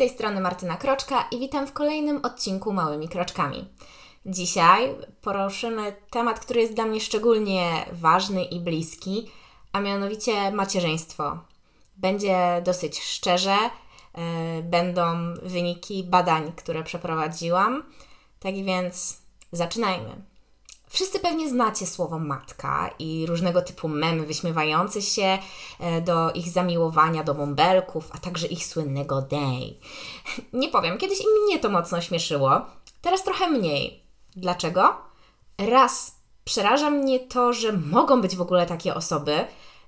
tej 0.00 0.08
strony 0.08 0.40
Martyna 0.40 0.76
Kroczka 0.76 1.28
i 1.30 1.38
witam 1.38 1.66
w 1.66 1.72
kolejnym 1.72 2.24
odcinku 2.24 2.72
Małymi 2.72 3.08
Kroczkami. 3.08 3.68
Dzisiaj 4.26 4.94
poruszymy 5.20 5.96
temat, 6.10 6.40
który 6.40 6.60
jest 6.60 6.74
dla 6.74 6.84
mnie 6.84 7.00
szczególnie 7.00 7.86
ważny 7.92 8.44
i 8.44 8.60
bliski, 8.60 9.30
a 9.72 9.80
mianowicie 9.80 10.50
macierzyństwo. 10.50 11.38
Będzie 11.96 12.62
dosyć 12.64 13.02
szczerze, 13.02 13.56
yy, 13.56 14.62
będą 14.62 15.02
wyniki 15.42 16.04
badań, 16.04 16.52
które 16.56 16.82
przeprowadziłam. 16.82 17.82
Tak 18.38 18.54
więc 18.54 19.22
zaczynajmy. 19.52 20.29
Wszyscy 20.92 21.20
pewnie 21.20 21.48
znacie 21.48 21.86
słowo 21.86 22.18
matka 22.18 22.90
i 22.98 23.26
różnego 23.26 23.62
typu 23.62 23.88
memy 23.88 24.26
wyśmiewające 24.26 25.02
się 25.02 25.38
e, 25.80 26.00
do 26.00 26.32
ich 26.32 26.48
zamiłowania 26.48 27.24
do 27.24 27.34
bąbelków, 27.34 28.08
a 28.12 28.18
także 28.18 28.46
ich 28.46 28.66
słynnego 28.66 29.22
day. 29.22 29.74
Nie 30.52 30.68
powiem, 30.68 30.98
kiedyś 30.98 31.20
i 31.20 31.24
mnie 31.44 31.58
to 31.58 31.68
mocno 31.68 32.00
śmieszyło, 32.00 32.60
teraz 33.02 33.24
trochę 33.24 33.50
mniej. 33.50 34.02
Dlaczego? 34.36 34.96
Raz, 35.58 36.14
przeraża 36.44 36.90
mnie 36.90 37.20
to, 37.20 37.52
że 37.52 37.72
mogą 37.72 38.20
być 38.20 38.36
w 38.36 38.42
ogóle 38.42 38.66
takie 38.66 38.94
osoby. 38.94 39.44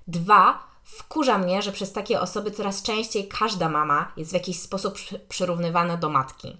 Dwa, 0.07 0.63
wkurza 0.83 1.37
mnie, 1.37 1.61
że 1.61 1.71
przez 1.71 1.91
takie 1.91 2.21
osoby 2.21 2.51
coraz 2.51 2.81
częściej 2.81 3.27
każda 3.27 3.69
mama 3.69 4.11
jest 4.17 4.31
w 4.31 4.33
jakiś 4.33 4.59
sposób 4.59 4.97
przyrównywana 5.29 5.97
do 5.97 6.09
matki. 6.09 6.57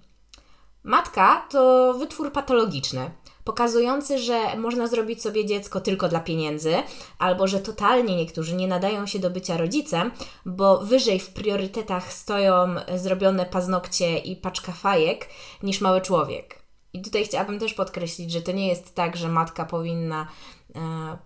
Matka 0.82 1.46
to 1.50 1.94
wytwór 1.98 2.32
patologiczny 2.32 3.10
pokazujący, 3.44 4.18
że 4.18 4.56
można 4.56 4.86
zrobić 4.86 5.22
sobie 5.22 5.46
dziecko 5.46 5.80
tylko 5.80 6.08
dla 6.08 6.20
pieniędzy, 6.20 6.74
albo 7.18 7.48
że 7.48 7.60
totalnie 7.60 8.16
niektórzy 8.16 8.54
nie 8.54 8.68
nadają 8.68 9.06
się 9.06 9.18
do 9.18 9.30
bycia 9.30 9.56
rodzicem, 9.56 10.10
bo 10.46 10.78
wyżej 10.78 11.20
w 11.20 11.30
priorytetach 11.30 12.12
stoją 12.12 12.74
zrobione 12.96 13.46
paznokcie 13.46 14.18
i 14.18 14.36
paczka 14.36 14.72
fajek 14.72 15.28
niż 15.62 15.80
mały 15.80 16.00
człowiek. 16.00 16.64
I 16.92 17.02
tutaj 17.02 17.24
chciałabym 17.24 17.58
też 17.58 17.74
podkreślić, 17.74 18.32
że 18.32 18.42
to 18.42 18.52
nie 18.52 18.68
jest 18.68 18.94
tak, 18.94 19.16
że 19.16 19.28
matka 19.28 19.64
powinna 19.64 20.28
e, 20.74 20.80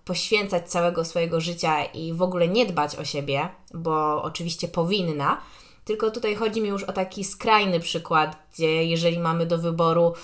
poświęcać 0.05 0.71
całego 0.71 1.05
swojego 1.05 1.41
życia 1.41 1.85
i 1.85 2.13
w 2.13 2.23
ogóle 2.23 2.49
nie 2.49 2.67
dbać 2.67 2.97
o 2.97 3.05
siebie, 3.05 3.49
bo 3.75 4.23
oczywiście 4.23 4.69
powinna. 4.69 5.41
Tylko 5.85 6.11
tutaj 6.11 6.35
chodzi 6.35 6.61
mi 6.61 6.69
już 6.69 6.83
o 6.83 6.93
taki 6.93 7.25
skrajny 7.25 7.81
przykład, 7.81 8.37
gdzie 8.53 8.85
jeżeli 8.85 9.19
mamy 9.19 9.47
do 9.47 9.59
wyboru 9.59 10.15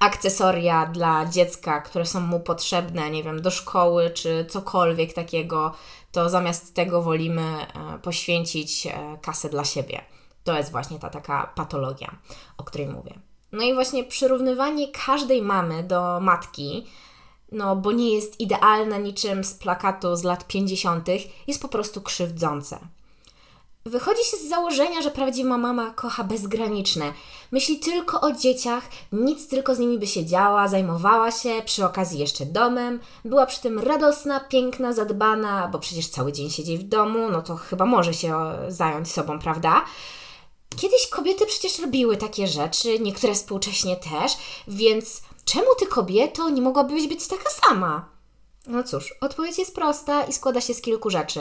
akcesoria 0.00 0.86
dla 0.86 1.26
dziecka, 1.26 1.80
które 1.80 2.06
są 2.06 2.20
mu 2.20 2.40
potrzebne, 2.40 3.10
nie 3.10 3.22
wiem, 3.22 3.42
do 3.42 3.50
szkoły 3.50 4.10
czy 4.10 4.46
cokolwiek 4.48 5.12
takiego, 5.12 5.72
to 6.12 6.28
zamiast 6.28 6.74
tego 6.74 7.02
wolimy 7.02 7.42
e, 7.42 7.98
poświęcić 7.98 8.86
e, 8.86 9.18
kasę 9.22 9.48
dla 9.48 9.64
siebie. 9.64 10.04
To 10.44 10.56
jest 10.56 10.70
właśnie 10.70 10.98
ta 10.98 11.10
taka 11.10 11.52
patologia, 11.54 12.16
o 12.58 12.64
której 12.64 12.88
mówię. 12.88 13.18
No 13.52 13.62
i 13.62 13.74
właśnie 13.74 14.04
przyrównywanie 14.04 14.88
każdej 15.06 15.42
mamy 15.42 15.82
do 15.82 16.20
matki, 16.20 16.86
no 17.52 17.76
bo 17.76 17.92
nie 17.92 18.14
jest 18.14 18.40
idealna 18.40 18.98
niczym 18.98 19.44
z 19.44 19.54
plakatu 19.54 20.16
z 20.16 20.22
lat 20.22 20.46
50., 20.46 21.08
jest 21.46 21.62
po 21.62 21.68
prostu 21.68 22.00
krzywdzące. 22.00 22.78
Wychodzi 23.86 24.24
się 24.24 24.36
z 24.36 24.48
założenia, 24.48 25.02
że 25.02 25.10
prawdziwa 25.10 25.58
mama 25.58 25.90
kocha 25.90 26.24
bezgraniczne. 26.24 27.12
Myśli 27.52 27.78
tylko 27.78 28.20
o 28.20 28.32
dzieciach, 28.32 28.88
nic 29.12 29.48
tylko 29.48 29.74
z 29.74 29.78
nimi 29.78 29.98
by 29.98 30.06
się 30.06 30.26
działa, 30.26 30.68
zajmowała 30.68 31.30
się, 31.30 31.62
przy 31.64 31.84
okazji 31.84 32.18
jeszcze 32.18 32.46
domem, 32.46 33.00
była 33.24 33.46
przy 33.46 33.60
tym 33.60 33.78
radosna, 33.78 34.40
piękna, 34.40 34.92
zadbana, 34.92 35.68
bo 35.68 35.78
przecież 35.78 36.08
cały 36.08 36.32
dzień 36.32 36.50
siedzi 36.50 36.78
w 36.78 36.82
domu, 36.82 37.30
no 37.30 37.42
to 37.42 37.56
chyba 37.56 37.86
może 37.86 38.14
się 38.14 38.34
zająć 38.68 39.12
sobą, 39.12 39.38
prawda? 39.38 39.84
Kiedyś 40.76 41.06
kobiety 41.06 41.46
przecież 41.46 41.78
robiły 41.78 42.16
takie 42.16 42.46
rzeczy, 42.46 42.98
niektóre 42.98 43.34
współcześnie 43.34 43.96
też, 43.96 44.32
więc 44.68 45.22
czemu 45.44 45.66
ty 45.78 45.86
kobieto 45.86 46.50
nie 46.50 46.62
mogłabyś 46.62 47.08
być 47.08 47.28
taka 47.28 47.50
sama? 47.50 48.08
No 48.66 48.82
cóż, 48.82 49.14
odpowiedź 49.20 49.58
jest 49.58 49.74
prosta 49.74 50.24
i 50.24 50.32
składa 50.32 50.60
się 50.60 50.74
z 50.74 50.80
kilku 50.80 51.10
rzeczy. 51.10 51.40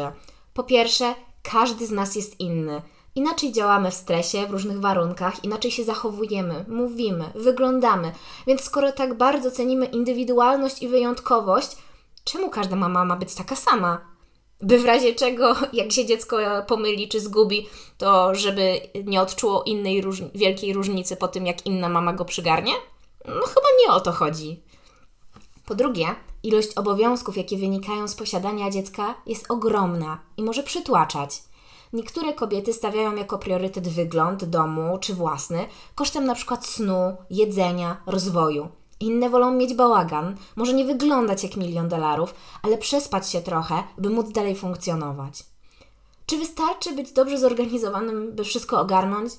Po 0.54 0.64
pierwsze, 0.64 1.16
każdy 1.44 1.88
z 1.88 1.92
nas 1.92 2.16
jest 2.16 2.40
inny. 2.40 2.82
Inaczej 3.16 3.52
działamy 3.52 3.92
w 3.92 3.94
stresie, 3.94 4.48
w 4.48 4.52
różnych 4.52 4.80
warunkach, 4.80 5.44
inaczej 5.44 5.72
się 5.72 5.84
zachowujemy, 5.84 6.66
mówimy, 6.68 7.26
wyglądamy. 7.36 8.12
Więc 8.48 8.62
skoro 8.62 8.92
tak 8.92 9.14
bardzo 9.18 9.52
cenimy 9.52 9.86
indywidualność 9.86 10.82
i 10.82 10.88
wyjątkowość, 10.88 11.78
czemu 12.24 12.50
każda 12.50 12.76
mama 12.76 13.06
ma 13.06 13.16
być 13.16 13.36
taka 13.36 13.56
sama? 13.56 14.14
By 14.62 14.80
w 14.80 14.86
razie 14.86 15.16
czego, 15.16 15.56
jak 15.74 15.92
się 15.92 16.06
dziecko 16.06 16.38
pomyli 16.68 17.08
czy 17.08 17.20
zgubi, 17.20 17.70
to 17.98 18.36
żeby 18.36 18.82
nie 19.06 19.22
odczuło 19.22 19.64
innej 19.64 20.02
róż 20.02 20.22
wielkiej 20.36 20.74
różnicy 20.74 21.16
po 21.16 21.28
tym, 21.28 21.46
jak 21.46 21.66
inna 21.66 21.90
mama 21.90 22.14
go 22.14 22.26
przygarnie? 22.26 22.74
No 23.26 23.42
chyba 23.42 23.68
nie 23.86 23.94
o 23.94 24.00
to 24.00 24.12
chodzi. 24.12 24.64
Po 25.66 25.76
drugie, 25.76 26.06
ilość 26.44 26.74
obowiązków, 26.74 27.38
jakie 27.38 27.58
wynikają 27.58 28.08
z 28.08 28.16
posiadania 28.16 28.70
dziecka, 28.70 29.16
jest 29.26 29.52
ogromna 29.52 30.20
i 30.38 30.44
może 30.44 30.64
przytłaczać. 30.64 31.44
Niektóre 31.94 32.34
kobiety 32.34 32.74
stawiają 32.74 33.16
jako 33.16 33.38
priorytet 33.38 33.88
wygląd 33.88 34.46
domu 34.46 34.98
czy 35.02 35.14
własny, 35.14 35.68
kosztem 35.96 36.24
np. 36.24 36.58
snu, 36.62 37.16
jedzenia, 37.30 37.98
rozwoju. 38.06 38.68
Inne 39.00 39.30
wolą 39.30 39.52
mieć 39.52 39.74
bałagan, 39.74 40.38
może 40.56 40.74
nie 40.74 40.86
wyglądać 40.86 41.44
jak 41.44 41.58
milion 41.58 41.88
dolarów, 41.90 42.36
ale 42.62 42.78
przespać 42.78 43.30
się 43.30 43.42
trochę, 43.42 43.84
by 43.98 44.10
móc 44.10 44.32
dalej 44.32 44.56
funkcjonować. 44.56 45.44
Czy 46.26 46.38
wystarczy 46.38 46.94
być 46.94 47.12
dobrze 47.12 47.38
zorganizowanym, 47.38 48.36
by 48.36 48.44
wszystko 48.44 48.82
ogarnąć? 48.82 49.32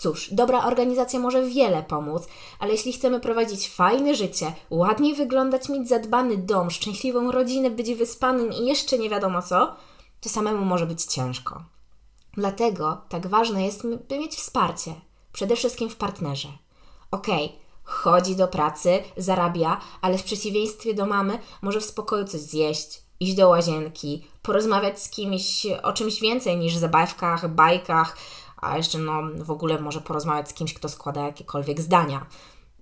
Cóż, 0.00 0.34
dobra 0.34 0.64
organizacja 0.64 1.20
może 1.20 1.42
wiele 1.42 1.82
pomóc, 1.82 2.28
ale 2.58 2.72
jeśli 2.72 2.92
chcemy 2.92 3.20
prowadzić 3.20 3.70
fajne 3.70 4.14
życie, 4.14 4.52
ładnie 4.70 5.14
wyglądać, 5.14 5.68
mieć 5.68 5.88
zadbany 5.88 6.36
dom, 6.36 6.70
szczęśliwą 6.70 7.32
rodzinę, 7.32 7.70
być 7.70 7.94
wyspanym 7.94 8.52
i 8.52 8.66
jeszcze 8.66 8.98
nie 8.98 9.10
wiadomo 9.10 9.42
co, 9.42 9.76
to 10.20 10.28
samemu 10.28 10.64
może 10.64 10.86
być 10.86 11.04
ciężko. 11.04 11.64
Dlatego 12.32 13.00
tak 13.08 13.26
ważne 13.26 13.66
jest, 13.66 13.86
by 14.08 14.18
mieć 14.18 14.34
wsparcie, 14.34 14.94
przede 15.32 15.56
wszystkim 15.56 15.90
w 15.90 15.96
partnerze. 15.96 16.48
Okej, 17.10 17.44
okay, 17.44 17.58
chodzi 17.84 18.36
do 18.36 18.48
pracy, 18.48 19.02
zarabia, 19.16 19.80
ale 20.00 20.18
w 20.18 20.24
przeciwieństwie 20.24 20.94
do 20.94 21.06
mamy 21.06 21.38
może 21.62 21.80
w 21.80 21.84
spokoju 21.84 22.24
coś 22.24 22.40
zjeść, 22.40 23.02
iść 23.20 23.34
do 23.34 23.48
łazienki, 23.48 24.26
porozmawiać 24.42 25.02
z 25.02 25.10
kimś 25.10 25.66
o 25.82 25.92
czymś 25.92 26.20
więcej 26.20 26.56
niż 26.56 26.76
zabawkach, 26.76 27.54
bajkach, 27.54 28.16
a 28.60 28.76
jeszcze 28.76 28.98
no, 28.98 29.22
w 29.38 29.50
ogóle 29.50 29.80
może 29.80 30.00
porozmawiać 30.00 30.48
z 30.48 30.54
kimś, 30.54 30.74
kto 30.74 30.88
składa 30.88 31.26
jakiekolwiek 31.26 31.80
zdania. 31.80 32.26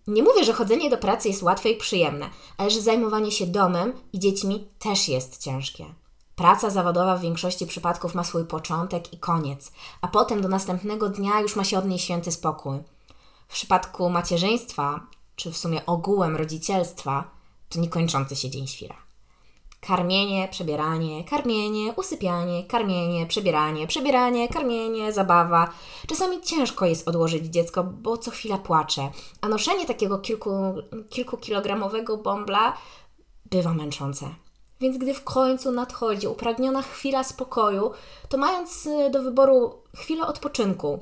Nie 0.07 0.23
mówię, 0.23 0.45
że 0.45 0.53
chodzenie 0.53 0.91
do 0.91 0.99
pracy 0.99 1.29
jest 1.29 1.43
łatwe 1.43 1.69
i 1.69 1.77
przyjemne, 1.77 2.31
ale 2.57 2.71
że 2.71 2.81
zajmowanie 2.81 3.33
się 3.33 3.47
domem 3.47 3.93
i 4.13 4.19
dziećmi 4.19 4.69
też 4.79 5.09
jest 5.09 5.43
ciężkie. 5.43 5.85
Praca 6.37 6.71
zawodowa 6.71 7.17
w 7.17 7.21
większości 7.21 7.67
przypadków 7.67 8.15
ma 8.15 8.25
swój 8.25 8.45
początek 8.45 9.13
i 9.13 9.19
koniec, 9.19 9.73
a 10.01 10.09
potem 10.09 10.41
do 10.41 10.49
następnego 10.49 11.09
dnia 11.09 11.41
już 11.41 11.57
ma 11.57 11.65
się 11.65 11.79
od 11.79 11.87
niej 11.87 11.99
święty 11.99 12.33
spokój. 12.33 12.79
W 13.49 13.53
przypadku 13.53 14.11
macierzyństwa, 14.11 15.07
czy 15.37 15.53
w 15.53 15.57
sumie 15.57 15.87
ogółem 15.87 16.37
rodzicielstwa, 16.37 17.31
to 17.69 17.81
niekończący 17.81 18.37
się 18.37 18.51
dzień 18.51 18.67
świra. 18.67 19.08
Karmienie, 19.81 20.49
przebieranie, 20.51 21.25
karmienie, 21.25 21.93
usypianie, 21.97 22.65
karmienie, 22.65 23.27
przebieranie, 23.27 23.87
przebieranie, 23.87 24.49
karmienie, 24.49 25.13
zabawa. 25.13 25.71
Czasami 26.07 26.43
ciężko 26.43 26.87
jest 26.87 27.09
odłożyć 27.09 27.47
dziecko, 27.47 27.85
bo 27.85 28.19
co 28.19 28.31
chwila 28.31 28.59
płacze, 28.59 29.11
a 29.41 29.49
noszenie 29.49 29.87
takiego 29.87 30.19
kilku, 30.19 30.51
kilkukilogramowego 31.11 32.17
bąbla 32.17 32.77
bywa 33.51 33.75
męczące. 33.75 34.27
Więc 34.81 34.99
gdy 34.99 35.15
w 35.15 35.25
końcu 35.25 35.73
nadchodzi 35.73 36.27
upragniona 36.27 36.83
chwila 36.83 37.25
spokoju, 37.25 37.91
to 38.29 38.39
mając 38.39 38.87
y, 38.87 39.11
do 39.11 39.23
wyboru 39.23 39.83
chwilę 39.97 40.27
odpoczynku, 40.27 41.01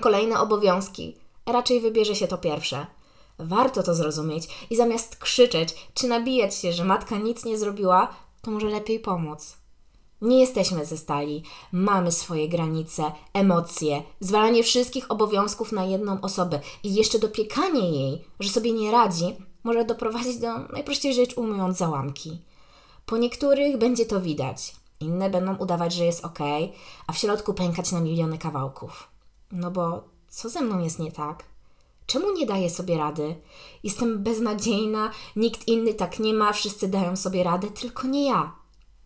kolejne 0.00 0.40
obowiązki, 0.40 1.16
raczej 1.46 1.80
wybierze 1.80 2.14
się 2.14 2.28
to 2.28 2.38
pierwsze– 2.38 2.86
Warto 3.38 3.82
to 3.82 3.94
zrozumieć 3.94 4.48
i 4.70 4.76
zamiast 4.76 5.16
krzyczeć 5.16 5.88
czy 5.94 6.08
nabijać 6.08 6.54
się, 6.54 6.72
że 6.72 6.84
matka 6.84 7.18
nic 7.18 7.44
nie 7.44 7.58
zrobiła, 7.58 8.08
to 8.42 8.50
może 8.50 8.66
lepiej 8.66 9.00
pomóc. 9.00 9.56
Nie 10.22 10.40
jesteśmy 10.40 10.86
ze 10.86 10.96
stali, 10.96 11.42
mamy 11.72 12.12
swoje 12.12 12.48
granice, 12.48 13.12
emocje, 13.32 14.02
zwalanie 14.20 14.62
wszystkich 14.62 15.10
obowiązków 15.10 15.72
na 15.72 15.84
jedną 15.84 16.20
osobę 16.20 16.60
i 16.82 16.94
jeszcze 16.94 17.18
dopiekanie 17.18 17.90
jej, 17.90 18.24
że 18.40 18.48
sobie 18.48 18.72
nie 18.72 18.90
radzi, 18.90 19.36
może 19.64 19.84
doprowadzić 19.84 20.38
do 20.38 20.58
najprościej 20.58 21.14
rzecz 21.14 21.36
ujmując 21.36 21.78
załamki. 21.78 22.42
Po 23.06 23.16
niektórych 23.16 23.76
będzie 23.76 24.06
to 24.06 24.20
widać, 24.20 24.74
inne 25.00 25.30
będą 25.30 25.56
udawać, 25.56 25.94
że 25.94 26.04
jest 26.04 26.24
ok, 26.24 26.38
a 27.06 27.12
w 27.12 27.18
środku 27.18 27.54
pękać 27.54 27.92
na 27.92 28.00
miliony 28.00 28.38
kawałków. 28.38 29.08
No 29.52 29.70
bo 29.70 30.04
co 30.28 30.48
ze 30.48 30.60
mną 30.60 30.78
jest 30.78 30.98
nie 30.98 31.12
tak? 31.12 31.44
Czemu 32.08 32.32
nie 32.32 32.46
daję 32.46 32.70
sobie 32.70 32.98
rady? 32.98 33.36
Jestem 33.82 34.22
beznadziejna, 34.22 35.10
nikt 35.36 35.68
inny 35.68 35.94
tak 35.94 36.18
nie 36.18 36.34
ma, 36.34 36.52
wszyscy 36.52 36.88
dają 36.88 37.16
sobie 37.16 37.42
radę, 37.44 37.70
tylko 37.70 38.08
nie 38.08 38.26
ja. 38.26 38.54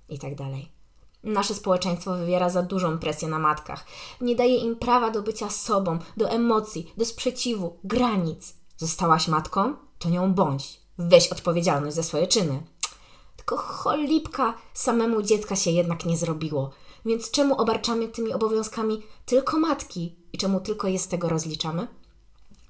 I 0.08 0.18
tak 0.18 0.34
dalej. 0.34 0.72
Nasze 1.22 1.54
społeczeństwo 1.54 2.14
wywiera 2.14 2.50
za 2.50 2.62
dużą 2.62 2.98
presję 2.98 3.28
na 3.28 3.38
matkach. 3.38 3.86
Nie 4.20 4.36
daje 4.36 4.56
im 4.56 4.76
prawa 4.76 5.10
do 5.10 5.22
bycia 5.22 5.50
sobą, 5.50 5.98
do 6.16 6.30
emocji, 6.30 6.92
do 6.96 7.04
sprzeciwu, 7.04 7.78
granic. 7.84 8.54
Zostałaś 8.76 9.28
matką? 9.28 9.74
To 9.98 10.10
nią 10.10 10.34
bądź. 10.34 10.80
Weź 10.98 11.28
odpowiedzialność 11.28 11.96
za 11.96 12.02
swoje 12.02 12.26
czyny. 12.26 12.62
Tylko 13.36 13.56
cholipka 13.56 14.54
samemu 14.74 15.22
dziecka 15.22 15.56
się 15.56 15.70
jednak 15.70 16.04
nie 16.04 16.16
zrobiło. 16.16 16.70
Więc 17.06 17.30
czemu 17.30 17.54
obarczamy 17.60 18.08
tymi 18.08 18.32
obowiązkami 18.32 19.02
tylko 19.26 19.58
matki 19.58 20.16
i 20.32 20.38
czemu 20.38 20.60
tylko 20.60 20.88
je 20.88 20.98
z 20.98 21.08
tego 21.08 21.28
rozliczamy? 21.28 22.01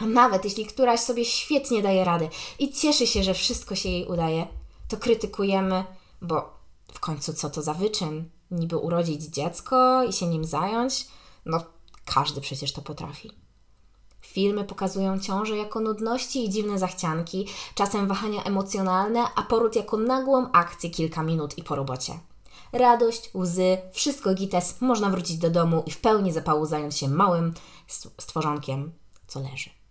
A 0.03 0.07
nawet 0.07 0.45
jeśli 0.45 0.67
któraś 0.67 1.01
sobie 1.01 1.25
świetnie 1.25 1.83
daje 1.83 2.05
radę 2.05 2.29
i 2.59 2.73
cieszy 2.73 3.07
się, 3.07 3.23
że 3.23 3.35
wszystko 3.35 3.75
się 3.75 3.89
jej 3.89 4.07
udaje, 4.07 4.47
to 4.89 4.97
krytykujemy, 4.97 5.85
bo 6.23 6.59
w 6.93 7.01
końcu 7.01 7.33
co 7.33 7.51
to 7.51 7.63
za 7.63 7.75
wyczyn? 7.75 8.31
Niby 8.51 8.77
urodzić 8.77 9.23
dziecko 9.23 10.05
i 10.05 10.13
się 10.13 10.27
nim 10.27 10.45
zająć? 10.45 11.07
No, 11.47 11.65
każdy 12.05 12.41
przecież 12.41 12.73
to 12.73 12.83
potrafi. 12.83 13.31
Filmy 14.21 14.65
pokazują 14.65 15.21
ciążę 15.21 15.57
jako 15.57 15.81
nudności 15.81 16.45
i 16.45 16.51
dziwne 16.51 16.79
zachcianki, 16.79 17.49
czasem 17.75 18.09
wahania 18.09 18.45
emocjonalne, 18.45 19.25
a 19.35 19.43
poród 19.43 19.77
jako 19.77 19.97
nagłą 19.97 20.53
akcję 20.53 20.91
kilka 20.91 21.23
minut 21.23 21.59
i 21.59 21.63
po 21.63 21.77
robocie. 21.77 22.19
Radość, 22.73 23.31
łzy, 23.35 23.79
wszystko 23.93 24.35
gites, 24.35 24.81
można 24.81 25.11
wrócić 25.11 25.39
do 25.39 25.51
domu 25.51 25.83
i 25.87 25.91
w 25.91 26.01
pełni 26.01 26.33
zapału 26.33 26.67
zająć 26.67 26.99
się 26.99 27.09
małym 27.09 27.55
stworzonkiem, 28.19 28.93
co 29.27 29.41
leży. 29.41 29.82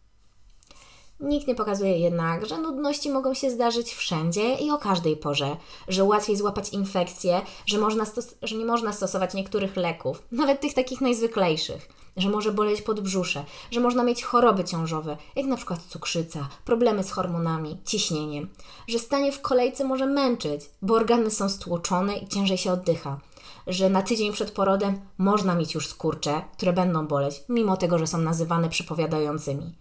Nikt 1.22 1.48
nie 1.48 1.56
pokazuje 1.56 1.98
jednak, 1.98 2.46
że 2.46 2.58
nudności 2.58 3.10
mogą 3.10 3.34
się 3.34 3.52
zdarzyć 3.52 3.94
wszędzie 3.94 4.56
i 4.56 4.72
o 4.72 4.78
każdej 4.78 5.18
porze, 5.18 5.58
że 5.88 6.04
łatwiej 6.04 6.38
złapać 6.38 6.70
infekcję, 6.70 7.42
że, 7.66 7.78
można 7.78 8.06
że 8.42 8.56
nie 8.56 8.66
można 8.66 8.94
stosować 8.94 9.34
niektórych 9.34 9.76
leków, 9.76 10.24
nawet 10.32 10.60
tych 10.62 10.74
takich 10.74 11.02
najzwyklejszych, 11.02 11.90
że 12.18 12.30
może 12.30 12.52
boleć 12.52 12.82
podbrzusze, 12.82 13.46
że 13.72 13.80
można 13.80 14.04
mieć 14.04 14.24
choroby 14.24 14.64
ciążowe, 14.64 15.18
jak 15.36 15.46
na 15.46 15.58
przykład 15.58 15.80
cukrzyca, 15.90 16.50
problemy 16.66 17.04
z 17.04 17.12
hormonami, 17.12 17.78
ciśnieniem, 17.86 18.50
że 18.88 19.00
stanie 19.00 19.32
w 19.32 19.42
kolejce 19.42 19.84
może 19.84 20.06
męczyć, 20.06 20.62
bo 20.82 20.96
organy 20.96 21.32
są 21.32 21.50
stłoczone 21.50 22.18
i 22.18 22.28
ciężej 22.28 22.58
się 22.58 22.72
oddycha, 22.72 23.20
że 23.68 23.90
na 23.90 24.02
tydzień 24.02 24.34
przed 24.34 24.52
porodem 24.52 25.02
można 25.18 25.56
mieć 25.56 25.74
już 25.74 25.88
skurcze, 25.88 26.42
które 26.54 26.74
będą 26.74 27.08
boleć, 27.08 27.44
mimo 27.50 27.78
tego, 27.78 27.98
że 27.98 28.08
są 28.08 28.18
nazywane 28.18 28.70
przypowiadającymi 28.70 29.74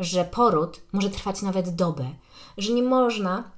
że 0.00 0.24
poród 0.24 0.80
może 0.92 1.10
trwać 1.10 1.42
nawet 1.42 1.74
dobę, 1.74 2.14
że 2.58 2.72
nie 2.72 2.82
można 2.82 3.50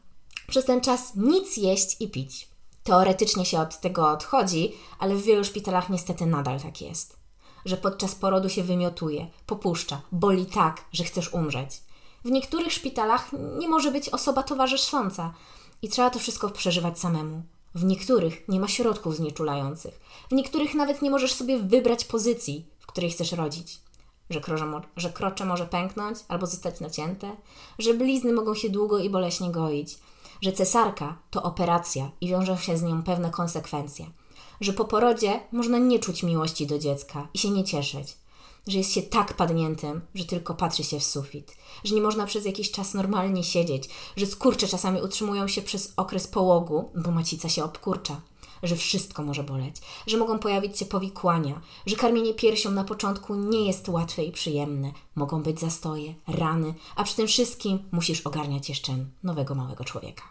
przez 0.49 0.65
ten 0.65 0.81
czas 0.81 1.13
nic 1.17 1.57
jeść 1.57 1.97
i 2.01 2.11
pić. 2.11 2.49
Teoretycznie 2.83 3.45
się 3.45 3.61
od 3.61 3.81
tego 3.81 4.11
odchodzi, 4.11 4.73
ale 4.99 5.15
w 5.15 5.23
wielu 5.23 5.45
szpitalach 5.45 5.91
niestety 5.91 6.27
nadal 6.27 6.61
tak 6.61 6.81
jest. 6.81 7.17
Że 7.65 7.77
podczas 7.77 8.15
porodu 8.15 8.49
się 8.49 8.63
wymiotuje, 8.63 9.27
popuszcza, 9.47 10.01
boli 10.13 10.47
tak, 10.47 10.85
że 10.93 11.05
chcesz 11.05 11.33
umrzeć. 11.33 11.83
W 12.25 12.31
niektórych 12.31 12.73
szpitalach 12.73 13.31
nie 13.59 13.69
może 13.69 13.91
być 13.91 14.09
osoba 14.09 14.43
towarzysząca 14.43 15.35
i 15.83 15.89
trzeba 15.89 16.11
to 16.11 16.19
wszystko 16.19 16.51
przeżywać 16.51 16.99
samemu. 16.99 17.43
W 17.75 17.85
niektórych 17.85 18.49
nie 18.49 18.61
ma 18.61 18.69
środków 18.69 19.17
znieczulających. 19.17 20.01
W 20.31 20.35
niektórych 20.35 20.75
nawet 20.75 21.03
nie 21.03 21.11
możesz 21.11 21.33
sobie 21.33 21.59
wybrać 21.59 22.05
pozycji, 22.05 22.67
w 22.81 22.87
której 22.87 23.11
chcesz 23.11 23.33
rodzić 23.33 23.82
że 24.33 24.41
krocze, 24.41 24.81
że 24.97 25.11
krocze 25.11 25.45
może 25.45 25.67
pęknąć 25.67 26.19
albo 26.29 26.47
zostać 26.47 26.81
nacięte, 26.81 27.37
że 27.79 27.95
blizny 27.95 28.33
mogą 28.33 28.55
się 28.55 28.71
długo 28.71 28.99
i 28.99 29.11
boleśnie 29.11 29.51
goić, 29.51 29.99
że 30.43 30.53
cesarka 30.53 31.19
to 31.31 31.43
operacja 31.43 32.11
i 32.21 32.29
wiążą 32.29 32.57
się 32.57 32.77
z 32.77 32.83
nią 32.83 33.03
pewne 33.03 33.31
konsekwencje, 33.31 34.07
że 34.61 34.73
po 34.73 34.85
porodzie 34.85 35.41
można 35.53 35.79
nie 35.79 35.99
czuć 35.99 36.23
miłości 36.23 36.67
do 36.67 36.79
dziecka 36.79 37.29
i 37.35 37.39
się 37.39 37.51
nie 37.51 37.65
cieszyć, 37.65 38.17
że 38.67 38.79
jest 38.79 38.93
się 38.93 39.03
tak 39.03 39.37
padniętym, 39.37 40.01
że 40.15 40.25
tylko 40.25 40.55
patrzy 40.55 40.85
się 40.85 41.01
w 41.01 41.05
sufit, 41.05 41.57
że 41.85 41.95
nie 41.95 42.01
można 42.01 42.27
przez 42.27 42.45
jakiś 42.45 42.71
czas 42.71 42.95
normalnie 42.95 43.45
siedzieć, 43.45 43.89
że 44.17 44.27
skurcze 44.27 44.69
czasami 44.69 45.03
utrzymują 45.03 45.49
się 45.49 45.63
przez 45.63 45.93
okres 45.97 46.27
połogu, 46.27 46.91
bo 46.95 47.11
macica 47.11 47.49
się 47.49 47.65
obkurcza 47.65 48.21
że 48.63 48.77
wszystko 48.77 49.23
może 49.23 49.45
boleć, 49.45 49.77
że 50.07 50.17
mogą 50.17 50.39
pojawić 50.39 50.79
się 50.79 50.85
powikłania, 50.85 51.61
że 51.87 51.97
karmienie 51.97 52.35
piersią 52.35 52.71
na 52.71 52.85
początku 52.85 53.35
nie 53.35 53.67
jest 53.67 53.89
łatwe 53.89 54.25
i 54.25 54.33
przyjemne, 54.33 54.93
mogą 55.15 55.43
być 55.43 55.61
zastoje, 55.61 56.15
rany, 56.29 56.75
a 56.97 57.05
przy 57.05 57.17
tym 57.17 57.27
wszystkim 57.27 57.79
musisz 57.93 58.21
ogarniać 58.21 58.69
jeszcze 58.69 58.93
nowego 59.23 59.55
małego 59.55 59.85
człowieka. 59.85 60.23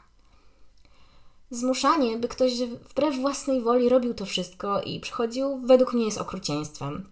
Zmuszanie, 1.51 2.17
by 2.17 2.27
ktoś 2.27 2.51
wbrew 2.89 3.19
własnej 3.19 3.61
woli 3.61 3.89
robił 3.89 4.13
to 4.13 4.25
wszystko 4.25 4.81
i 4.81 4.99
przychodził, 4.99 5.61
według 5.65 5.93
mnie 5.93 6.05
jest 6.05 6.17
okrucieństwem. 6.17 7.09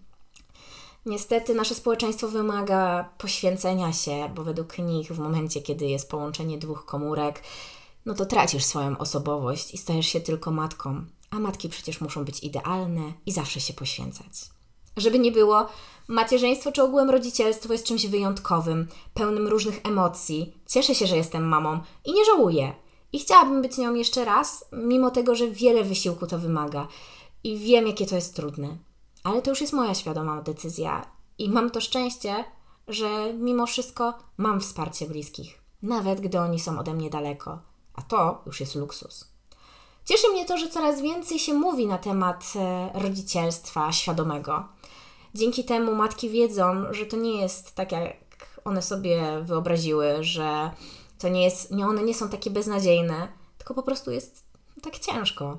Niestety 1.05 1.55
nasze 1.55 1.75
społeczeństwo 1.75 2.27
wymaga 2.27 3.09
poświęcenia 3.17 3.93
się, 3.93 4.29
bo 4.35 4.43
według 4.43 4.77
nich 4.77 5.11
w 5.11 5.19
momencie, 5.19 5.61
kiedy 5.61 5.85
jest 5.85 6.09
połączenie 6.09 6.57
dwóch 6.57 6.85
komórek, 6.85 7.43
no 8.09 8.15
to 8.15 8.25
tracisz 8.25 8.63
swoją 8.63 8.97
osobowość 8.97 9.73
i 9.73 9.77
stajesz 9.77 10.05
się 10.07 10.21
tylko 10.21 10.51
matką. 10.51 11.05
A 11.31 11.39
matki 11.39 11.69
przecież 11.69 12.01
muszą 12.01 12.25
być 12.25 12.43
idealne 12.43 13.13
i 13.25 13.31
zawsze 13.31 13.59
się 13.59 13.73
poświęcać. 13.73 14.31
Żeby 14.97 15.19
nie 15.19 15.31
było, 15.31 15.67
macierzyństwo 16.07 16.71
czy 16.71 16.83
ogółem 16.83 17.09
rodzicielstwo 17.09 17.73
jest 17.73 17.85
czymś 17.85 18.05
wyjątkowym, 18.05 18.87
pełnym 19.13 19.47
różnych 19.47 19.85
emocji. 19.85 20.53
Cieszę 20.67 20.95
się, 20.95 21.07
że 21.07 21.17
jestem 21.17 21.47
mamą 21.47 21.79
i 22.05 22.13
nie 22.13 22.25
żałuję. 22.25 22.73
I 23.13 23.19
chciałabym 23.19 23.61
być 23.61 23.77
nią 23.77 23.93
jeszcze 23.93 24.25
raz, 24.25 24.65
mimo 24.73 25.11
tego, 25.11 25.35
że 25.35 25.51
wiele 25.51 25.83
wysiłku 25.83 26.27
to 26.27 26.39
wymaga. 26.39 26.87
I 27.43 27.57
wiem, 27.57 27.87
jakie 27.87 28.05
to 28.05 28.15
jest 28.15 28.35
trudne. 28.35 28.77
Ale 29.23 29.41
to 29.41 29.49
już 29.49 29.61
jest 29.61 29.73
moja 29.73 29.95
świadoma 29.95 30.41
decyzja. 30.41 31.05
I 31.37 31.49
mam 31.49 31.69
to 31.69 31.81
szczęście, 31.81 32.45
że 32.87 33.33
mimo 33.33 33.65
wszystko 33.65 34.13
mam 34.37 34.61
wsparcie 34.61 35.07
bliskich, 35.07 35.61
nawet 35.81 36.21
gdy 36.21 36.39
oni 36.39 36.59
są 36.59 36.79
ode 36.79 36.93
mnie 36.93 37.09
daleko 37.09 37.68
a 37.99 38.01
to 38.01 38.41
już 38.45 38.59
jest 38.59 38.75
luksus. 38.75 39.27
Cieszy 40.05 40.29
mnie 40.29 40.45
to, 40.45 40.57
że 40.57 40.69
coraz 40.69 41.01
więcej 41.01 41.39
się 41.39 41.53
mówi 41.53 41.87
na 41.87 41.97
temat 41.97 42.53
e, 42.55 42.89
rodzicielstwa 42.93 43.91
świadomego. 43.91 44.67
Dzięki 45.35 45.63
temu 45.63 45.95
matki 45.95 46.29
wiedzą, 46.29 46.93
że 46.93 47.05
to 47.05 47.17
nie 47.17 47.41
jest 47.41 47.75
tak, 47.75 47.91
jak 47.91 48.59
one 48.65 48.81
sobie 48.81 49.41
wyobraziły, 49.41 50.23
że 50.23 50.71
to 51.19 51.29
nie 51.29 51.43
jest, 51.43 51.71
nie, 51.71 51.87
one 51.87 52.03
nie 52.03 52.13
są 52.13 52.29
takie 52.29 52.49
beznadziejne, 52.49 53.27
tylko 53.57 53.73
po 53.73 53.83
prostu 53.83 54.11
jest 54.11 54.45
tak 54.81 54.99
ciężko. 54.99 55.57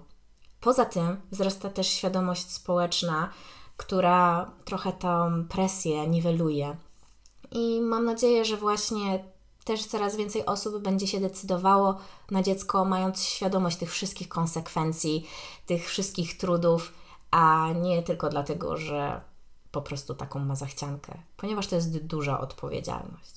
Poza 0.60 0.84
tym 0.84 1.20
wzrasta 1.30 1.70
też 1.70 1.88
świadomość 1.88 2.50
społeczna, 2.50 3.32
która 3.76 4.50
trochę 4.64 4.92
tą 4.92 5.44
presję 5.48 6.06
niweluje. 6.06 6.76
I 7.50 7.80
mam 7.80 8.04
nadzieję, 8.04 8.44
że 8.44 8.56
właśnie 8.56 9.24
też 9.64 9.86
coraz 9.86 10.16
więcej 10.16 10.46
osób 10.46 10.78
będzie 10.78 11.06
się 11.06 11.20
decydowało 11.20 11.98
na 12.30 12.42
dziecko, 12.42 12.84
mając 12.84 13.22
świadomość 13.22 13.76
tych 13.76 13.92
wszystkich 13.92 14.28
konsekwencji, 14.28 15.28
tych 15.66 15.88
wszystkich 15.88 16.38
trudów, 16.38 16.92
a 17.30 17.68
nie 17.72 18.02
tylko 18.02 18.28
dlatego, 18.28 18.76
że 18.76 19.20
po 19.70 19.82
prostu 19.82 20.14
taką 20.14 20.38
ma 20.38 20.54
zachciankę, 20.54 21.12
ponieważ 21.36 21.66
to 21.66 21.76
jest 21.76 22.06
duża 22.06 22.40
odpowiedzialność. 22.40 23.34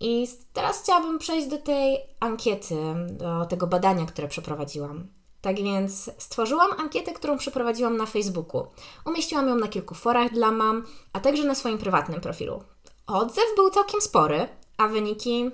I 0.00 0.28
teraz 0.52 0.82
chciałabym 0.82 1.18
przejść 1.18 1.48
do 1.48 1.58
tej 1.58 1.98
ankiety, 2.20 2.76
do 3.10 3.46
tego 3.46 3.66
badania, 3.66 4.06
które 4.06 4.28
przeprowadziłam. 4.28 5.08
Tak 5.40 5.56
więc 5.56 6.10
stworzyłam 6.18 6.70
ankietę, 6.80 7.12
którą 7.12 7.38
przeprowadziłam 7.38 7.96
na 7.96 8.06
Facebooku. 8.06 8.66
Umieściłam 9.04 9.48
ją 9.48 9.54
na 9.54 9.68
kilku 9.68 9.94
forach 9.94 10.32
dla 10.32 10.50
mam, 10.50 10.86
a 11.12 11.20
także 11.20 11.44
na 11.44 11.54
swoim 11.54 11.78
prywatnym 11.78 12.20
profilu. 12.20 12.62
Odzew 13.06 13.44
był 13.56 13.70
całkiem 13.70 14.00
spory, 14.00 14.48
a 14.76 14.88
wyniki, 14.88 15.50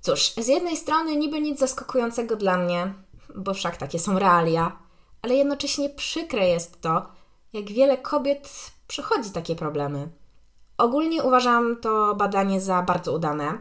cóż, 0.00 0.32
z 0.36 0.48
jednej 0.48 0.76
strony 0.76 1.16
niby 1.16 1.40
nic 1.40 1.58
zaskakującego 1.58 2.36
dla 2.36 2.56
mnie, 2.56 2.94
bo 3.36 3.54
wszak 3.54 3.76
takie 3.76 3.98
są 3.98 4.18
realia, 4.18 4.76
ale 5.22 5.34
jednocześnie 5.34 5.90
przykre 5.90 6.48
jest 6.48 6.80
to, 6.80 7.06
jak 7.52 7.72
wiele 7.72 7.98
kobiet 7.98 8.72
przechodzi 8.88 9.30
takie 9.30 9.56
problemy. 9.56 10.08
Ogólnie 10.78 11.22
uważam 11.22 11.76
to 11.80 12.14
badanie 12.14 12.60
za 12.60 12.82
bardzo 12.82 13.12
udane, 13.12 13.58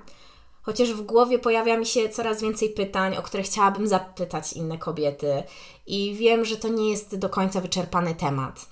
chociaż 0.61 0.93
w 0.93 1.01
głowie 1.01 1.39
pojawia 1.39 1.77
mi 1.77 1.85
się 1.85 2.09
coraz 2.09 2.41
więcej 2.41 2.69
pytań, 2.69 3.17
o 3.17 3.21
które 3.21 3.43
chciałabym 3.43 3.87
zapytać 3.87 4.53
inne 4.53 4.77
kobiety, 4.77 5.43
i 5.87 6.15
wiem, 6.15 6.45
że 6.45 6.57
to 6.57 6.67
nie 6.67 6.89
jest 6.89 7.17
do 7.17 7.29
końca 7.29 7.61
wyczerpany 7.61 8.15
temat. 8.15 8.69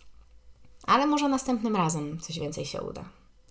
Ale 0.87 1.07
może 1.07 1.29
następnym 1.29 1.75
razem 1.75 2.19
coś 2.19 2.39
więcej 2.39 2.65
się 2.65 2.81
uda. 2.81 3.05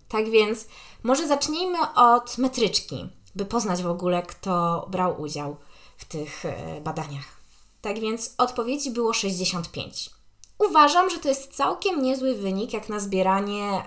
Tak 0.09 0.29
więc 0.29 0.67
może 1.03 1.27
zacznijmy 1.27 1.77
od 1.95 2.37
metryczki, 2.37 3.09
by 3.35 3.45
poznać 3.45 3.83
w 3.83 3.87
ogóle, 3.87 4.23
kto 4.23 4.85
brał 4.91 5.21
udział 5.21 5.57
w 5.97 6.05
tych 6.05 6.45
e, 6.45 6.81
badaniach. 6.81 7.37
Tak 7.81 7.99
więc 7.99 8.35
odpowiedzi 8.37 8.91
było 8.91 9.13
65. 9.13 10.09
Uważam, 10.59 11.09
że 11.09 11.19
to 11.19 11.29
jest 11.29 11.55
całkiem 11.55 12.01
niezły 12.01 12.35
wynik 12.35 12.73
jak 12.73 12.89
na 12.89 12.99
zbieranie 12.99 13.83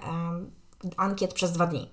ankiet 0.97 1.35
przez 1.35 1.53
dwa 1.53 1.67
dni. 1.67 1.89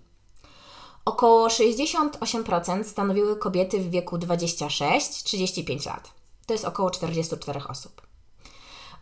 Około 1.05 1.47
68% 1.47 2.83
stanowiły 2.83 3.35
kobiety 3.35 3.79
w 3.79 3.89
wieku 3.89 4.17
26-35 4.17 5.85
lat. 5.85 6.11
To 6.45 6.53
jest 6.53 6.65
około 6.65 6.91
44 6.91 7.61
osób. 7.69 8.01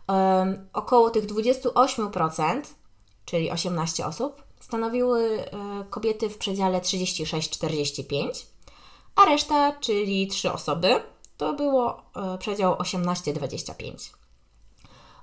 Um, 0.08 0.68
około 0.72 1.10
tych 1.10 1.26
28%, 1.26 2.62
czyli 3.24 3.50
18 3.50 4.06
osób, 4.06 4.42
stanowiły 4.60 5.40
y, 5.40 5.46
kobiety 5.90 6.28
w 6.28 6.38
przedziale 6.38 6.80
36-45, 6.80 8.46
a 9.16 9.24
reszta, 9.24 9.72
czyli 9.80 10.26
3 10.26 10.52
osoby, 10.52 11.02
to 11.36 11.52
było 11.52 12.02
y, 12.34 12.38
przedział 12.38 12.74
18-25. 12.74 14.10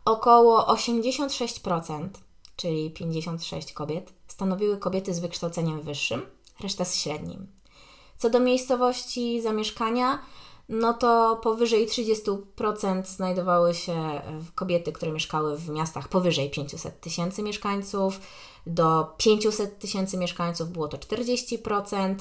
Około 0.06 0.74
86%, 0.74 2.10
czyli 2.56 2.92
56 2.92 3.74
kobiet, 3.74 4.13
stanowiły 4.28 4.78
kobiety 4.78 5.13
z 5.13 5.20
wykształceniem 5.20 5.82
wyższym, 5.82 6.22
reszta 6.60 6.86
z 6.86 6.96
średnim. 6.96 7.48
Co 8.18 8.30
do 8.30 8.40
miejscowości 8.40 9.42
zamieszkania, 9.42 10.20
no 10.70 10.94
to 10.94 11.40
powyżej 11.44 11.88
30% 11.88 13.06
znajdowały 13.06 13.74
się 13.74 14.22
kobiety, 14.56 14.92
które 14.92 15.12
mieszkały 15.12 15.58
w 15.58 15.70
miastach 15.70 16.08
powyżej 16.08 16.50
500 16.50 17.02
tysięcy 17.02 17.44
mieszkańców, 17.44 18.20
do 18.67 19.13
500 19.17 19.79
tysięcy 19.79 20.17
mieszkańców 20.17 20.70
było 20.70 20.88
to 20.88 20.98
40%, 20.98 22.15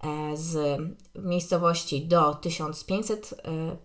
e, 0.00 0.36
z 0.36 0.80
miejscowości 1.14 2.06
do 2.06 2.34
1500, 2.34 3.34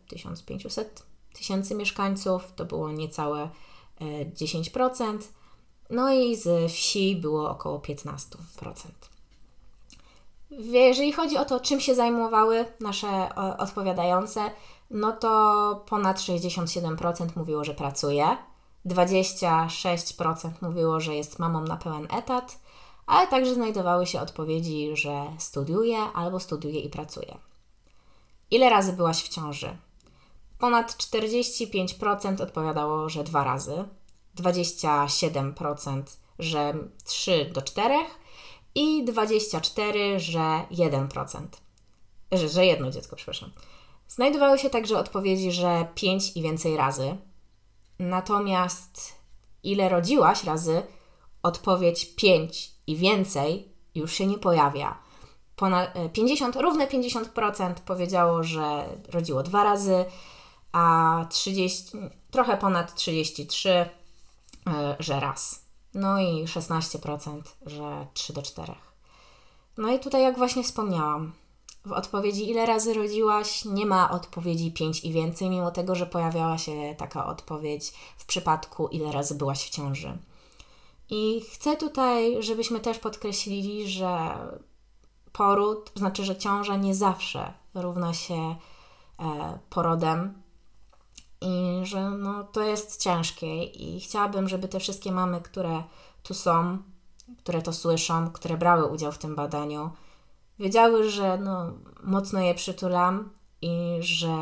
1500 0.09 0.99
e, 0.99 1.35
tysięcy 1.37 1.75
mieszkańców 1.75 2.53
to 2.55 2.65
było 2.65 2.91
niecałe 2.91 3.49
10%, 4.35 5.15
e, 5.15 5.19
no 5.89 6.13
i 6.13 6.35
z 6.35 6.71
wsi 6.71 7.15
było 7.15 7.49
około 7.49 7.79
15%. 7.79 9.09
Jeżeli 10.51 11.11
chodzi 11.11 11.37
o 11.37 11.45
to, 11.45 11.59
czym 11.59 11.79
się 11.79 11.95
zajmowały 11.95 12.65
nasze 12.79 13.35
odpowiadające, 13.57 14.41
no 14.91 15.11
to 15.11 15.83
ponad 15.89 16.19
67% 16.19 17.27
mówiło, 17.35 17.63
że 17.63 17.73
pracuje, 17.73 18.37
26% 18.85 20.51
mówiło, 20.61 20.99
że 20.99 21.15
jest 21.15 21.39
mamą 21.39 21.61
na 21.61 21.77
pełen 21.77 22.07
etat, 22.11 22.59
ale 23.05 23.27
także 23.27 23.53
znajdowały 23.53 24.07
się 24.07 24.21
odpowiedzi, 24.21 24.89
że 24.93 25.25
studiuje 25.37 25.97
albo 25.97 26.39
studiuje 26.39 26.79
i 26.79 26.89
pracuje. 26.89 27.37
Ile 28.51 28.69
razy 28.69 28.93
byłaś 28.93 29.23
w 29.23 29.29
ciąży? 29.29 29.77
Ponad 30.59 30.91
45% 30.91 32.41
odpowiadało, 32.41 33.09
że 33.09 33.23
dwa 33.23 33.43
razy, 33.43 33.85
27%, 34.37 36.03
że 36.39 36.73
3 37.03 37.49
do 37.53 37.61
4 37.61 37.95
i 38.75 39.03
24, 39.03 40.19
że 40.19 40.65
1%. 40.71 41.47
Że, 42.31 42.49
że 42.49 42.65
jedno 42.65 42.91
dziecko, 42.91 43.15
przepraszam. 43.15 43.51
Znajdowały 44.07 44.59
się 44.59 44.69
także 44.69 44.99
odpowiedzi, 44.99 45.51
że 45.51 45.87
5 45.95 46.37
i 46.37 46.41
więcej 46.41 46.77
razy. 46.77 47.17
Natomiast 48.03 49.13
ile 49.63 49.89
rodziłaś 49.89 50.43
razy, 50.43 50.83
odpowiedź 51.43 52.15
5 52.15 52.71
i 52.87 52.95
więcej 52.95 53.69
już 53.95 54.13
się 54.13 54.27
nie 54.27 54.37
pojawia. 54.37 54.97
Ponad 55.55 55.93
50, 56.13 56.55
e, 56.55 56.61
równe 56.61 56.87
50% 56.87 57.73
powiedziało, 57.85 58.43
że 58.43 58.85
rodziło 59.09 59.43
dwa 59.43 59.63
razy, 59.63 60.05
a 60.71 61.25
30, 61.29 61.91
trochę 62.31 62.57
ponad 62.57 62.95
33, 62.95 63.69
e, 63.69 63.89
że 64.99 65.19
raz. 65.19 65.65
No 65.93 66.19
i 66.19 66.47
16%, 66.47 67.41
że 67.65 68.07
3 68.13 68.33
do 68.33 68.41
4. 68.41 68.75
No 69.77 69.91
i 69.91 69.99
tutaj, 69.99 70.23
jak 70.23 70.37
właśnie 70.37 70.63
wspomniałam, 70.63 71.33
w 71.85 71.91
odpowiedzi 71.91 72.49
ile 72.49 72.65
razy 72.65 72.93
rodziłaś, 72.93 73.65
nie 73.65 73.85
ma 73.85 74.11
odpowiedzi 74.11 74.71
5 74.71 75.03
i 75.03 75.11
więcej, 75.11 75.49
mimo 75.49 75.71
tego, 75.71 75.95
że 75.95 76.05
pojawiała 76.05 76.57
się 76.57 76.95
taka 76.97 77.25
odpowiedź 77.25 77.93
w 78.17 78.25
przypadku 78.25 78.87
ile 78.87 79.11
razy 79.11 79.35
byłaś 79.35 79.65
w 79.65 79.69
ciąży. 79.69 80.17
I 81.09 81.41
chcę 81.51 81.77
tutaj, 81.77 82.43
żebyśmy 82.43 82.79
też 82.79 82.99
podkreślili, 82.99 83.87
że 83.87 84.37
poród, 85.31 85.91
znaczy, 85.95 86.25
że 86.25 86.35
ciąża 86.35 86.75
nie 86.75 86.95
zawsze 86.95 87.53
równa 87.73 88.13
się 88.13 88.55
e, 89.19 89.59
porodem, 89.69 90.43
i 91.43 91.85
że 91.85 92.09
no, 92.09 92.43
to 92.43 92.61
jest 92.61 93.01
ciężkie 93.01 93.63
i 93.63 93.99
chciałabym, 93.99 94.49
żeby 94.49 94.67
te 94.67 94.79
wszystkie 94.79 95.11
mamy, 95.11 95.41
które 95.41 95.83
tu 96.23 96.33
są, 96.33 96.77
które 97.37 97.61
to 97.61 97.73
słyszą, 97.73 98.31
które 98.31 98.57
brały 98.57 98.85
udział 98.85 99.11
w 99.11 99.17
tym 99.17 99.35
badaniu, 99.35 99.91
wiedziały, 100.59 101.09
że 101.09 101.37
no, 101.37 101.73
mocno 102.03 102.39
je 102.41 102.55
przytulam 102.55 103.29
i 103.61 103.97
że 103.99 104.35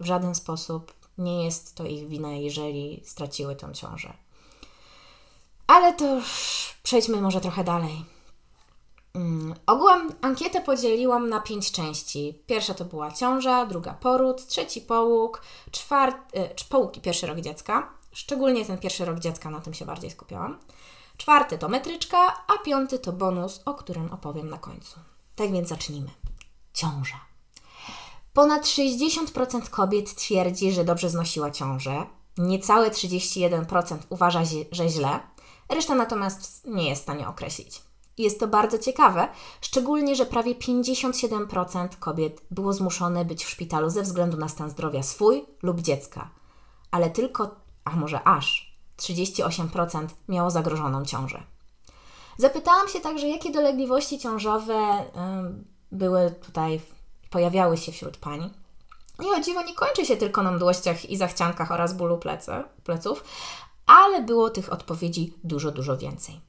w 0.00 0.04
żaden 0.04 0.34
sposób 0.34 0.92
nie 1.18 1.44
jest 1.44 1.74
to 1.74 1.84
ich 1.84 2.08
wina, 2.08 2.32
jeżeli 2.32 3.02
straciły 3.04 3.56
tą 3.56 3.72
ciążę. 3.72 4.12
Ale 5.66 5.94
to 5.94 6.14
już 6.14 6.74
przejdźmy 6.82 7.20
może 7.20 7.40
trochę 7.40 7.64
dalej. 7.64 8.04
Mm, 9.14 9.54
ogółem 9.66 10.12
ankietę 10.20 10.60
podzieliłam 10.60 11.28
na 11.28 11.40
pięć 11.40 11.72
części. 11.72 12.42
Pierwsza 12.46 12.74
to 12.74 12.84
była 12.84 13.12
ciąża, 13.12 13.66
druga 13.66 13.92
poród, 13.92 14.46
trzeci 14.46 14.80
połóg, 14.80 15.42
czwarty, 15.70 16.40
y, 16.40 16.68
połóg 16.68 16.96
i 16.96 17.00
pierwszy 17.00 17.26
rok 17.26 17.40
dziecka. 17.40 17.90
Szczególnie 18.12 18.64
ten 18.64 18.78
pierwszy 18.78 19.04
rok 19.04 19.18
dziecka, 19.18 19.50
na 19.50 19.60
tym 19.60 19.74
się 19.74 19.84
bardziej 19.84 20.10
skupiałam. 20.10 20.58
Czwarty 21.16 21.58
to 21.58 21.68
metryczka, 21.68 22.44
a 22.46 22.58
piąty 22.58 22.98
to 22.98 23.12
bonus, 23.12 23.60
o 23.64 23.74
którym 23.74 24.12
opowiem 24.12 24.50
na 24.50 24.58
końcu. 24.58 25.00
Tak 25.36 25.52
więc 25.52 25.68
zacznijmy. 25.68 26.10
Ciąża. 26.72 27.20
Ponad 28.32 28.62
60% 28.64 29.70
kobiet 29.70 30.14
twierdzi, 30.14 30.72
że 30.72 30.84
dobrze 30.84 31.10
znosiła 31.10 31.50
ciążę. 31.50 32.06
Niecałe 32.38 32.90
31% 32.90 33.98
uważa, 34.08 34.42
że 34.72 34.88
źle. 34.88 35.20
Reszta 35.68 35.94
natomiast 35.94 36.66
nie 36.66 36.88
jest 36.88 37.00
w 37.00 37.04
stanie 37.04 37.28
określić. 37.28 37.82
Jest 38.18 38.40
to 38.40 38.48
bardzo 38.48 38.78
ciekawe, 38.78 39.28
szczególnie, 39.60 40.16
że 40.16 40.26
prawie 40.26 40.54
57% 40.54 41.88
kobiet 41.98 42.42
było 42.50 42.72
zmuszone 42.72 43.24
być 43.24 43.44
w 43.44 43.50
szpitalu 43.50 43.90
ze 43.90 44.02
względu 44.02 44.36
na 44.36 44.48
stan 44.48 44.70
zdrowia 44.70 45.02
swój 45.02 45.44
lub 45.62 45.80
dziecka, 45.80 46.30
ale 46.90 47.10
tylko, 47.10 47.54
a 47.84 47.90
może 47.90 48.28
aż 48.28 48.65
38% 48.98 50.06
miało 50.28 50.50
zagrożoną 50.50 51.04
ciążę. 51.04 51.42
Zapytałam 52.38 52.88
się 52.88 53.00
także, 53.00 53.28
jakie 53.28 53.50
dolegliwości 53.50 54.18
ciążowe 54.18 54.74
y, 54.74 55.04
były 55.92 56.30
tutaj, 56.30 56.80
pojawiały 57.30 57.76
się 57.76 57.92
wśród 57.92 58.16
pań. 58.16 58.50
I 59.24 59.40
o 59.40 59.40
dziwo 59.40 59.62
nie 59.62 59.74
kończy 59.74 60.06
się 60.06 60.16
tylko 60.16 60.42
na 60.42 60.52
mdłościach 60.52 61.10
i 61.10 61.16
zachciankach 61.16 61.72
oraz 61.72 61.94
bólu 61.94 62.18
plecy, 62.18 62.52
pleców, 62.84 63.24
ale 63.86 64.22
było 64.22 64.50
tych 64.50 64.72
odpowiedzi 64.72 65.34
dużo, 65.44 65.70
dużo 65.70 65.96
więcej. 65.96 66.40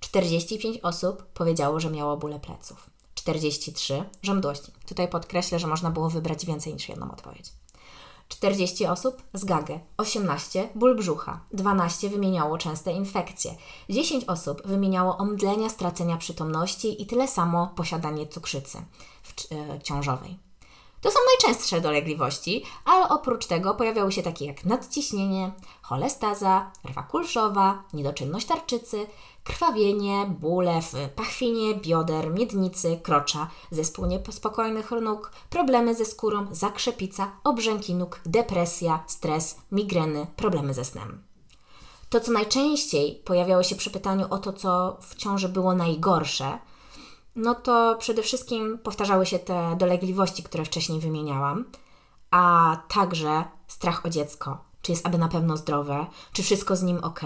45 0.00 0.78
osób 0.82 1.22
powiedziało, 1.22 1.80
że 1.80 1.90
miało 1.90 2.16
bóle 2.16 2.40
pleców. 2.40 2.90
43 3.14 4.04
że 4.22 4.34
mdłości. 4.34 4.72
Tutaj 4.86 5.08
podkreślę, 5.08 5.58
że 5.58 5.66
można 5.66 5.90
było 5.90 6.10
wybrać 6.10 6.46
więcej 6.46 6.74
niż 6.74 6.88
jedną 6.88 7.12
odpowiedź. 7.12 7.52
40 8.32 8.86
osób 8.86 9.22
z 9.34 9.44
gagę, 9.44 9.80
18 9.96 10.68
ból 10.74 10.96
brzucha, 10.96 11.40
12 11.52 12.08
wymieniało 12.08 12.58
częste 12.58 12.92
infekcje, 12.92 13.54
10 13.88 14.24
osób 14.24 14.62
wymieniało 14.66 15.18
omdlenia, 15.18 15.68
stracenia 15.68 16.16
przytomności 16.16 17.02
i 17.02 17.06
tyle 17.06 17.28
samo 17.28 17.72
posiadanie 17.76 18.26
cukrzycy 18.26 18.78
w, 19.22 19.52
e, 19.52 19.80
ciążowej. 19.82 20.51
To 21.02 21.10
są 21.10 21.18
najczęstsze 21.30 21.80
dolegliwości, 21.80 22.64
ale 22.84 23.08
oprócz 23.08 23.46
tego 23.46 23.74
pojawiały 23.74 24.12
się 24.12 24.22
takie 24.22 24.46
jak 24.46 24.64
nadciśnienie, 24.64 25.52
cholestaza, 25.82 26.70
rwa 26.88 27.02
kulszowa, 27.02 27.82
niedoczynność 27.92 28.46
tarczycy, 28.46 29.06
krwawienie, 29.44 30.26
bóle 30.40 30.82
w 30.82 30.94
pachwinie, 31.16 31.74
bioder, 31.74 32.30
miednicy, 32.30 33.00
krocza, 33.02 33.50
zespół 33.70 34.06
niespokojnych 34.06 34.90
nóg, 34.90 35.32
problemy 35.50 35.94
ze 35.94 36.04
skórą, 36.04 36.46
zakrzepica, 36.50 37.30
obrzęki 37.44 37.94
nóg, 37.94 38.20
depresja, 38.26 39.04
stres, 39.06 39.56
migreny, 39.72 40.26
problemy 40.36 40.74
ze 40.74 40.84
snem. 40.84 41.22
To, 42.08 42.20
co 42.20 42.32
najczęściej 42.32 43.22
pojawiało 43.24 43.62
się 43.62 43.76
przy 43.76 43.90
pytaniu 43.90 44.26
o 44.30 44.38
to, 44.38 44.52
co 44.52 44.96
w 45.00 45.14
ciąży 45.14 45.48
było 45.48 45.74
najgorsze, 45.74 46.58
no 47.36 47.54
to 47.54 47.96
przede 47.98 48.22
wszystkim 48.22 48.78
powtarzały 48.78 49.26
się 49.26 49.38
te 49.38 49.76
dolegliwości, 49.78 50.42
które 50.42 50.64
wcześniej 50.64 51.00
wymieniałam, 51.00 51.64
a 52.30 52.76
także 52.88 53.44
strach 53.68 54.06
o 54.06 54.10
dziecko. 54.10 54.58
Czy 54.82 54.92
jest 54.92 55.06
aby 55.06 55.18
na 55.18 55.28
pewno 55.28 55.56
zdrowe? 55.56 56.06
Czy 56.32 56.42
wszystko 56.42 56.76
z 56.76 56.82
nim 56.82 56.98
ok? 57.04 57.20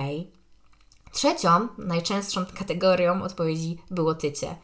Trzecią, 1.13 1.69
najczęstszą 1.79 2.45
kategorią 2.59 3.23
odpowiedzi 3.23 3.79
było 3.91 4.15
tycie. 4.15 4.57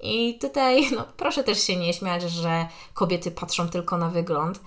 I 0.00 0.38
tutaj 0.38 0.90
no, 0.96 1.04
proszę 1.16 1.44
też 1.44 1.62
się 1.62 1.76
nie 1.76 1.94
śmiać, 1.94 2.22
że 2.22 2.68
kobiety 2.94 3.30
patrzą 3.30 3.68
tylko 3.68 3.98
na 3.98 4.08
wygląd, 4.08 4.60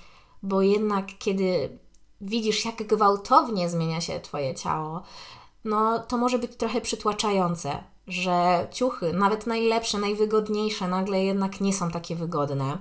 bo 0.44 0.62
jednak 0.62 1.06
kiedy 1.20 1.80
widzisz, 2.22 2.66
jak 2.66 2.88
gwałtownie 2.88 3.70
zmienia 3.70 4.02
się 4.02 4.20
Twoje 4.20 4.56
ciało, 4.56 5.04
no 5.66 6.00
to 6.00 6.18
może 6.18 6.40
być 6.40 6.56
trochę 6.56 6.82
przytłaczające, 6.82 7.84
że 8.08 8.68
ciuchy, 8.72 9.14
nawet 9.14 9.48
najlepsze, 9.48 9.98
najwygodniejsze, 9.98 10.88
nagle 10.88 11.24
jednak 11.24 11.62
nie 11.62 11.74
są 11.74 11.92
takie 11.92 12.16
wygodne, 12.16 12.78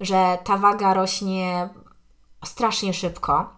że 0.00 0.38
ta 0.44 0.56
waga 0.56 0.94
rośnie 0.94 1.68
strasznie 2.44 2.94
szybko, 2.94 3.50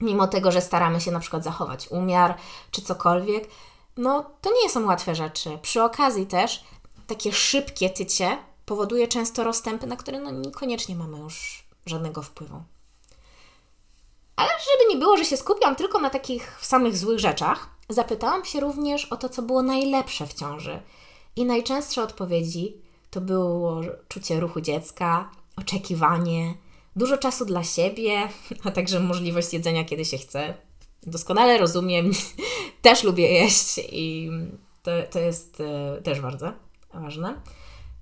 mimo 0.00 0.26
tego, 0.26 0.52
że 0.52 0.60
staramy 0.60 1.00
się 1.00 1.10
na 1.10 1.20
przykład 1.20 1.44
zachować 1.44 1.88
umiar 1.88 2.34
czy 2.70 2.82
cokolwiek, 2.82 3.48
no 3.96 4.30
to 4.40 4.50
nie 4.62 4.70
są 4.70 4.86
łatwe 4.86 5.14
rzeczy. 5.14 5.58
Przy 5.62 5.82
okazji 5.82 6.26
też 6.26 6.64
takie 7.06 7.32
szybkie 7.32 7.90
tycie 7.90 8.38
powoduje 8.66 9.08
często 9.08 9.44
rozstępy, 9.44 9.86
na 9.86 9.96
które 9.96 10.20
no 10.20 10.30
niekoniecznie 10.30 10.96
mamy 10.96 11.18
już 11.18 11.64
żadnego 11.86 12.22
wpływu. 12.22 12.62
Ale 14.38 14.48
żeby 14.48 14.94
nie 14.94 14.96
było, 14.96 15.16
że 15.16 15.24
się 15.24 15.36
skupiam 15.36 15.76
tylko 15.76 15.98
na 16.00 16.10
takich 16.10 16.58
samych 16.60 16.96
złych 16.96 17.18
rzeczach, 17.18 17.68
zapytałam 17.88 18.44
się 18.44 18.60
również 18.60 19.04
o 19.04 19.16
to, 19.16 19.28
co 19.28 19.42
było 19.42 19.62
najlepsze 19.62 20.26
w 20.26 20.34
ciąży. 20.34 20.80
I 21.36 21.44
najczęstsze 21.44 22.02
odpowiedzi 22.02 22.76
to 23.10 23.20
było 23.20 23.80
czucie 24.08 24.40
ruchu 24.40 24.60
dziecka, 24.60 25.30
oczekiwanie, 25.56 26.54
dużo 26.96 27.18
czasu 27.18 27.44
dla 27.44 27.64
siebie, 27.64 28.28
a 28.64 28.70
także 28.70 29.00
możliwość 29.00 29.52
jedzenia, 29.52 29.84
kiedy 29.84 30.04
się 30.04 30.18
chce. 30.18 30.54
Doskonale 31.02 31.58
rozumiem, 31.58 32.10
też 32.82 33.04
lubię 33.04 33.32
jeść 33.32 33.80
i 33.92 34.30
to, 34.82 34.90
to 35.10 35.18
jest 35.18 35.60
e, 35.60 36.02
też 36.02 36.20
bardzo 36.20 36.52
ważne. 36.94 37.40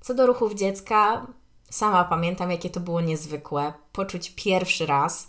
Co 0.01 0.15
do 0.15 0.27
ruchów 0.27 0.55
dziecka, 0.55 1.27
sama 1.71 2.05
pamiętam, 2.05 2.51
jakie 2.51 2.71
to 2.71 2.81
było 2.81 3.01
niezwykłe. 3.01 3.73
Poczuć 3.93 4.33
pierwszy 4.37 4.87
raz. 4.87 5.29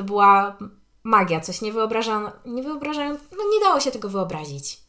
To 0.00 0.04
była 0.04 0.56
magia, 1.04 1.40
coś 1.40 1.60
niewyobrażalne. 1.60 2.32
Nie 2.46 2.62
wyobrażają, 2.62 3.10
no 3.10 3.44
nie 3.52 3.60
dało 3.60 3.80
się 3.80 3.90
tego 3.90 4.08
wyobrazić. 4.08 4.80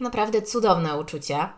Naprawdę 0.00 0.42
cudowne 0.42 0.98
uczucie. 0.98 1.48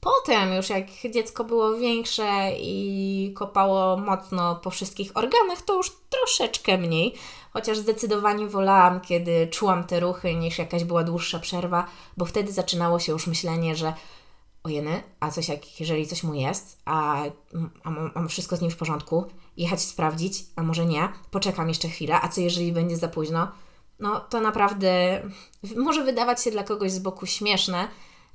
Potem, 0.00 0.52
już 0.52 0.70
jak 0.70 0.86
dziecko 1.10 1.44
było 1.44 1.76
większe 1.76 2.52
i 2.58 3.34
kopało 3.36 3.96
mocno 3.96 4.56
po 4.56 4.70
wszystkich 4.70 5.10
organach, 5.14 5.62
to 5.62 5.76
już 5.76 5.92
troszeczkę 6.10 6.78
mniej, 6.78 7.14
chociaż 7.52 7.78
zdecydowanie 7.78 8.46
wolałam, 8.46 9.00
kiedy 9.00 9.46
czułam 9.46 9.84
te 9.84 10.00
ruchy, 10.00 10.34
niż 10.34 10.58
jakaś 10.58 10.84
była 10.84 11.04
dłuższa 11.04 11.38
przerwa, 11.38 11.86
bo 12.16 12.24
wtedy 12.24 12.52
zaczynało 12.52 12.98
się 12.98 13.12
już 13.12 13.26
myślenie, 13.26 13.76
że 13.76 13.94
ojeny, 14.64 15.02
a 15.20 15.30
coś 15.30 15.48
jak, 15.48 15.80
jeżeli 15.80 16.06
coś 16.06 16.22
mu 16.22 16.34
jest, 16.34 16.78
a, 16.84 17.22
a 18.14 18.26
wszystko 18.28 18.56
z 18.56 18.60
nim 18.60 18.70
w 18.70 18.76
porządku, 18.76 19.24
jechać 19.56 19.80
sprawdzić, 19.80 20.44
a 20.56 20.62
może 20.62 20.86
nie, 20.86 21.08
poczekam 21.30 21.68
jeszcze 21.68 21.88
chwilę, 21.88 22.20
a 22.22 22.28
co 22.28 22.40
jeżeli 22.40 22.72
będzie 22.72 22.96
za 22.96 23.08
późno? 23.08 23.52
No 24.00 24.20
to 24.20 24.40
naprawdę 24.40 25.22
może 25.76 26.04
wydawać 26.04 26.42
się 26.42 26.50
dla 26.50 26.64
kogoś 26.64 26.92
z 26.92 26.98
boku 26.98 27.26
śmieszne, 27.26 27.88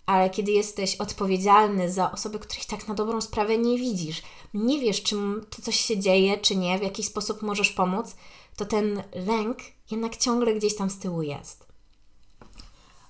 ale 0.05 0.29
kiedy 0.29 0.51
jesteś 0.51 0.95
odpowiedzialny 0.95 1.91
za 1.91 2.11
osoby, 2.11 2.39
których 2.39 2.65
tak 2.65 2.87
na 2.87 2.93
dobrą 2.93 3.21
sprawę 3.21 3.57
nie 3.57 3.77
widzisz, 3.77 4.21
nie 4.53 4.79
wiesz, 4.79 5.03
czy 5.03 5.15
to 5.55 5.61
coś 5.61 5.75
się 5.75 5.97
dzieje, 5.99 6.37
czy 6.37 6.55
nie, 6.55 6.79
w 6.79 6.83
jaki 6.83 7.03
sposób 7.03 7.41
możesz 7.41 7.71
pomóc, 7.71 8.15
to 8.55 8.65
ten 8.65 9.03
lęk 9.13 9.57
jednak 9.91 10.17
ciągle 10.17 10.53
gdzieś 10.53 10.75
tam 10.75 10.89
z 10.89 10.99
tyłu 10.99 11.21
jest. 11.21 11.67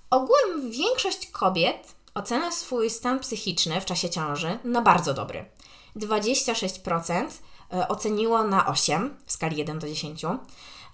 Ogółem 0.09 0.71
większość 0.71 1.27
kobiet 1.31 1.95
ocenia 2.17 2.51
swój 2.51 2.89
stan 2.89 3.19
psychiczny 3.19 3.81
w 3.81 3.85
czasie 3.85 4.09
ciąży 4.09 4.59
na 4.63 4.81
bardzo 4.81 5.13
dobry. 5.13 5.45
26% 5.95 7.27
e, 7.73 7.87
oceniło 7.87 8.43
na 8.43 8.67
8 8.67 9.17
w 9.25 9.31
skali 9.31 9.57
1 9.57 9.79
do 9.79 9.87
10, 9.87 10.25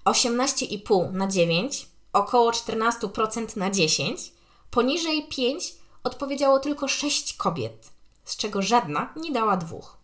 18,5 0.06 1.14
na 1.14 1.28
9, 1.28 1.88
około 2.14 2.52
14% 2.52 3.58
na 3.58 3.70
10, 3.70 4.34
poniżej 4.72 5.28
5 5.28 5.74
odpowiedziało 6.04 6.60
tylko 6.60 6.88
6 6.88 7.34
kobiet, 7.34 7.92
z 8.26 8.38
czego 8.38 8.62
żadna 8.62 9.14
nie 9.16 9.32
dała 9.32 9.58
dwóch. 9.58 9.98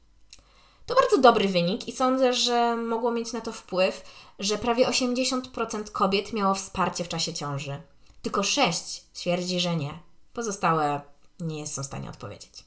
To 0.86 0.96
bardzo 0.96 1.18
dobry 1.18 1.48
wynik 1.48 1.88
i 1.88 1.92
sądzę, 1.92 2.34
że 2.34 2.76
mogło 2.76 3.12
mieć 3.12 3.34
na 3.34 3.42
to 3.42 3.52
wpływ, 3.52 4.04
że 4.40 4.58
prawie 4.58 4.88
80% 4.88 5.92
kobiet 5.92 6.34
miało 6.34 6.56
wsparcie 6.56 7.04
w 7.04 7.10
czasie 7.10 7.34
ciąży. 7.34 7.82
Tylko 8.22 8.44
6 8.44 9.04
twierdzi, 9.14 9.60
że 9.60 9.76
nie. 9.76 10.09
Pozostałe 10.34 11.02
nie 11.40 11.68
są 11.68 11.84
w 11.84 11.86
stanie 11.86 12.10
odpowiedzieć. 12.10 12.66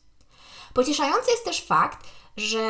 Pocieszający 0.75 1.31
jest 1.31 1.45
też 1.45 1.61
fakt, 1.61 2.07
że 2.37 2.61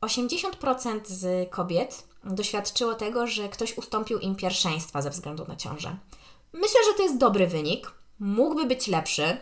80% 0.00 1.00
z 1.04 1.50
kobiet 1.50 2.08
doświadczyło 2.24 2.94
tego, 2.94 3.26
że 3.26 3.48
ktoś 3.48 3.78
ustąpił 3.78 4.18
im 4.18 4.36
pierwszeństwa 4.36 5.02
ze 5.02 5.10
względu 5.10 5.44
na 5.48 5.56
ciążę. 5.56 5.96
Myślę, 6.52 6.80
że 6.86 6.94
to 6.96 7.02
jest 7.02 7.18
dobry 7.18 7.46
wynik. 7.46 7.92
Mógłby 8.18 8.66
być 8.66 8.88
lepszy, 8.88 9.36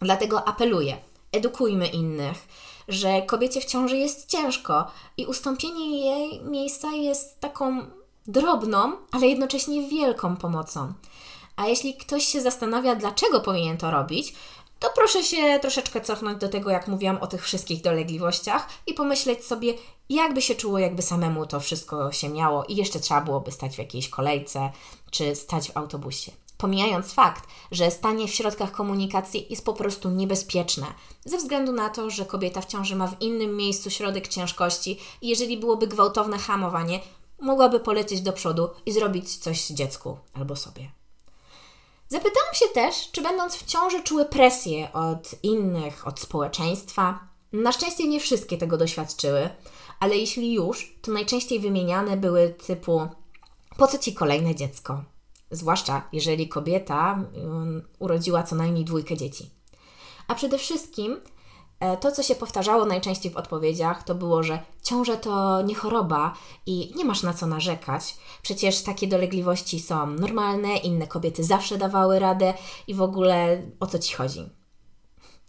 dlatego 0.00 0.48
apeluję, 0.48 0.96
edukujmy 1.32 1.86
innych, 1.86 2.48
że 2.88 3.22
kobiecie 3.22 3.60
w 3.60 3.64
ciąży 3.64 3.96
jest 3.96 4.30
ciężko 4.30 4.90
i 5.16 5.26
ustąpienie 5.26 6.04
jej 6.04 6.42
miejsca 6.44 6.92
jest 6.92 7.40
taką 7.40 7.86
drobną, 8.26 8.92
ale 9.12 9.26
jednocześnie 9.26 9.88
wielką 9.88 10.36
pomocą. 10.36 10.92
A 11.60 11.66
jeśli 11.66 11.94
ktoś 11.94 12.24
się 12.24 12.40
zastanawia, 12.40 12.94
dlaczego 12.94 13.40
powinien 13.40 13.76
to 13.76 13.90
robić, 13.90 14.34
to 14.78 14.90
proszę 14.94 15.22
się 15.22 15.58
troszeczkę 15.62 16.00
cofnąć 16.00 16.40
do 16.40 16.48
tego, 16.48 16.70
jak 16.70 16.88
mówiłam 16.88 17.18
o 17.20 17.26
tych 17.26 17.44
wszystkich 17.44 17.82
dolegliwościach 17.82 18.68
i 18.86 18.94
pomyśleć 18.94 19.44
sobie, 19.44 19.74
jakby 20.08 20.42
się 20.42 20.54
czuło, 20.54 20.78
jakby 20.78 21.02
samemu 21.02 21.46
to 21.46 21.60
wszystko 21.60 22.12
się 22.12 22.28
miało 22.28 22.64
i 22.64 22.76
jeszcze 22.76 23.00
trzeba 23.00 23.20
byłoby 23.20 23.52
stać 23.52 23.74
w 23.74 23.78
jakiejś 23.78 24.08
kolejce 24.08 24.70
czy 25.10 25.36
stać 25.36 25.70
w 25.70 25.76
autobusie. 25.76 26.32
Pomijając 26.58 27.12
fakt, 27.12 27.48
że 27.70 27.90
stanie 27.90 28.28
w 28.28 28.34
środkach 28.34 28.72
komunikacji 28.72 29.46
jest 29.50 29.64
po 29.64 29.72
prostu 29.72 30.10
niebezpieczne, 30.10 30.86
ze 31.24 31.38
względu 31.38 31.72
na 31.72 31.88
to, 31.88 32.10
że 32.10 32.26
kobieta 32.26 32.60
w 32.60 32.66
ciąży 32.66 32.96
ma 32.96 33.06
w 33.06 33.22
innym 33.22 33.56
miejscu 33.56 33.90
środek 33.90 34.28
ciężkości 34.28 34.98
i 35.22 35.28
jeżeli 35.28 35.58
byłoby 35.58 35.86
gwałtowne 35.86 36.38
hamowanie, 36.38 37.00
mogłaby 37.40 37.80
polecieć 37.80 38.20
do 38.20 38.32
przodu 38.32 38.68
i 38.86 38.92
zrobić 38.92 39.36
coś 39.36 39.66
dziecku 39.66 40.18
albo 40.34 40.56
sobie. 40.56 40.99
Zapytałam 42.12 42.54
się 42.54 42.66
też, 42.74 43.10
czy 43.12 43.22
będąc 43.22 43.56
w 43.56 43.64
ciąży 43.64 44.02
czuły 44.02 44.24
presję 44.24 44.92
od 44.92 45.34
innych, 45.42 46.06
od 46.06 46.20
społeczeństwa. 46.20 47.20
Na 47.52 47.72
szczęście 47.72 48.08
nie 48.08 48.20
wszystkie 48.20 48.58
tego 48.58 48.76
doświadczyły, 48.76 49.50
ale 50.00 50.16
jeśli 50.16 50.52
już, 50.52 50.94
to 51.02 51.12
najczęściej 51.12 51.60
wymieniane 51.60 52.16
były 52.16 52.54
typu 52.66 53.08
po 53.76 53.86
co 53.86 53.98
ci 53.98 54.14
kolejne 54.14 54.54
dziecko? 54.54 55.04
Zwłaszcza 55.50 56.08
jeżeli 56.12 56.48
kobieta 56.48 57.24
um, 57.34 57.88
urodziła 57.98 58.42
co 58.42 58.56
najmniej 58.56 58.84
dwójkę 58.84 59.16
dzieci. 59.16 59.50
A 60.28 60.34
przede 60.34 60.58
wszystkim 60.58 61.20
to, 62.00 62.12
co 62.12 62.22
się 62.22 62.34
powtarzało 62.34 62.84
najczęściej 62.84 63.32
w 63.32 63.36
odpowiedziach, 63.36 64.02
to 64.02 64.14
było, 64.14 64.42
że 64.42 64.62
ciąża 64.82 65.16
to 65.16 65.62
nie 65.62 65.74
choroba 65.74 66.34
i 66.66 66.92
nie 66.96 67.04
masz 67.04 67.22
na 67.22 67.34
co 67.34 67.46
narzekać. 67.46 68.16
Przecież 68.42 68.82
takie 68.82 69.06
dolegliwości 69.06 69.80
są 69.80 70.06
normalne, 70.06 70.76
inne 70.76 71.06
kobiety 71.06 71.44
zawsze 71.44 71.78
dawały 71.78 72.18
radę 72.18 72.54
i 72.86 72.94
w 72.94 73.02
ogóle 73.02 73.62
o 73.80 73.86
co 73.86 73.98
ci 73.98 74.14
chodzi. 74.14 74.50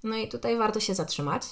No 0.04 0.16
i 0.16 0.28
tutaj 0.28 0.58
warto 0.58 0.80
się 0.80 0.96
zatrzymać, 0.96 1.44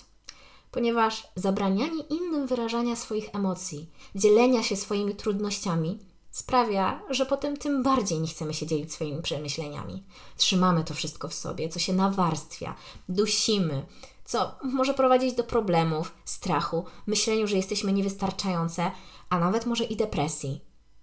ponieważ 0.71 1.27
zabranianie 1.35 2.03
innym 2.09 2.47
wyrażania 2.47 2.95
swoich 2.95 3.35
emocji, 3.35 3.89
dzielenia 4.15 4.63
się 4.63 4.75
swoimi 4.75 5.15
trudnościami 5.15 5.99
sprawia, 6.31 7.01
że 7.09 7.25
potem 7.25 7.57
tym 7.57 7.83
bardziej 7.83 8.19
nie 8.19 8.27
chcemy 8.27 8.53
się 8.53 8.67
dzielić 8.67 8.93
swoimi 8.93 9.21
przemyśleniami. 9.21 10.03
Trzymamy 10.37 10.83
to 10.83 10.93
wszystko 10.93 11.27
w 11.27 11.33
sobie, 11.33 11.69
co 11.69 11.79
się 11.79 11.93
nawarstwia, 11.93 12.75
dusimy, 13.09 13.85
co 14.29 14.55
może 14.63 14.93
prowadzić 14.93 15.33
do 15.33 15.43
problemów, 15.43 16.13
strachu, 16.25 16.85
myśleniu, 17.07 17.47
że 17.47 17.55
jesteśmy 17.55 17.93
niewystarczające, 17.93 18.91
a 19.29 19.39
nawet 19.39 19.65
może 19.65 19.83
i 19.83 19.95
depresji. 19.95 20.61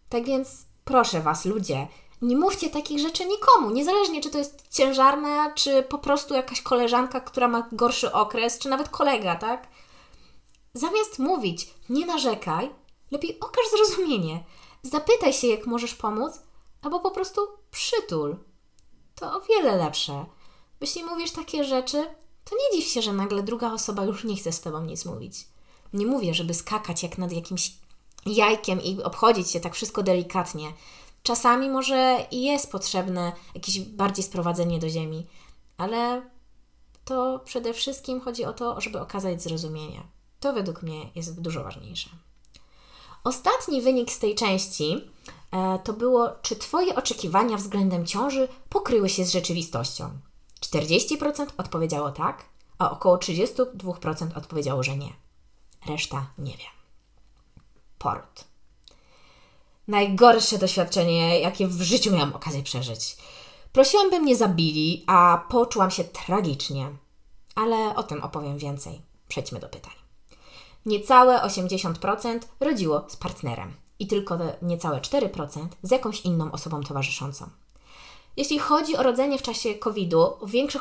Tak 0.08 0.24
więc 0.24 0.66
proszę 0.84 1.20
Was, 1.20 1.44
ludzie, 1.44 1.88
nie 2.22 2.36
mówcie 2.36 2.70
takich 2.70 2.98
rzeczy 2.98 3.26
nikomu, 3.26 3.70
niezależnie 3.70 4.20
czy 4.20 4.30
to 4.30 4.38
jest 4.38 4.68
ciężarna, 4.70 5.50
czy 5.54 5.82
po 5.82 5.98
prostu 5.98 6.34
jakaś 6.34 6.62
koleżanka, 6.62 7.20
która 7.20 7.48
ma 7.48 7.68
gorszy 7.72 8.12
okres, 8.12 8.58
czy 8.58 8.68
nawet 8.68 8.88
kolega, 8.88 9.36
tak? 9.36 9.68
Zamiast 10.74 11.18
mówić, 11.18 11.74
nie 11.88 12.06
narzekaj, 12.06 12.70
lepiej 13.10 13.40
okaż 13.40 13.64
zrozumienie. 13.70 14.44
Zapytaj 14.82 15.32
się, 15.32 15.46
jak 15.46 15.66
możesz 15.66 15.94
pomóc, 15.94 16.40
albo 16.82 17.00
po 17.00 17.10
prostu 17.10 17.40
przytul. 17.70 18.36
To 19.14 19.36
o 19.36 19.40
wiele 19.40 19.76
lepsze. 19.76 20.24
Jeśli 20.80 21.04
mówisz 21.04 21.30
takie 21.30 21.64
rzeczy, 21.64 22.06
to 22.50 22.56
nie 22.56 22.78
dziw 22.78 22.90
się, 22.90 23.02
że 23.02 23.12
nagle 23.12 23.42
druga 23.42 23.72
osoba 23.72 24.04
już 24.04 24.24
nie 24.24 24.36
chce 24.36 24.52
z 24.52 24.60
Tobą 24.60 24.84
nic 24.84 25.04
mówić. 25.04 25.46
Nie 25.92 26.06
mówię, 26.06 26.34
żeby 26.34 26.54
skakać 26.54 27.02
jak 27.02 27.18
nad 27.18 27.32
jakimś 27.32 27.72
jajkiem 28.26 28.82
i 28.82 29.02
obchodzić 29.02 29.50
się 29.50 29.60
tak 29.60 29.74
wszystko 29.74 30.02
delikatnie. 30.02 30.72
Czasami 31.22 31.70
może 31.70 32.26
i 32.30 32.42
jest 32.42 32.72
potrzebne 32.72 33.32
jakieś 33.54 33.80
bardziej 33.80 34.24
sprowadzenie 34.24 34.78
do 34.78 34.88
ziemi, 34.88 35.26
ale 35.76 36.22
to 37.04 37.40
przede 37.44 37.74
wszystkim 37.74 38.20
chodzi 38.20 38.44
o 38.44 38.52
to, 38.52 38.80
żeby 38.80 39.00
okazać 39.00 39.42
zrozumienie. 39.42 40.02
To 40.40 40.52
według 40.52 40.82
mnie 40.82 41.10
jest 41.14 41.40
dużo 41.40 41.64
ważniejsze. 41.64 42.10
Ostatni 43.24 43.82
wynik 43.82 44.12
z 44.12 44.18
tej 44.18 44.34
części 44.34 45.04
e, 45.52 45.78
to 45.84 45.92
było, 45.92 46.30
czy 46.42 46.56
Twoje 46.56 46.96
oczekiwania 46.96 47.56
względem 47.56 48.06
ciąży 48.06 48.48
pokryły 48.68 49.08
się 49.08 49.24
z 49.24 49.32
rzeczywistością. 49.32 50.10
40% 50.72 51.46
odpowiedziało 51.56 52.10
tak, 52.10 52.44
a 52.78 52.90
około 52.90 53.16
32% 53.16 54.38
odpowiedziało, 54.38 54.82
że 54.82 54.96
nie. 54.96 55.12
Reszta 55.86 56.26
nie 56.38 56.56
wie. 56.56 56.64
Port. 57.98 58.44
najgorsze 59.88 60.58
doświadczenie, 60.58 61.40
jakie 61.40 61.66
w 61.66 61.82
życiu 61.82 62.12
miałam 62.12 62.34
okazję 62.34 62.62
przeżyć. 62.62 63.16
Prosiłam, 63.72 64.10
by 64.10 64.20
mnie 64.20 64.36
zabili, 64.36 65.04
a 65.06 65.44
poczułam 65.50 65.90
się 65.90 66.04
tragicznie. 66.04 66.90
Ale 67.54 67.96
o 67.96 68.02
tym 68.02 68.22
opowiem 68.22 68.58
więcej. 68.58 69.00
Przejdźmy 69.28 69.60
do 69.60 69.68
pytań. 69.68 69.92
Niecałe 70.86 71.38
80% 71.38 72.38
rodziło 72.60 73.04
z 73.08 73.16
partnerem 73.16 73.74
i 73.98 74.06
tylko 74.06 74.38
niecałe 74.62 75.00
4% 75.00 75.66
z 75.82 75.90
jakąś 75.90 76.20
inną 76.20 76.52
osobą 76.52 76.82
towarzyszącą. 76.82 77.50
Jeśli 78.36 78.58
chodzi 78.58 78.96
o 78.96 79.02
rodzenie 79.02 79.38
w 79.38 79.42
czasie 79.42 79.74
COVID-u, 79.74 80.22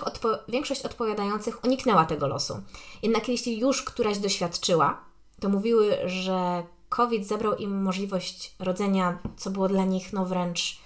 odpo 0.06 0.30
większość 0.48 0.82
odpowiadających 0.82 1.64
uniknęła 1.64 2.06
tego 2.06 2.28
losu. 2.28 2.62
Jednak 3.04 3.28
jeśli 3.28 3.60
już 3.60 3.84
któraś 3.84 4.18
doświadczyła, 4.18 5.02
to 5.40 5.50
mówiły, 5.50 5.98
że 6.06 6.64
COVID 6.90 7.28
zabrał 7.28 7.56
im 7.56 7.84
możliwość 7.84 8.56
rodzenia, 8.60 9.20
co 9.38 9.50
było 9.50 9.68
dla 9.68 9.86
nich 9.86 10.14
no 10.14 10.26
wręcz, 10.26 10.80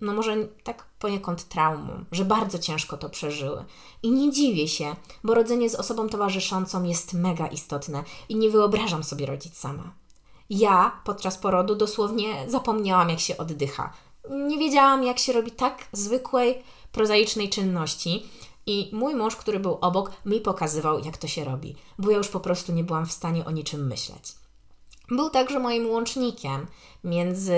no 0.00 0.12
może 0.12 0.36
tak 0.64 0.86
poniekąd 0.98 1.48
traumą, 1.48 2.04
że 2.12 2.24
bardzo 2.24 2.58
ciężko 2.58 2.96
to 2.96 3.10
przeżyły. 3.10 3.64
I 4.02 4.10
nie 4.10 4.32
dziwię 4.32 4.68
się, 4.68 4.96
bo 5.24 5.34
rodzenie 5.34 5.70
z 5.70 5.74
osobą 5.74 6.08
towarzyszącą 6.08 6.84
jest 6.84 7.14
mega 7.14 7.46
istotne 7.46 8.04
i 8.28 8.36
nie 8.36 8.50
wyobrażam 8.50 9.04
sobie 9.04 9.26
rodzić 9.26 9.56
sama. 9.56 9.94
Ja 10.50 11.00
podczas 11.04 11.38
porodu 11.38 11.74
dosłownie 11.74 12.44
zapomniałam, 12.48 13.08
jak 13.10 13.20
się 13.20 13.36
oddycha. 13.36 13.92
Nie 14.30 14.58
wiedziałam, 14.58 15.04
jak 15.04 15.18
się 15.18 15.32
robi 15.32 15.50
tak 15.50 15.88
zwykłej, 15.92 16.62
prozaicznej 16.92 17.48
czynności. 17.48 18.26
I 18.66 18.90
mój 18.92 19.14
mąż, 19.14 19.36
który 19.36 19.60
był 19.60 19.78
obok, 19.80 20.12
mi 20.26 20.40
pokazywał, 20.40 20.98
jak 20.98 21.16
to 21.16 21.28
się 21.28 21.44
robi, 21.44 21.76
bo 21.98 22.10
ja 22.10 22.16
już 22.16 22.28
po 22.28 22.40
prostu 22.40 22.72
nie 22.72 22.84
byłam 22.84 23.06
w 23.06 23.12
stanie 23.12 23.44
o 23.44 23.50
niczym 23.50 23.86
myśleć. 23.86 24.32
Był 25.10 25.30
także 25.30 25.58
moim 25.58 25.90
łącznikiem 25.90 26.66
między 27.04 27.54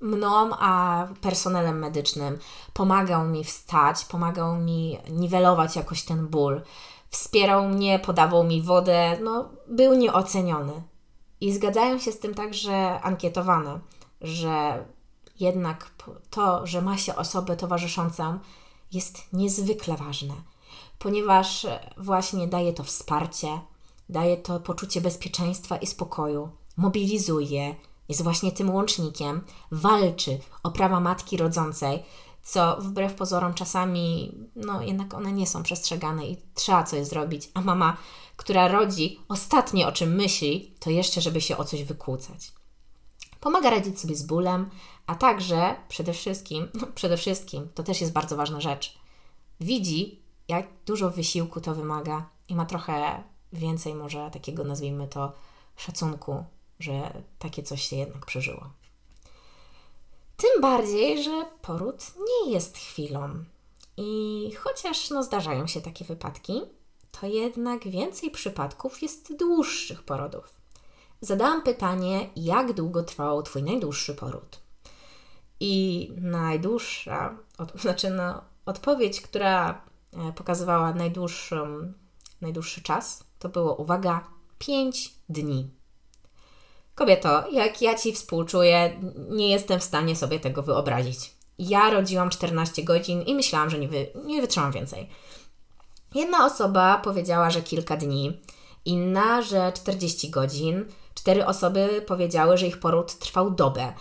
mną 0.00 0.50
a 0.58 1.06
personelem 1.20 1.78
medycznym. 1.78 2.38
Pomagał 2.72 3.28
mi 3.28 3.44
wstać, 3.44 4.04
pomagał 4.04 4.56
mi 4.56 4.98
niwelować 5.10 5.76
jakoś 5.76 6.02
ten 6.02 6.26
ból. 6.26 6.62
Wspierał 7.10 7.68
mnie, 7.68 7.98
podawał 7.98 8.44
mi 8.44 8.62
wodę, 8.62 9.18
no, 9.22 9.48
był 9.68 9.94
nieoceniony. 9.94 10.82
I 11.40 11.52
zgadzają 11.52 11.98
się 11.98 12.12
z 12.12 12.18
tym 12.18 12.34
także 12.34 13.00
ankietowane, 13.00 13.78
że 14.20 14.84
jednak 15.40 15.90
to, 16.30 16.66
że 16.66 16.82
ma 16.82 16.96
się 16.96 17.16
osobę 17.16 17.56
towarzyszącą, 17.56 18.38
jest 18.92 19.32
niezwykle 19.32 19.96
ważne, 19.96 20.34
ponieważ 20.98 21.66
właśnie 21.96 22.48
daje 22.48 22.72
to 22.72 22.84
wsparcie, 22.84 23.60
daje 24.08 24.36
to 24.36 24.60
poczucie 24.60 25.00
bezpieczeństwa 25.00 25.76
i 25.76 25.86
spokoju, 25.86 26.48
mobilizuje, 26.76 27.74
jest 28.08 28.22
właśnie 28.22 28.52
tym 28.52 28.74
łącznikiem, 28.74 29.44
walczy 29.70 30.38
o 30.62 30.70
prawa 30.70 31.00
matki 31.00 31.36
rodzącej, 31.36 32.02
co 32.42 32.76
wbrew 32.80 33.14
pozorom 33.14 33.54
czasami, 33.54 34.32
no 34.56 34.82
jednak 34.82 35.14
one 35.14 35.32
nie 35.32 35.46
są 35.46 35.62
przestrzegane 35.62 36.26
i 36.26 36.36
trzeba 36.54 36.82
coś 36.82 37.06
zrobić, 37.06 37.50
a 37.54 37.60
mama, 37.60 37.96
która 38.36 38.68
rodzi, 38.68 39.20
ostatnie 39.28 39.86
o 39.86 39.92
czym 39.92 40.14
myśli, 40.14 40.74
to 40.80 40.90
jeszcze, 40.90 41.20
żeby 41.20 41.40
się 41.40 41.56
o 41.56 41.64
coś 41.64 41.84
wykłócać. 41.84 42.52
Pomaga 43.40 43.70
radzić 43.70 44.00
sobie 44.00 44.16
z 44.16 44.22
bólem, 44.22 44.70
a 45.06 45.14
także 45.14 45.76
przede 45.88 46.12
wszystkim, 46.12 46.68
no 46.74 46.86
przede 46.94 47.16
wszystkim, 47.16 47.68
to 47.74 47.82
też 47.82 48.00
jest 48.00 48.12
bardzo 48.12 48.36
ważna 48.36 48.60
rzecz, 48.60 48.98
widzi, 49.60 50.22
jak 50.48 50.66
dużo 50.86 51.10
wysiłku 51.10 51.60
to 51.60 51.74
wymaga 51.74 52.28
i 52.48 52.54
ma 52.54 52.66
trochę 52.66 53.22
więcej 53.52 53.94
może 53.94 54.30
takiego, 54.30 54.64
nazwijmy 54.64 55.08
to, 55.08 55.32
szacunku, 55.76 56.44
że 56.80 57.22
takie 57.38 57.62
coś 57.62 57.82
się 57.82 57.96
jednak 57.96 58.26
przeżyło. 58.26 58.70
Tym 60.36 60.60
bardziej, 60.60 61.24
że 61.24 61.46
poród 61.62 62.12
nie 62.18 62.52
jest 62.52 62.78
chwilą. 62.78 63.44
I 63.96 64.50
chociaż 64.58 65.10
no, 65.10 65.22
zdarzają 65.22 65.66
się 65.66 65.80
takie 65.80 66.04
wypadki, 66.04 66.60
to 67.20 67.26
jednak 67.26 67.88
więcej 67.88 68.30
przypadków 68.30 69.02
jest 69.02 69.36
dłuższych 69.36 70.02
porodów. 70.02 70.54
Zadałam 71.20 71.62
pytanie, 71.62 72.30
jak 72.36 72.72
długo 72.72 73.02
trwał 73.02 73.42
Twój 73.42 73.62
najdłuższy 73.62 74.14
poród? 74.14 74.63
I 75.60 76.10
najdłuższa, 76.16 77.36
od, 77.58 77.72
znaczy 77.82 78.10
no, 78.10 78.40
odpowiedź, 78.66 79.20
która 79.20 79.82
e, 80.12 80.32
pokazywała 80.32 80.94
najdłuższą, 80.94 81.92
najdłuższy 82.40 82.82
czas, 82.82 83.24
to 83.38 83.48
było, 83.48 83.74
uwaga, 83.74 84.24
5 84.58 85.14
dni. 85.28 85.70
Kobieto, 86.94 87.50
jak 87.52 87.82
ja 87.82 87.98
Ci 87.98 88.12
współczuję, 88.12 89.00
nie 89.30 89.48
jestem 89.50 89.80
w 89.80 89.84
stanie 89.84 90.16
sobie 90.16 90.40
tego 90.40 90.62
wyobrazić. 90.62 91.34
Ja 91.58 91.90
rodziłam 91.90 92.30
14 92.30 92.82
godzin 92.82 93.22
i 93.22 93.34
myślałam, 93.34 93.70
że 93.70 93.78
nie, 93.78 93.88
wy, 93.88 94.06
nie 94.24 94.40
wytrzymam 94.40 94.72
więcej. 94.72 95.08
Jedna 96.14 96.46
osoba 96.46 96.98
powiedziała, 96.98 97.50
że 97.50 97.62
kilka 97.62 97.96
dni, 97.96 98.40
inna, 98.84 99.42
że 99.42 99.72
40 99.72 100.30
godzin. 100.30 100.84
Cztery 101.14 101.46
osoby 101.46 102.04
powiedziały, 102.06 102.58
że 102.58 102.66
ich 102.66 102.80
poród 102.80 103.18
trwał 103.18 103.50
dobę. 103.50 103.92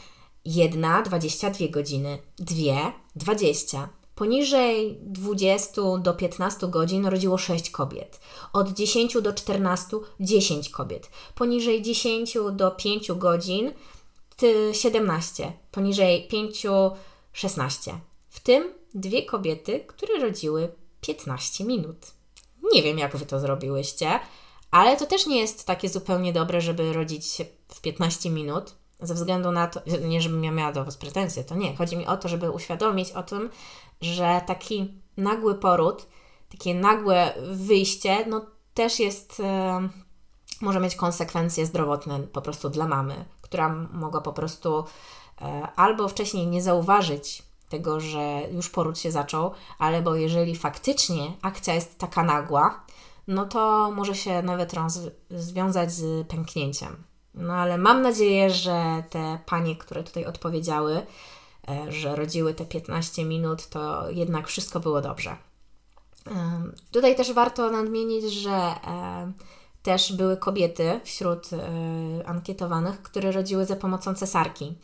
Jedna 0.45 1.01
22 1.01 1.67
godziny, 1.67 2.17
dwie 2.37 2.77
20. 3.15 3.89
Poniżej 4.15 4.97
20 5.01 5.81
do 6.01 6.13
15 6.13 6.67
godzin 6.67 7.05
rodziło 7.05 7.37
6 7.37 7.69
kobiet. 7.69 8.19
Od 8.53 8.73
10 8.73 9.21
do 9.21 9.33
14 9.33 9.97
10 10.19 10.69
kobiet. 10.69 11.09
Poniżej 11.35 11.81
10 11.81 12.37
do 12.51 12.71
5 12.71 13.11
godzin 13.11 13.73
17. 14.73 15.53
Poniżej 15.71 16.27
5 16.27 16.65
16. 17.33 17.99
W 18.29 18.39
tym 18.39 18.73
dwie 18.93 19.25
kobiety, 19.25 19.79
które 19.87 20.19
rodziły 20.19 20.71
15 21.01 21.65
minut. 21.65 21.97
Nie 22.73 22.83
wiem, 22.83 22.99
jak 22.99 23.17
Wy 23.17 23.25
to 23.25 23.39
zrobiłyście, 23.39 24.19
ale 24.71 24.97
to 24.97 25.05
też 25.05 25.27
nie 25.27 25.39
jest 25.39 25.65
takie 25.65 25.89
zupełnie 25.89 26.33
dobre, 26.33 26.61
żeby 26.61 26.93
rodzić 26.93 27.25
w 27.67 27.81
15 27.81 28.29
minut, 28.29 28.75
ze 28.99 29.13
względu 29.13 29.51
na 29.51 29.67
to, 29.67 29.81
nie 30.01 30.21
żebym 30.21 30.43
ja 30.43 30.51
miała 30.51 30.71
do 30.71 30.85
Was 30.85 30.97
pretensje, 30.97 31.43
to 31.43 31.55
nie. 31.55 31.75
Chodzi 31.75 31.97
mi 31.97 32.07
o 32.07 32.17
to, 32.17 32.27
żeby 32.27 32.51
uświadomić 32.51 33.11
o 33.11 33.23
tym, 33.23 33.49
że 34.01 34.41
taki 34.47 34.93
nagły 35.17 35.55
poród, 35.55 36.07
takie 36.51 36.75
nagłe 36.75 37.33
wyjście, 37.51 38.25
no 38.27 38.45
też 38.73 38.99
jest, 38.99 39.39
e, 39.39 39.89
może 40.61 40.79
mieć 40.79 40.95
konsekwencje 40.95 41.65
zdrowotne 41.65 42.19
po 42.19 42.41
prostu 42.41 42.69
dla 42.69 42.87
mamy, 42.87 43.25
która 43.41 43.69
mogła 43.93 44.21
po 44.21 44.33
prostu 44.33 44.83
e, 45.41 45.67
albo 45.75 46.07
wcześniej 46.07 46.47
nie 46.47 46.61
zauważyć 46.61 47.43
tego, 47.69 47.99
że 47.99 48.41
już 48.51 48.69
poród 48.69 48.99
się 48.99 49.11
zaczął, 49.11 49.51
albo 49.79 50.15
jeżeli 50.15 50.55
faktycznie 50.55 51.31
akcja 51.41 51.73
jest 51.73 51.97
taka 51.97 52.23
nagła, 52.23 52.83
no 53.27 53.45
to 53.45 53.91
może 53.91 54.15
się 54.15 54.41
nawet 54.41 54.73
związać 55.29 55.91
z 55.91 56.27
pęknięciem. 56.27 57.03
No 57.35 57.53
ale 57.53 57.77
mam 57.77 58.01
nadzieję, 58.01 58.49
że 58.49 59.03
te 59.09 59.39
panie, 59.45 59.75
które 59.75 60.03
tutaj 60.03 60.25
odpowiedziały, 60.25 61.05
e, 61.69 61.91
że 61.91 62.15
rodziły 62.15 62.53
te 62.53 62.65
15 62.65 63.25
minut, 63.25 63.67
to 63.67 64.09
jednak 64.09 64.47
wszystko 64.47 64.79
było 64.79 65.01
dobrze. 65.01 65.35
Tutaj 66.91 67.15
też 67.15 67.33
warto 67.33 67.71
nadmienić, 67.71 68.33
że 68.33 68.73
też 69.83 70.13
były 70.13 70.37
kobiety 70.37 70.99
wśród 71.03 71.53
e, 71.53 72.27
ankietowanych, 72.27 73.01
które 73.01 73.31
rodziły 73.31 73.65
za 73.65 73.75
pomocą 73.75 74.15
cesarki. 74.15 74.77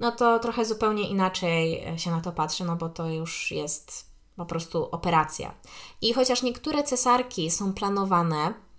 No 0.00 0.12
to 0.12 0.38
trochę 0.38 0.64
zupełnie 0.64 1.08
inaczej 1.08 1.84
się 1.96 2.10
na 2.10 2.20
to 2.20 2.32
patrzy, 2.32 2.64
no 2.64 2.76
bo 2.76 2.88
to 2.88 3.08
już 3.08 3.50
jest 3.50 4.10
po 4.36 4.46
prostu 4.46 4.88
operacja. 4.90 5.54
I 6.02 6.14
chociaż 6.14 6.42
niektóre 6.42 6.82
cesarki 6.82 7.50
są 7.50 7.72
planowane, 7.72 8.54
E, 8.54 8.69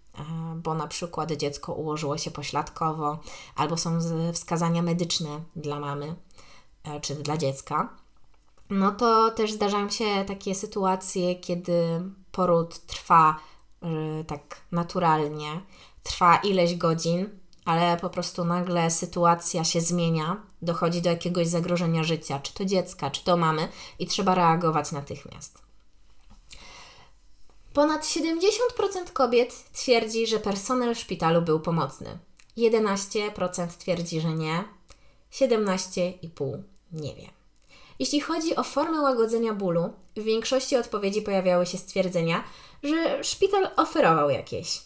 bo 0.55 0.73
na 0.73 0.87
przykład 0.87 1.31
dziecko 1.31 1.73
ułożyło 1.73 2.17
się 2.17 2.31
pośladkowo, 2.31 3.19
albo 3.55 3.77
są 3.77 3.99
wskazania 4.33 4.81
medyczne 4.81 5.41
dla 5.55 5.79
mamy 5.79 6.15
e, 6.83 7.01
czy 7.01 7.15
dla 7.15 7.37
dziecka, 7.37 7.89
no 8.69 8.91
to 8.91 9.31
też 9.31 9.51
zdarzają 9.51 9.89
się 9.89 10.05
takie 10.27 10.55
sytuacje, 10.55 11.35
kiedy 11.35 12.01
poród 12.31 12.79
trwa 12.79 13.35
e, 13.81 14.23
tak 14.23 14.61
naturalnie, 14.71 15.61
trwa 16.03 16.37
ileś 16.37 16.75
godzin, 16.75 17.29
ale 17.65 17.97
po 17.97 18.09
prostu 18.09 18.45
nagle 18.45 18.91
sytuacja 18.91 19.63
się 19.63 19.81
zmienia, 19.81 20.37
dochodzi 20.61 21.01
do 21.01 21.09
jakiegoś 21.09 21.47
zagrożenia 21.47 22.03
życia, 22.03 22.39
czy 22.39 22.53
to 22.53 22.65
dziecka, 22.65 23.11
czy 23.11 23.23
to 23.23 23.37
mamy, 23.37 23.67
i 23.99 24.07
trzeba 24.07 24.35
reagować 24.35 24.91
natychmiast. 24.91 25.70
Ponad 27.73 28.01
70% 28.01 29.13
kobiet 29.13 29.71
twierdzi, 29.73 30.27
że 30.27 30.39
personel 30.39 30.95
w 30.95 30.99
szpitalu 30.99 31.41
był 31.41 31.59
pomocny. 31.59 32.19
11% 32.57 33.67
twierdzi, 33.67 34.21
że 34.21 34.29
nie. 34.29 34.63
17,5% 35.31 36.61
nie 36.91 37.15
wie. 37.15 37.29
Jeśli 37.99 38.21
chodzi 38.21 38.55
o 38.55 38.63
formę 38.63 39.01
łagodzenia 39.01 39.53
bólu, 39.53 39.93
w 40.15 40.23
większości 40.23 40.77
odpowiedzi 40.77 41.21
pojawiały 41.21 41.65
się 41.65 41.77
stwierdzenia, 41.77 42.43
że 42.83 43.23
szpital 43.23 43.69
oferował 43.75 44.29
jakieś. 44.29 44.81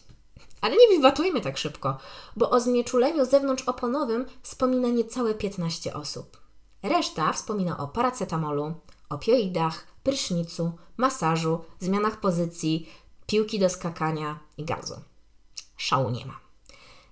Ale 0.61 0.75
nie 0.77 0.87
wiwatujmy 0.89 1.41
tak 1.41 1.57
szybko, 1.57 1.97
bo 2.35 2.49
o 2.49 2.59
znieczuleniu 2.59 3.25
zewnątrzoponowym 3.25 4.25
wspomina 4.41 4.87
niecałe 4.87 5.33
15 5.33 5.93
osób. 5.93 6.37
Reszta 6.83 7.33
wspomina 7.33 7.77
o 7.77 7.87
paracetamolu, 7.87 8.73
opioidach, 9.09 9.87
prysznicu, 10.05 10.71
masażu, 10.97 11.59
zmianach 11.79 12.19
pozycji, 12.19 12.89
piłki 13.27 13.59
do 13.59 13.69
skakania 13.69 14.39
i 14.57 14.65
gazu. 14.65 14.95
Szału 15.77 16.09
nie 16.09 16.25
ma. 16.25 16.39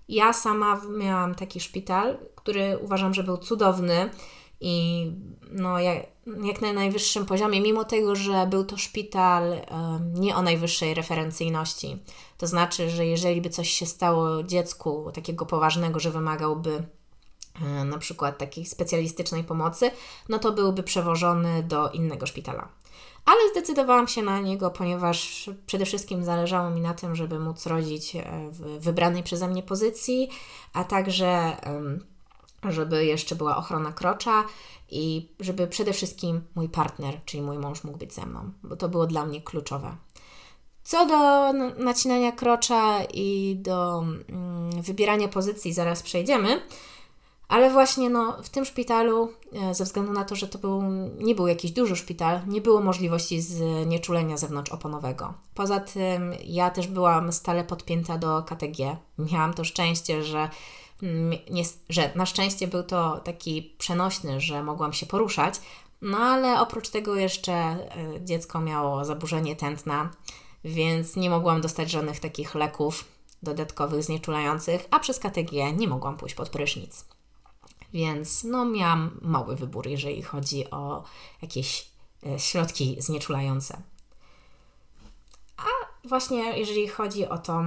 Ja 0.09 0.33
sama 0.33 0.81
miałam 0.97 1.35
taki 1.35 1.59
szpital, 1.59 2.17
który 2.35 2.77
uważam, 2.77 3.13
że 3.13 3.23
był 3.23 3.37
cudowny 3.37 4.09
i 4.61 5.05
no, 5.51 5.79
jak, 5.79 5.97
jak 6.43 6.61
na 6.61 6.73
najwyższym 6.73 7.25
poziomie, 7.25 7.61
mimo 7.61 7.83
tego, 7.83 8.15
że 8.15 8.47
był 8.47 8.65
to 8.65 8.77
szpital 8.77 9.61
nie 10.13 10.35
o 10.35 10.41
najwyższej 10.41 10.93
referencyjności. 10.93 12.03
To 12.37 12.47
znaczy, 12.47 12.89
że 12.89 13.05
jeżeli 13.05 13.41
by 13.41 13.49
coś 13.49 13.69
się 13.69 13.85
stało 13.85 14.43
dziecku 14.43 15.11
takiego 15.13 15.45
poważnego, 15.45 15.99
że 15.99 16.11
wymagałby 16.11 16.83
na 17.85 17.97
przykład 17.97 18.37
takiej 18.37 18.65
specjalistycznej 18.65 19.43
pomocy, 19.43 19.91
no 20.29 20.39
to 20.39 20.51
byłby 20.51 20.83
przewożony 20.83 21.63
do 21.63 21.89
innego 21.89 22.25
szpitala. 22.25 22.67
Ale 23.25 23.49
zdecydowałam 23.51 24.07
się 24.07 24.21
na 24.21 24.39
niego, 24.39 24.71
ponieważ 24.71 25.49
przede 25.65 25.85
wszystkim 25.85 26.23
zależało 26.23 26.69
mi 26.69 26.81
na 26.81 26.93
tym, 26.93 27.15
żeby 27.15 27.39
móc 27.39 27.65
rodzić 27.65 28.15
e, 28.15 28.23
w 28.51 28.83
wybranej 28.83 29.23
przeze 29.23 29.47
mnie 29.47 29.63
pozycji, 29.63 30.29
a 30.73 30.83
także 30.83 31.57
żeby 32.71 33.05
jeszcze 33.05 33.35
była 33.35 33.57
ochrona 33.57 33.91
krocza 33.91 34.43
i 34.89 35.29
żeby 35.39 35.67
przede 35.67 35.93
wszystkim 35.93 36.41
mój 36.55 36.69
partner, 36.69 37.19
czyli 37.25 37.43
mój 37.43 37.57
mąż 37.57 37.83
mógł 37.83 37.97
być 37.97 38.13
ze 38.13 38.25
mną, 38.25 38.51
bo 38.63 38.75
to 38.75 38.89
było 38.89 39.07
dla 39.07 39.25
mnie 39.25 39.41
kluczowe. 39.41 39.95
Co 40.83 41.05
do 41.05 41.53
nacinania 41.83 42.31
krocza 42.31 43.03
i 43.13 43.55
do 43.59 44.03
mm, 44.29 44.81
wybierania 44.81 45.27
pozycji, 45.27 45.73
zaraz 45.73 46.03
przejdziemy, 46.03 46.61
ale 47.53 47.69
właśnie 47.69 48.09
no, 48.09 48.37
w 48.43 48.49
tym 48.49 48.65
szpitalu, 48.65 49.29
e, 49.53 49.75
ze 49.75 49.83
względu 49.83 50.11
na 50.11 50.25
to, 50.25 50.35
że 50.35 50.47
to 50.47 50.59
był, 50.59 50.81
nie 51.17 51.35
był 51.35 51.47
jakiś 51.47 51.71
duży 51.71 51.95
szpital, 51.95 52.41
nie 52.47 52.61
było 52.61 52.81
możliwości 52.81 53.41
znieczulenia 53.41 54.37
zewnątrzoponowego. 54.37 55.33
Poza 55.53 55.79
tym 55.79 56.33
ja 56.43 56.69
też 56.69 56.87
byłam 56.87 57.33
stale 57.33 57.63
podpięta 57.63 58.17
do 58.17 58.43
KTG. 58.43 58.97
Miałam 59.17 59.53
to 59.53 59.63
szczęście, 59.63 60.23
że 60.23 60.49
nie, 61.49 61.63
że 61.89 62.11
na 62.15 62.25
szczęście 62.25 62.67
był 62.67 62.83
to 62.83 63.17
taki 63.17 63.75
przenośny, 63.77 64.41
że 64.41 64.63
mogłam 64.63 64.93
się 64.93 65.05
poruszać, 65.05 65.61
no 66.01 66.17
ale 66.17 66.59
oprócz 66.59 66.89
tego 66.89 67.15
jeszcze 67.15 67.53
e, 67.53 67.87
dziecko 68.21 68.61
miało 68.61 69.05
zaburzenie 69.05 69.55
tętna, 69.55 70.09
więc 70.63 71.15
nie 71.15 71.29
mogłam 71.29 71.61
dostać 71.61 71.91
żadnych 71.91 72.19
takich 72.19 72.55
leków 72.55 73.05
dodatkowych 73.43 74.03
znieczulających, 74.03 74.87
a 74.91 74.99
przez 74.99 75.19
KTG 75.19 75.73
nie 75.73 75.87
mogłam 75.87 76.17
pójść 76.17 76.35
pod 76.35 76.49
prysznic. 76.49 77.05
Więc 77.93 78.43
no 78.43 78.65
miałam 78.65 79.19
mały 79.21 79.55
wybór, 79.55 79.87
jeżeli 79.87 80.21
chodzi 80.21 80.71
o 80.71 81.03
jakieś 81.41 81.91
e, 82.25 82.39
środki 82.39 82.95
znieczulające. 82.99 83.81
A 85.57 85.67
właśnie 86.07 86.59
jeżeli 86.59 86.87
chodzi 86.87 87.27
o 87.29 87.37
to 87.37 87.63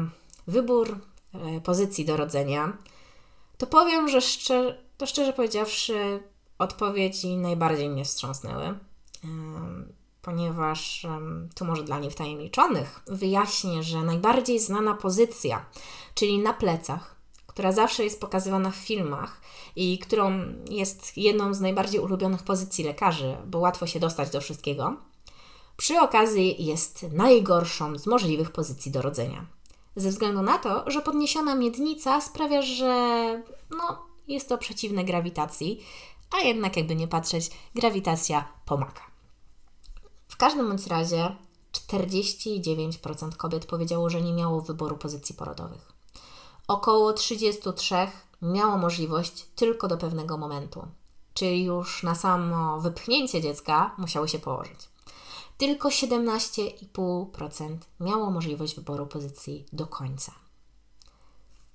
wybór 0.47 0.99
e, 1.35 1.61
pozycji 1.61 2.05
do 2.05 2.17
rodzenia, 2.17 2.77
to 3.59 3.67
powiem, 3.67 4.09
że 4.09 4.19
to 4.97 5.07
szczerze 5.07 5.33
powiedziawszy, 5.33 6.23
odpowiedzi 6.59 7.37
najbardziej 7.37 7.89
mnie 7.89 8.05
wstrząsnęły, 8.05 8.79
ponieważ 10.23 11.07
tu 11.55 11.65
może 11.65 11.83
dla 11.83 11.99
niewtajemniczonych 11.99 13.01
wyjaśnię, 13.07 13.83
że 13.83 14.03
najbardziej 14.03 14.61
znana 14.61 14.95
pozycja, 14.95 15.65
czyli 16.15 16.39
na 16.39 16.53
plecach, 16.53 17.16
która 17.57 17.73
zawsze 17.73 18.05
jest 18.05 18.21
pokazywana 18.21 18.71
w 18.71 18.77
filmach 18.77 19.41
i 19.77 19.99
którą 19.99 20.41
jest 20.71 21.17
jedną 21.17 21.55
z 21.55 21.61
najbardziej 21.61 22.01
ulubionych 22.01 22.43
pozycji 22.43 22.85
lekarzy, 22.85 23.37
bo 23.47 23.59
łatwo 23.59 23.87
się 23.87 24.01
dostać 24.01 24.31
do 24.31 24.41
wszystkiego, 24.41 24.97
przy 25.77 26.01
okazji 26.01 26.65
jest 26.65 27.07
najgorszą 27.13 27.99
z 27.99 28.07
możliwych 28.07 28.51
pozycji 28.51 28.93
do 28.93 29.03
rodzenia 29.03 29.47
ze 29.97 30.09
względu 30.11 30.43
na 30.43 30.59
to, 30.59 30.91
że 30.91 31.03
podniesiona 31.03 31.55
miednica 31.55 32.21
sprawia, 32.21 32.63
że 32.63 32.95
no, 33.71 33.99
jest 34.29 34.49
to 34.49 34.59
przeciwne 34.59 35.05
grawitacji, 35.05 35.85
a 36.31 36.41
jednak 36.41 36.77
jakby 36.77 36.97
nie 36.97 37.09
patrzeć, 37.09 37.51
grawitacja 37.75 38.49
pomaga. 38.67 39.03
W 40.29 40.37
każdym 40.37 40.69
bądź 40.69 40.87
razie 40.87 41.37
49% 41.73 43.37
kobiet 43.37 43.67
powiedziało, 43.67 44.11
że 44.11 44.23
nie 44.23 44.33
miało 44.33 44.61
wyboru 44.61 44.97
pozycji 44.97 45.35
porodowych. 45.35 45.96
Około 46.69 47.13
33 47.13 47.95
miało 48.43 48.77
możliwość 48.79 49.47
tylko 49.57 49.89
do 49.89 49.97
pewnego 49.97 50.37
momentu, 50.37 50.87
czyli 51.35 51.65
już 51.65 52.03
na 52.03 52.15
samo 52.15 52.81
wypchnięcie 52.81 53.41
dziecka 53.41 53.95
musiały 53.99 54.29
się 54.29 54.39
położyć. 54.39 54.89
Tylko 55.59 55.89
17,5% 55.89 57.77
miało 58.01 58.31
możliwość 58.31 58.75
wyboru 58.77 59.07
pozycji 59.07 59.67
do 59.73 59.87
końca. 59.87 60.33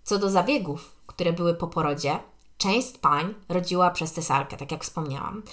Co 0.04 0.19
do 0.19 0.30
zabiegów, 0.30 0.95
które 1.08 1.34
były 1.34 1.54
po 1.54 1.67
porodzie, 1.67 2.19
część 2.58 2.97
pań 2.97 3.34
rodziła 3.49 3.91
przez 3.91 4.12
cesarkę, 4.13 4.58
tak 4.58 4.71
jak 4.71 4.84
wspomniałam, 4.84 5.43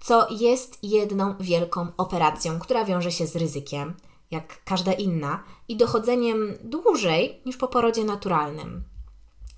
co 0.00 0.28
jest 0.30 0.78
jedną 0.82 1.34
wielką 1.40 1.86
operacją, 1.96 2.58
która 2.58 2.84
wiąże 2.84 3.12
się 3.12 3.26
z 3.26 3.36
ryzykiem, 3.36 3.94
jak 4.34 4.64
każda 4.64 4.92
inna, 4.92 5.44
i 5.68 5.76
dochodzeniem 5.76 6.58
dłużej 6.64 7.40
niż 7.46 7.56
po 7.56 7.68
porodzie 7.68 8.04
naturalnym. 8.04 8.84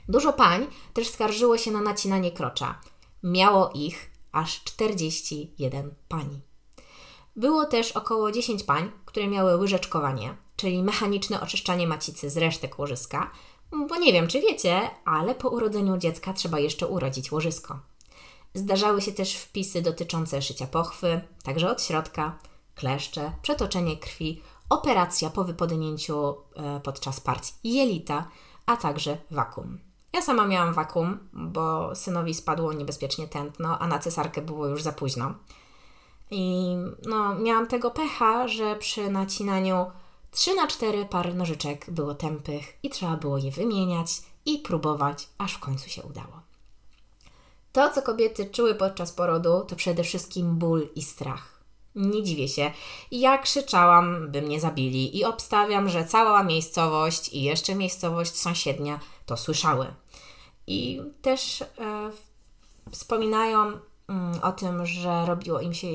Dużo 0.08 0.32
pań 0.32 0.66
też 0.94 1.08
skarżyło 1.08 1.58
się 1.58 1.70
na 1.70 1.80
nacinanie 1.80 2.32
krocza. 2.32 2.80
Miało 3.22 3.70
ich 3.74 4.10
aż 4.32 4.64
41 4.64 5.94
pani. 6.08 6.40
Było 7.36 7.66
też 7.66 7.92
około 7.92 8.32
10 8.32 8.62
pań, 8.62 8.90
które 9.04 9.28
miały 9.28 9.56
łyżeczkowanie, 9.56 10.36
czyli 10.56 10.82
mechaniczne 10.82 11.40
oczyszczanie 11.40 11.86
macicy 11.86 12.30
z 12.30 12.36
resztek 12.36 12.78
łożyska, 12.78 13.30
bo 13.88 13.96
nie 13.96 14.12
wiem, 14.12 14.28
czy 14.28 14.40
wiecie, 14.40 14.80
ale 15.04 15.34
po 15.34 15.48
urodzeniu 15.48 15.96
dziecka 15.96 16.32
trzeba 16.32 16.58
jeszcze 16.58 16.86
urodzić 16.86 17.32
łożysko. 17.32 17.78
Zdarzały 18.54 19.02
się 19.02 19.12
też 19.12 19.34
wpisy 19.36 19.82
dotyczące 19.82 20.42
szycia 20.42 20.66
pochwy, 20.66 21.20
także 21.42 21.70
od 21.70 21.82
środka, 21.82 22.38
kleszcze, 22.74 23.32
przetoczenie 23.42 23.96
krwi, 23.96 24.42
operacja 24.68 25.30
po 25.30 25.44
wypodnięciu 25.44 26.36
e, 26.56 26.80
podczas 26.80 27.20
partii 27.20 27.52
jelita, 27.64 28.28
a 28.66 28.76
także 28.76 29.18
wakum. 29.30 29.78
Ja 30.12 30.22
sama 30.22 30.46
miałam 30.46 30.74
wakum, 30.74 31.18
bo 31.32 31.94
synowi 31.94 32.34
spadło 32.34 32.72
niebezpiecznie 32.72 33.28
tętno, 33.28 33.78
a 33.78 33.86
na 33.86 33.98
cesarkę 33.98 34.42
było 34.42 34.66
już 34.66 34.82
za 34.82 34.92
późno. 34.92 35.34
I 36.30 36.76
no, 37.06 37.34
miałam 37.34 37.66
tego 37.66 37.90
pecha, 37.90 38.48
że 38.48 38.76
przy 38.76 39.10
nacinaniu 39.10 39.86
3 40.30 40.54
na 40.54 40.66
4 40.66 41.04
pary 41.04 41.34
nożyczek 41.34 41.90
było 41.90 42.14
tępych 42.14 42.78
i 42.82 42.90
trzeba 42.90 43.16
było 43.16 43.38
je 43.38 43.50
wymieniać 43.50 44.22
i 44.46 44.58
próbować, 44.58 45.28
aż 45.38 45.54
w 45.54 45.60
końcu 45.60 45.90
się 45.90 46.02
udało. 46.02 46.40
To, 47.72 47.90
co 47.90 48.02
kobiety 48.02 48.50
czuły 48.50 48.74
podczas 48.74 49.12
porodu, 49.12 49.64
to 49.68 49.76
przede 49.76 50.04
wszystkim 50.04 50.56
ból 50.56 50.88
i 50.94 51.02
strach. 51.02 51.55
Nie 51.96 52.22
dziwię 52.22 52.48
się. 52.48 52.70
Ja 53.10 53.38
krzyczałam, 53.38 54.30
by 54.30 54.42
mnie 54.42 54.60
zabili 54.60 55.18
i 55.18 55.24
obstawiam, 55.24 55.88
że 55.88 56.04
cała 56.04 56.42
miejscowość 56.42 57.28
i 57.28 57.42
jeszcze 57.42 57.74
miejscowość 57.74 58.36
sąsiednia 58.36 59.00
to 59.26 59.36
słyszały. 59.36 59.86
I 60.66 61.00
też 61.22 61.62
e, 61.62 61.66
wspominają 62.90 63.72
Mm, 64.08 64.42
o 64.42 64.52
tym, 64.52 64.86
że 64.86 65.26
robiło 65.26 65.60
im 65.60 65.74
się 65.74 65.88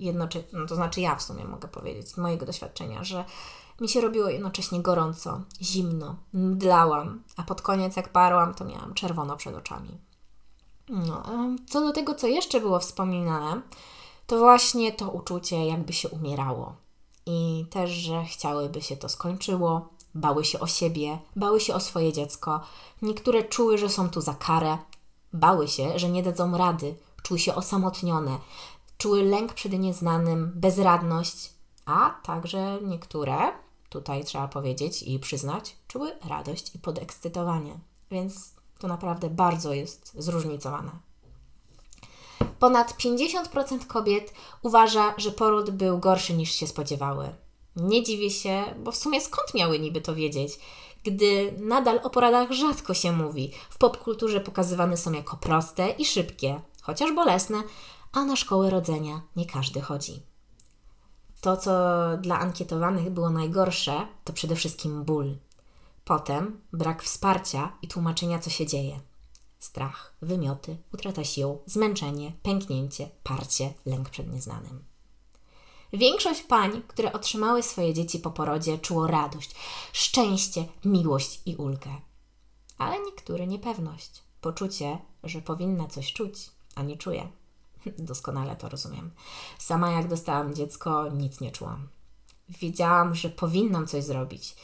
jednocześnie, 0.00 0.58
no 0.58 0.66
to 0.66 0.74
znaczy 0.74 1.00
ja 1.00 1.16
w 1.16 1.22
sumie 1.22 1.44
mogę 1.44 1.68
powiedzieć 1.68 2.08
z 2.08 2.16
mojego 2.16 2.46
doświadczenia, 2.46 3.04
że 3.04 3.24
mi 3.80 3.88
się 3.88 4.00
robiło 4.00 4.28
jednocześnie 4.28 4.82
gorąco, 4.82 5.40
zimno, 5.62 6.16
mdlałam, 6.32 7.22
a 7.36 7.42
pod 7.42 7.62
koniec 7.62 7.96
jak 7.96 8.08
parłam, 8.08 8.54
to 8.54 8.64
miałam 8.64 8.94
czerwono 8.94 9.36
przed 9.36 9.56
oczami. 9.56 9.98
No, 10.88 11.22
co 11.68 11.80
do 11.80 11.92
tego, 11.92 12.14
co 12.14 12.26
jeszcze 12.26 12.60
było 12.60 12.78
wspominane, 12.78 13.60
to 14.26 14.38
właśnie 14.38 14.92
to 14.92 15.10
uczucie, 15.10 15.66
jakby 15.66 15.92
się 15.92 16.08
umierało. 16.08 16.76
I 17.26 17.66
też, 17.70 17.90
że 17.90 18.24
chciałyby 18.24 18.82
się 18.82 18.96
to 18.96 19.08
skończyło, 19.08 19.88
bały 20.14 20.44
się 20.44 20.60
o 20.60 20.66
siebie, 20.66 21.18
bały 21.36 21.60
się 21.60 21.74
o 21.74 21.80
swoje 21.80 22.12
dziecko. 22.12 22.60
Niektóre 23.02 23.44
czuły, 23.44 23.78
że 23.78 23.88
są 23.88 24.10
tu 24.10 24.20
za 24.20 24.34
karę, 24.34 24.78
bały 25.32 25.68
się, 25.68 25.98
że 25.98 26.08
nie 26.08 26.22
dadzą 26.22 26.58
rady, 26.58 26.94
czuły 27.22 27.38
się 27.38 27.54
osamotnione, 27.54 28.38
czuły 28.98 29.22
lęk 29.22 29.54
przed 29.54 29.72
nieznanym, 29.72 30.52
bezradność, 30.54 31.52
a 31.86 32.20
także 32.22 32.78
niektóre, 32.82 33.36
tutaj 33.88 34.24
trzeba 34.24 34.48
powiedzieć 34.48 35.02
i 35.02 35.18
przyznać, 35.18 35.76
czuły 35.88 36.18
radość 36.28 36.74
i 36.74 36.78
podekscytowanie. 36.78 37.78
Więc 38.10 38.54
to 38.78 38.88
naprawdę 38.88 39.30
bardzo 39.30 39.72
jest 39.72 40.12
zróżnicowane. 40.18 40.90
Ponad 42.64 42.94
50% 42.98 43.86
kobiet 43.86 44.34
uważa, 44.62 45.14
że 45.16 45.30
poród 45.30 45.70
był 45.70 45.98
gorszy 45.98 46.34
niż 46.34 46.52
się 46.52 46.66
spodziewały. 46.66 47.34
Nie 47.76 48.02
dziwię 48.02 48.30
się, 48.30 48.64
bo 48.78 48.92
w 48.92 48.96
sumie 48.96 49.20
skąd 49.20 49.54
miały 49.54 49.78
niby 49.78 50.00
to 50.00 50.14
wiedzieć, 50.14 50.58
gdy 51.02 51.54
nadal 51.58 52.00
o 52.02 52.10
poradach 52.10 52.52
rzadko 52.52 52.94
się 52.94 53.12
mówi. 53.12 53.52
W 53.70 53.78
popkulturze 53.78 54.40
pokazywane 54.40 54.96
są 54.96 55.12
jako 55.12 55.36
proste 55.36 55.90
i 55.90 56.04
szybkie, 56.04 56.60
chociaż 56.82 57.12
bolesne, 57.12 57.62
a 58.12 58.24
na 58.24 58.36
szkołę 58.36 58.70
rodzenia 58.70 59.20
nie 59.36 59.46
każdy 59.46 59.80
chodzi. 59.80 60.22
To, 61.40 61.56
co 61.56 61.72
dla 62.20 62.38
ankietowanych 62.38 63.10
było 63.10 63.30
najgorsze, 63.30 64.06
to 64.24 64.32
przede 64.32 64.56
wszystkim 64.56 65.04
ból. 65.04 65.36
Potem 66.04 66.60
brak 66.72 67.02
wsparcia 67.02 67.72
i 67.82 67.88
tłumaczenia, 67.88 68.38
co 68.38 68.50
się 68.50 68.66
dzieje. 68.66 69.00
Strach, 69.64 70.14
wymioty, 70.22 70.76
utrata 70.94 71.24
sił, 71.24 71.58
zmęczenie, 71.66 72.32
pęknięcie, 72.42 73.08
parcie, 73.22 73.74
lęk 73.86 74.10
przed 74.10 74.32
nieznanym. 74.32 74.84
Większość 75.92 76.42
pań, 76.42 76.82
które 76.88 77.12
otrzymały 77.12 77.62
swoje 77.62 77.94
dzieci 77.94 78.18
po 78.18 78.30
porodzie, 78.30 78.78
czuło 78.78 79.06
radość, 79.06 79.54
szczęście, 79.92 80.64
miłość 80.84 81.40
i 81.46 81.56
ulgę. 81.56 81.90
Ale 82.78 82.96
niektóre 83.02 83.46
niepewność, 83.46 84.22
poczucie, 84.40 84.98
że 85.22 85.40
powinna 85.40 85.88
coś 85.88 86.12
czuć, 86.12 86.50
a 86.74 86.82
nie 86.82 86.96
czuje. 86.96 87.28
Doskonale 87.98 88.56
to 88.56 88.68
rozumiem. 88.68 89.10
Sama 89.58 89.90
jak 89.90 90.08
dostałam 90.08 90.54
dziecko, 90.54 91.08
nic 91.08 91.40
nie 91.40 91.50
czułam. 91.50 91.88
Wiedziałam, 92.48 93.14
że 93.14 93.28
powinnam 93.30 93.86
coś 93.86 94.04
zrobić, 94.04 94.56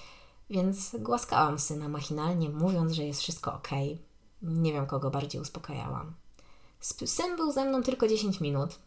więc 0.50 0.96
głaskałam 0.98 1.58
syna 1.58 1.88
machinalnie, 1.88 2.48
mówiąc, 2.48 2.92
że 2.92 3.04
jest 3.04 3.20
wszystko 3.20 3.54
ok. 3.54 3.68
Nie 4.42 4.72
wiem, 4.72 4.86
kogo 4.86 5.10
bardziej 5.10 5.40
uspokajałam. 5.40 6.14
Syn 7.06 7.36
był 7.36 7.52
ze 7.52 7.64
mną 7.64 7.82
tylko 7.82 8.08
10 8.08 8.40
minut. 8.40 8.78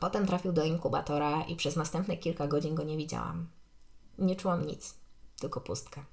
Potem 0.00 0.26
trafił 0.26 0.52
do 0.52 0.64
inkubatora 0.64 1.42
i 1.42 1.56
przez 1.56 1.76
następne 1.76 2.16
kilka 2.16 2.46
godzin 2.46 2.74
go 2.74 2.84
nie 2.84 2.96
widziałam. 2.96 3.46
Nie 4.18 4.36
czułam 4.36 4.66
nic, 4.66 4.94
tylko 5.38 5.60
pustkę. 5.60 6.04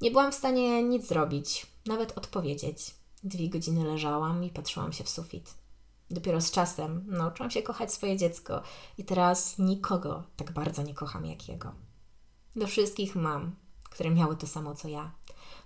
Nie 0.00 0.10
byłam 0.10 0.32
w 0.32 0.34
stanie 0.34 0.82
nic 0.82 1.06
zrobić, 1.08 1.66
nawet 1.86 2.18
odpowiedzieć. 2.18 2.94
Dwie 3.24 3.48
godziny 3.48 3.84
leżałam 3.84 4.44
i 4.44 4.50
patrzyłam 4.50 4.92
się 4.92 5.04
w 5.04 5.08
sufit. 5.08 5.54
Dopiero 6.10 6.40
z 6.40 6.50
czasem 6.50 7.04
nauczyłam 7.08 7.50
się 7.50 7.62
kochać 7.62 7.92
swoje 7.92 8.16
dziecko 8.16 8.62
i 8.98 9.04
teraz 9.04 9.58
nikogo 9.58 10.22
tak 10.36 10.52
bardzo 10.52 10.82
nie 10.82 10.94
kocham 10.94 11.26
jak 11.26 11.48
jego. 11.48 11.72
Do 12.56 12.66
wszystkich 12.66 13.16
mam, 13.16 13.56
które 13.84 14.10
miały 14.10 14.36
to 14.36 14.46
samo 14.46 14.74
co 14.74 14.88
ja. 14.88 15.12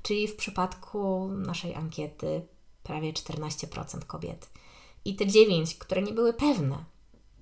Czyli 0.05 0.29
w 0.29 0.37
przypadku 0.37 1.29
naszej 1.29 1.75
ankiety 1.75 2.47
prawie 2.83 3.13
14% 3.13 4.05
kobiet. 4.07 4.51
I 5.05 5.17
te 5.17 5.27
9, 5.27 5.75
które 5.75 6.03
nie 6.03 6.13
były 6.13 6.33
pewne. 6.33 6.85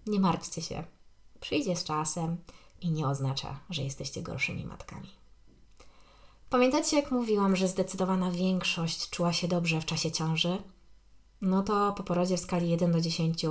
Nie 0.07 0.21
martwcie 0.21 0.63
się. 0.63 0.85
Przyjdzie 1.41 1.77
z 1.77 1.85
czasem 1.85 2.37
i 2.81 2.91
nie 2.91 3.09
oznacza, 3.09 3.61
że 3.71 3.83
jesteście 3.83 4.23
gorszymi 4.23 4.67
matkami. 4.67 5.09
Pamiętacie, 6.51 6.97
jak 6.97 7.11
mówiłam, 7.11 7.57
że 7.57 7.69
zdecydowana 7.69 8.31
większość 8.31 9.11
czuła 9.11 9.33
się 9.33 9.49
dobrze 9.49 9.81
w 9.81 9.85
czasie 9.85 10.11
ciąży? 10.11 10.59
no 11.43 11.63
to 11.63 11.93
po 11.93 12.03
porodzie 12.03 12.37
w 12.37 12.41
skali 12.41 12.71
1 12.71 12.93
do 12.93 13.01
10 13.01 13.45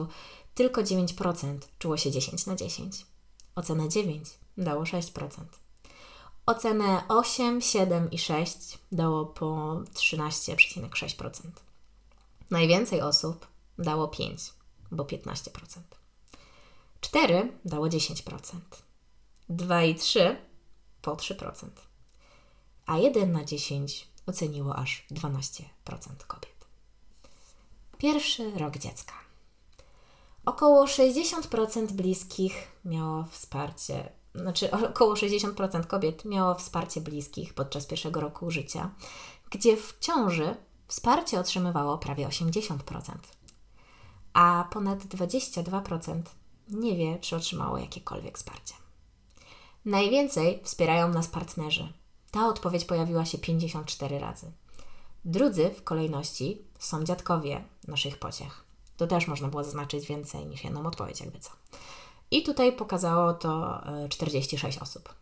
tylko 0.55 0.81
9% 0.81 1.57
czuło 1.79 1.97
się 1.97 2.11
10 2.11 2.45
na 2.45 2.55
10. 2.55 3.05
Ocenę 3.55 3.89
9 3.89 4.29
dało 4.57 4.83
6%. 4.83 5.29
Ocenę 6.45 7.03
8, 7.07 7.61
7 7.61 8.11
i 8.11 8.17
6 8.17 8.77
dało 8.91 9.25
po 9.25 9.81
13,6%. 9.93 11.31
Najwięcej 12.51 13.01
osób 13.01 13.47
dało 13.79 14.07
5, 14.07 14.53
bo 14.91 15.03
15%. 15.03 15.79
4 17.01 17.57
dało 17.65 17.87
10%. 17.87 18.59
2 19.49 19.83
i 19.83 19.95
3 19.95 20.37
po 21.01 21.15
3%. 21.15 21.67
A 22.85 22.97
1 22.97 23.31
na 23.31 23.45
10 23.45 24.07
oceniło 24.27 24.75
aż 24.75 25.05
12% 25.11 25.63
kobiet. 26.27 26.67
Pierwszy 27.97 28.51
rok 28.51 28.77
dziecka. 28.77 29.13
Około 30.45 30.85
60% 30.85 31.91
bliskich 31.91 32.67
miało 32.85 33.23
wsparcie, 33.23 34.20
znaczy 34.35 34.71
około 34.71 35.13
60% 35.13 35.87
kobiet 35.87 36.25
miało 36.25 36.55
wsparcie 36.55 37.01
bliskich 37.01 37.53
podczas 37.53 37.85
pierwszego 37.85 38.21
roku 38.21 38.51
życia, 38.51 38.91
gdzie 39.49 39.77
w 39.77 39.97
ciąży 39.99 40.55
wsparcie 40.87 41.39
otrzymywało 41.39 41.97
prawie 41.97 42.27
80%, 42.27 42.77
a 44.33 44.67
ponad 44.71 44.99
22% 44.99 46.21
nie 46.67 46.95
wie, 46.95 47.19
czy 47.19 47.35
otrzymało 47.35 47.77
jakiekolwiek 47.77 48.37
wsparcie. 48.37 48.73
Najwięcej 49.85 50.61
wspierają 50.63 51.09
nas 51.09 51.27
partnerzy. 51.27 51.93
Ta 52.31 52.47
odpowiedź 52.47 52.85
pojawiła 52.85 53.25
się 53.25 53.37
54 53.37 54.19
razy. 54.19 54.51
Drudzy 55.25 55.69
w 55.69 55.83
kolejności 55.83 56.61
są 56.79 57.03
dziadkowie 57.03 57.63
naszych 57.87 58.19
pociech. 58.19 58.63
To 58.97 59.07
też 59.07 59.27
można 59.27 59.47
było 59.47 59.63
zaznaczyć 59.63 60.07
więcej 60.07 60.45
niż 60.45 60.63
jedną 60.63 60.85
odpowiedź, 60.85 61.19
jakby 61.19 61.39
co. 61.39 61.51
I 62.31 62.43
tutaj 62.43 62.73
pokazało 62.73 63.33
to 63.33 63.81
46 64.09 64.77
e, 64.77 64.81
osób. 64.81 65.13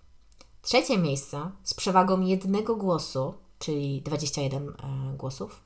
Trzecie 0.61 0.97
miejsce 0.97 1.51
z 1.63 1.73
przewagą 1.73 2.21
jednego 2.21 2.75
głosu, 2.75 3.33
czyli 3.59 4.01
21 4.01 4.69
e, 4.69 4.73
głosów, 5.17 5.61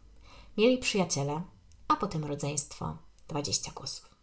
mieli 0.58 0.78
przyjaciele, 0.78 1.42
a 1.88 1.96
potem 1.96 2.26
rodzeństwo 2.26 2.98
20 3.28 3.72
głosów. 3.72 4.14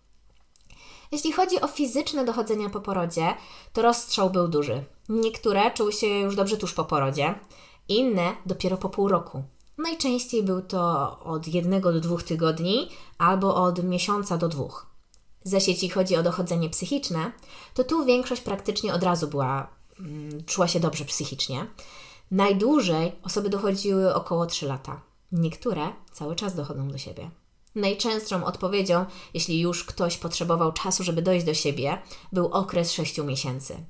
Jeśli 1.13 1.33
chodzi 1.33 1.61
o 1.61 1.69
fizyczne 1.69 2.25
dochodzenia 2.25 2.71
po 2.71 2.81
porodzie, 2.81 3.35
to 3.73 3.83
rozstrzał 3.83 4.31
był 4.31 4.49
duży. 4.49 4.85
Niektóre 5.09 5.71
czuły 5.71 5.93
się 5.93 6.07
już 6.07 6.37
dobrze 6.37 6.57
tuż 6.57 6.75
po 6.75 6.85
porodzie, 6.85 7.35
inne 7.89 8.37
dopiero 8.47 8.77
po 8.77 8.89
pół 8.89 9.09
roku. 9.09 9.43
Najczęściej 9.79 10.43
był 10.43 10.63
to 10.63 11.19
od 11.21 11.49
jednego 11.49 11.93
do 11.93 12.01
dwóch 12.01 12.23
tygodni 12.23 12.89
albo 13.19 13.55
od 13.55 13.85
miesiąca 13.85 14.37
do 14.37 14.49
dwóch. 14.49 14.90
Zaś 15.45 15.69
jeśli 15.69 15.89
chodzi 15.89 16.17
o 16.17 16.23
dochodzenie 16.23 16.71
psychiczne, 16.71 17.33
to 17.75 17.85
tu 17.85 18.05
większość 18.05 18.43
praktycznie 18.43 18.95
od 18.95 19.03
razu 19.03 19.29
była, 19.29 19.69
mm, 20.01 20.45
czuła 20.45 20.69
się 20.69 20.81
dobrze 20.81 21.05
psychicznie. 21.05 21.67
Najdłużej 22.31 23.13
osoby 23.23 23.51
dochodziły 23.51 24.15
około 24.15 24.47
3 24.47 24.67
lata. 24.67 25.01
Niektóre 25.33 25.93
cały 26.13 26.37
czas 26.37 26.55
dochodzą 26.55 26.89
do 26.89 26.99
siebie. 26.99 27.31
Najczęstszą 27.75 28.45
odpowiedzią, 28.45 29.07
jeśli 29.35 29.61
już 29.61 29.85
ktoś 29.85 30.17
potrzebował 30.17 30.73
czasu, 30.73 31.05
żeby 31.05 31.23
dojść 31.23 31.47
do 31.47 31.55
siebie, 31.55 32.03
był 32.33 32.47
okres 32.47 32.93
6 32.93 33.19
miesięcy. 33.19 33.85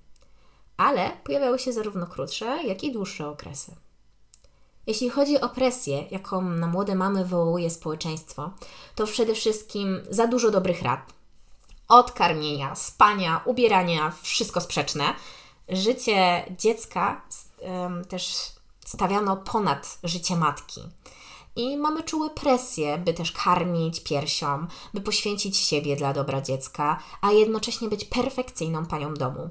Ale 0.76 1.10
pojawiały 1.24 1.58
się 1.58 1.72
zarówno 1.72 2.06
krótsze, 2.06 2.58
jak 2.66 2.84
i 2.84 2.92
dłuższe 2.92 3.28
okresy. 3.28 3.76
Jeśli 4.86 5.10
chodzi 5.10 5.40
o 5.40 5.48
presję, 5.48 6.04
jaką 6.10 6.42
na 6.42 6.66
młode 6.66 6.94
mamy 6.94 7.24
wywołuje 7.24 7.70
społeczeństwo, 7.70 8.50
to 8.94 9.06
przede 9.06 9.34
wszystkim 9.34 10.00
za 10.10 10.26
dużo 10.26 10.50
dobrych 10.50 10.82
rad. 10.82 11.19
Od 11.90 12.12
karmienia, 12.12 12.74
spania, 12.74 13.40
ubierania, 13.44 14.12
wszystko 14.22 14.60
sprzeczne. 14.60 15.14
Życie 15.68 16.44
dziecka 16.58 17.22
um, 17.58 18.04
też 18.04 18.52
stawiano 18.86 19.36
ponad 19.36 19.98
życie 20.04 20.36
matki. 20.36 20.80
I 21.56 21.76
mamy 21.76 22.02
czułe 22.02 22.30
presję, 22.30 22.98
by 22.98 23.14
też 23.14 23.32
karmić 23.32 24.00
piersią, 24.00 24.66
by 24.94 25.00
poświęcić 25.00 25.56
siebie 25.56 25.96
dla 25.96 26.12
dobra 26.12 26.40
dziecka, 26.40 26.98
a 27.20 27.32
jednocześnie 27.32 27.88
być 27.88 28.04
perfekcyjną 28.04 28.86
panią 28.86 29.14
domu 29.14 29.50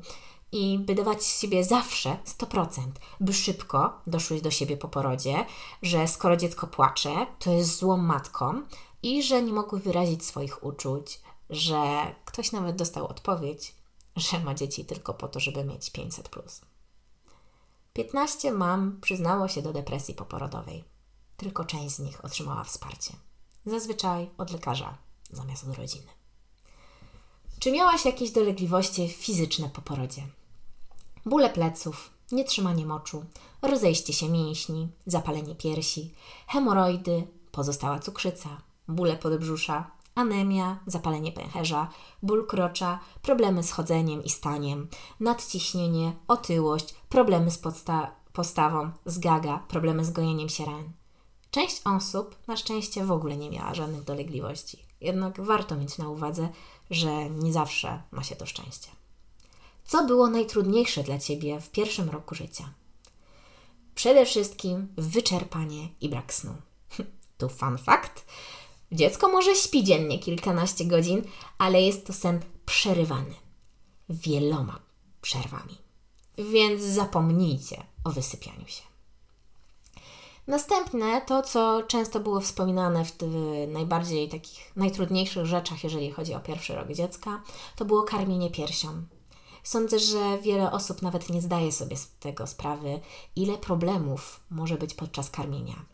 i 0.52 0.80
by 0.80 0.95
dawać 0.95 1.25
siebie 1.25 1.63
zawsze 1.63 2.17
100%, 2.39 2.82
by 3.19 3.34
szybko 3.34 4.02
doszły 4.08 4.41
do 4.41 4.52
siebie 4.52 4.78
po 4.78 4.88
porodzie, 4.88 5.45
że 5.82 6.08
skoro 6.08 6.38
dziecko 6.38 6.67
płacze, 6.67 7.25
to 7.39 7.52
jest 7.52 7.78
złą 7.78 7.97
matką 7.97 8.62
i 9.04 9.23
że 9.23 9.41
nie 9.41 9.54
mogły 9.54 9.80
wyrazić 9.80 10.25
swoich 10.25 10.63
uczuć, 10.63 11.19
że 11.49 12.15
ktoś 12.25 12.51
nawet 12.51 12.75
dostał 12.75 13.07
odpowiedź, 13.07 13.75
że 14.15 14.39
ma 14.39 14.53
dzieci 14.53 14.85
tylko 14.85 15.13
po 15.13 15.27
to, 15.27 15.39
żeby 15.39 15.63
mieć 15.63 15.89
500. 15.89 16.29
Plus. 16.29 16.62
15 17.93 18.51
mam 18.51 19.01
przyznało 19.01 19.47
się 19.47 19.62
do 19.62 19.73
depresji 19.73 20.13
poporodowej. 20.13 20.83
Tylko 21.38 21.65
część 21.65 21.95
z 21.95 21.99
nich 21.99 22.25
otrzymała 22.25 22.63
wsparcie. 22.63 23.13
Zazwyczaj 23.65 24.29
od 24.38 24.51
lekarza 24.51 24.97
zamiast 25.31 25.67
od 25.67 25.77
rodziny. 25.77 26.07
Czy 27.60 27.71
miałaś 27.71 28.06
jakieś 28.06 28.31
dolegliwości 28.31 29.10
fizyczne 29.10 29.69
po 29.69 29.81
porodzie? 29.81 30.27
bóle 31.25 31.50
pleców, 31.50 32.12
nietrzymanie 32.31 32.85
moczu, 32.85 33.25
rozejście 33.62 34.13
się 34.13 34.29
mięśni, 34.29 34.89
zapalenie 35.06 35.56
piersi, 35.56 36.13
hemoroidy, 36.47 37.27
pozostała 37.52 38.00
cukrzyca, 38.00 38.62
bóle 38.87 39.17
podbrzusza, 39.17 39.91
anemia, 40.20 40.80
zapalenie 40.88 41.32
pęcherza, 41.32 41.88
ból 42.24 42.48
krocza, 42.48 43.00
problemy 43.22 43.63
z 43.63 43.72
chodzeniem 43.72 44.24
i 44.24 44.30
staniem, 44.30 44.88
nadciśnienie, 45.20 46.13
otyłość, 46.28 46.96
problemy 47.10 47.52
z 47.52 47.62
podsta- 47.62 48.12
postawą, 48.34 48.92
zgaga, 49.06 49.63
problemy 49.67 50.06
z 50.06 50.12
gojeniem 50.12 50.50
się 50.50 50.65
ran. 50.65 50.92
Część 51.52 51.82
osób 51.86 52.36
na 52.48 52.58
szczęście 52.58 53.06
w 53.06 53.12
ogóle 53.12 53.38
nie 53.38 53.50
miała 53.50 53.74
żadnych 53.74 54.04
dolegliwości. 54.04 54.86
Jednak 55.02 55.42
warto 55.42 55.76
mieć 55.76 55.98
na 55.98 56.10
uwadze, 56.10 56.50
że 56.90 57.30
nie 57.30 57.54
zawsze 57.54 58.02
ma 58.12 58.24
się 58.24 58.36
to 58.36 58.46
szczęście. 58.46 58.88
Co 59.86 60.06
było 60.06 60.28
najtrudniejsze 60.28 61.04
dla 61.04 61.20
Ciebie 61.20 61.62
w 61.62 61.70
pierwszym 61.70 62.10
roku 62.10 62.36
życia? 62.36 62.74
Przede 63.96 64.26
wszystkim 64.26 64.88
wyczerpanie 64.98 65.90
i 66.02 66.10
brak 66.10 66.34
snu. 66.34 66.54
tu 67.38 67.50
fun 67.50 67.78
fact. 67.78 68.26
Dziecko 68.92 69.29
może 69.29 69.56
śpi 69.56 69.83
dziennie 69.83 70.19
kilkanaście 70.19 70.85
godzin, 70.85 71.21
ale 71.58 71.81
jest 71.81 72.08
to 72.08 72.13
sen 72.13 72.40
przerywany 72.65 73.35
wieloma 74.10 74.79
przerwami. 75.21 75.77
Więc 76.37 76.81
zapomnijcie 76.81 77.83
o 78.04 78.12
wysypianiu 78.12 78.67
się. 78.67 78.83
Następne, 80.48 81.21
to 81.21 81.42
co 81.42 81.83
często 81.83 82.19
było 82.19 82.42
wspominane 82.42 83.06
w 83.06 83.13
najbardziej 83.67 84.29
takich 84.29 84.75
najtrudniejszych 84.75 85.46
rzeczach, 85.46 85.83
jeżeli 85.83 86.12
chodzi 86.12 86.33
o 86.33 86.40
pierwszy 86.40 86.75
rok 86.75 86.87
dziecka, 86.92 87.44
to 87.75 87.85
było 87.85 88.04
karmienie 88.04 88.50
piersią. 88.52 89.04
Sądzę, 89.63 90.00
że 90.00 90.37
wiele 90.42 90.71
osób 90.71 91.02
nawet 91.02 91.29
nie 91.29 91.42
zdaje 91.42 91.71
sobie 91.71 91.98
z 91.98 92.10
tego 92.19 92.48
sprawy, 92.48 93.00
ile 93.35 93.58
problemów 93.58 94.40
może 94.50 94.77
być 94.77 94.94
podczas 94.94 95.29
karmienia. 95.29 95.85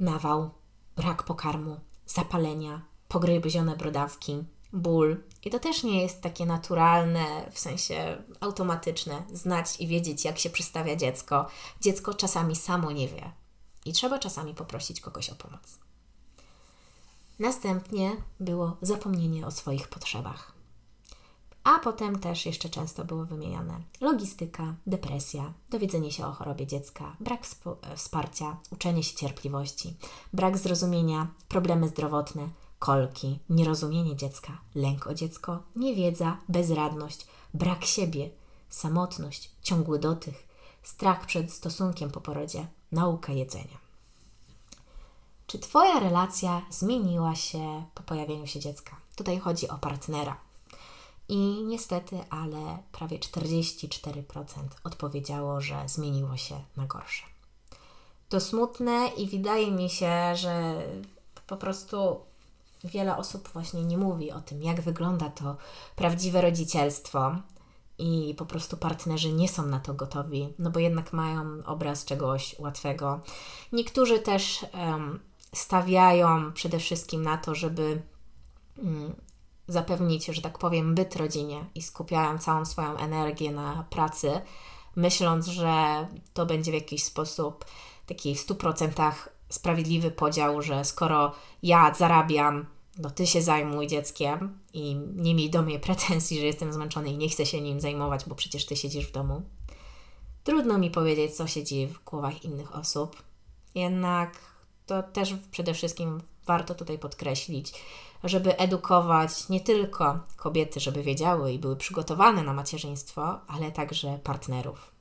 Nawał, 0.00 0.50
brak 0.96 1.22
pokarmu, 1.22 1.80
zapalenia, 2.06 2.82
pogryzione 3.08 3.76
brodawki, 3.76 4.44
ból. 4.72 5.16
I 5.44 5.50
to 5.50 5.58
też 5.58 5.82
nie 5.82 6.02
jest 6.02 6.22
takie 6.22 6.46
naturalne, 6.46 7.50
w 7.52 7.58
sensie 7.58 8.22
automatyczne, 8.40 9.22
znać 9.32 9.80
i 9.80 9.86
wiedzieć, 9.86 10.24
jak 10.24 10.38
się 10.38 10.50
przystawia 10.50 10.96
dziecko. 10.96 11.46
Dziecko 11.80 12.14
czasami 12.14 12.56
samo 12.56 12.92
nie 12.92 13.08
wie 13.08 13.32
i 13.84 13.92
trzeba 13.92 14.18
czasami 14.18 14.54
poprosić 14.54 15.00
kogoś 15.00 15.30
o 15.30 15.34
pomoc. 15.34 15.78
Następnie 17.38 18.16
było 18.40 18.76
zapomnienie 18.82 19.46
o 19.46 19.50
swoich 19.50 19.88
potrzebach. 19.88 20.53
A 21.64 21.78
potem 21.78 22.18
też 22.18 22.46
jeszcze 22.46 22.68
często 22.68 23.04
było 23.04 23.24
wymieniane 23.24 23.80
logistyka, 24.00 24.74
depresja, 24.86 25.52
dowiedzenie 25.70 26.12
się 26.12 26.26
o 26.26 26.32
chorobie 26.32 26.66
dziecka, 26.66 27.16
brak 27.20 27.46
wsparcia, 27.96 28.56
uczenie 28.70 29.02
się 29.02 29.16
cierpliwości, 29.16 29.94
brak 30.32 30.58
zrozumienia, 30.58 31.26
problemy 31.48 31.88
zdrowotne, 31.88 32.48
kolki, 32.78 33.38
nierozumienie 33.50 34.16
dziecka, 34.16 34.60
lęk 34.74 35.06
o 35.06 35.14
dziecko, 35.14 35.62
niewiedza, 35.76 36.36
bezradność, 36.48 37.26
brak 37.54 37.84
siebie, 37.84 38.30
samotność, 38.68 39.50
ciągły 39.62 39.98
dotych, 39.98 40.48
strach 40.82 41.26
przed 41.26 41.52
stosunkiem 41.52 42.10
po 42.10 42.20
porodzie, 42.20 42.66
nauka 42.92 43.32
jedzenia. 43.32 43.78
Czy 45.46 45.58
Twoja 45.58 46.00
relacja 46.00 46.62
zmieniła 46.70 47.34
się 47.34 47.84
po 47.94 48.02
pojawieniu 48.02 48.46
się 48.46 48.60
dziecka? 48.60 48.96
Tutaj 49.16 49.38
chodzi 49.38 49.68
o 49.68 49.78
partnera. 49.78 50.36
I 51.28 51.64
niestety, 51.64 52.18
ale 52.30 52.78
prawie 52.92 53.18
44% 53.18 54.22
odpowiedziało, 54.84 55.60
że 55.60 55.82
zmieniło 55.86 56.36
się 56.36 56.54
na 56.76 56.86
gorsze. 56.86 57.24
To 58.28 58.40
smutne 58.40 59.10
i 59.16 59.26
wydaje 59.26 59.70
mi 59.70 59.90
się, 59.90 60.36
że 60.36 60.82
po 61.46 61.56
prostu 61.56 62.20
wiele 62.84 63.16
osób 63.16 63.48
właśnie 63.48 63.84
nie 63.84 63.98
mówi 63.98 64.32
o 64.32 64.40
tym, 64.40 64.62
jak 64.62 64.80
wygląda 64.80 65.30
to 65.30 65.56
prawdziwe 65.96 66.40
rodzicielstwo, 66.40 67.36
i 67.98 68.34
po 68.38 68.46
prostu 68.46 68.76
partnerzy 68.76 69.32
nie 69.32 69.48
są 69.48 69.66
na 69.66 69.80
to 69.80 69.94
gotowi, 69.94 70.54
no 70.58 70.70
bo 70.70 70.80
jednak 70.80 71.12
mają 71.12 71.64
obraz 71.66 72.04
czegoś 72.04 72.58
łatwego. 72.58 73.20
Niektórzy 73.72 74.18
też 74.18 74.66
um, 74.74 75.20
stawiają 75.52 76.52
przede 76.52 76.78
wszystkim 76.78 77.22
na 77.22 77.36
to, 77.36 77.54
żeby 77.54 78.02
um, 78.78 79.14
zapewnić, 79.68 80.26
że 80.26 80.42
tak 80.42 80.58
powiem, 80.58 80.94
byt 80.94 81.16
rodzinie 81.16 81.64
i 81.74 81.82
skupiają 81.82 82.38
całą 82.38 82.64
swoją 82.64 82.96
energię 82.96 83.52
na 83.52 83.86
pracy, 83.90 84.40
myśląc, 84.96 85.46
że 85.46 86.06
to 86.34 86.46
będzie 86.46 86.70
w 86.70 86.74
jakiś 86.74 87.04
sposób 87.04 87.64
taki 88.06 88.34
w 88.34 88.46
100% 88.46 89.12
sprawiedliwy 89.48 90.10
podział, 90.10 90.62
że 90.62 90.84
skoro 90.84 91.32
ja 91.62 91.94
zarabiam, 91.94 92.66
no 92.98 93.10
ty 93.10 93.26
się 93.26 93.42
zajmuj 93.42 93.86
dzieckiem 93.86 94.58
i 94.72 94.94
nie 95.16 95.34
miej 95.34 95.50
do 95.50 95.62
mnie 95.62 95.78
pretensji, 95.78 96.40
że 96.40 96.46
jestem 96.46 96.72
zmęczony 96.72 97.08
i 97.08 97.18
nie 97.18 97.28
chcę 97.28 97.46
się 97.46 97.60
nim 97.60 97.80
zajmować, 97.80 98.24
bo 98.26 98.34
przecież 98.34 98.66
ty 98.66 98.76
siedzisz 98.76 99.06
w 99.06 99.12
domu. 99.12 99.42
Trudno 100.44 100.78
mi 100.78 100.90
powiedzieć, 100.90 101.36
co 101.36 101.46
się 101.46 101.64
dzieje 101.64 101.88
w 101.88 102.04
głowach 102.04 102.44
innych 102.44 102.76
osób, 102.76 103.22
jednak 103.74 104.38
to 104.86 105.02
też 105.02 105.34
przede 105.50 105.74
wszystkim 105.74 106.20
warto 106.46 106.74
tutaj 106.74 106.98
podkreślić, 106.98 107.72
żeby 108.24 108.56
edukować 108.56 109.48
nie 109.48 109.60
tylko 109.60 110.20
kobiety, 110.36 110.80
żeby 110.80 111.02
wiedziały 111.02 111.52
i 111.52 111.58
były 111.58 111.76
przygotowane 111.76 112.42
na 112.42 112.52
macierzyństwo, 112.52 113.40
ale 113.46 113.72
także 113.72 114.18
partnerów. 114.18 114.94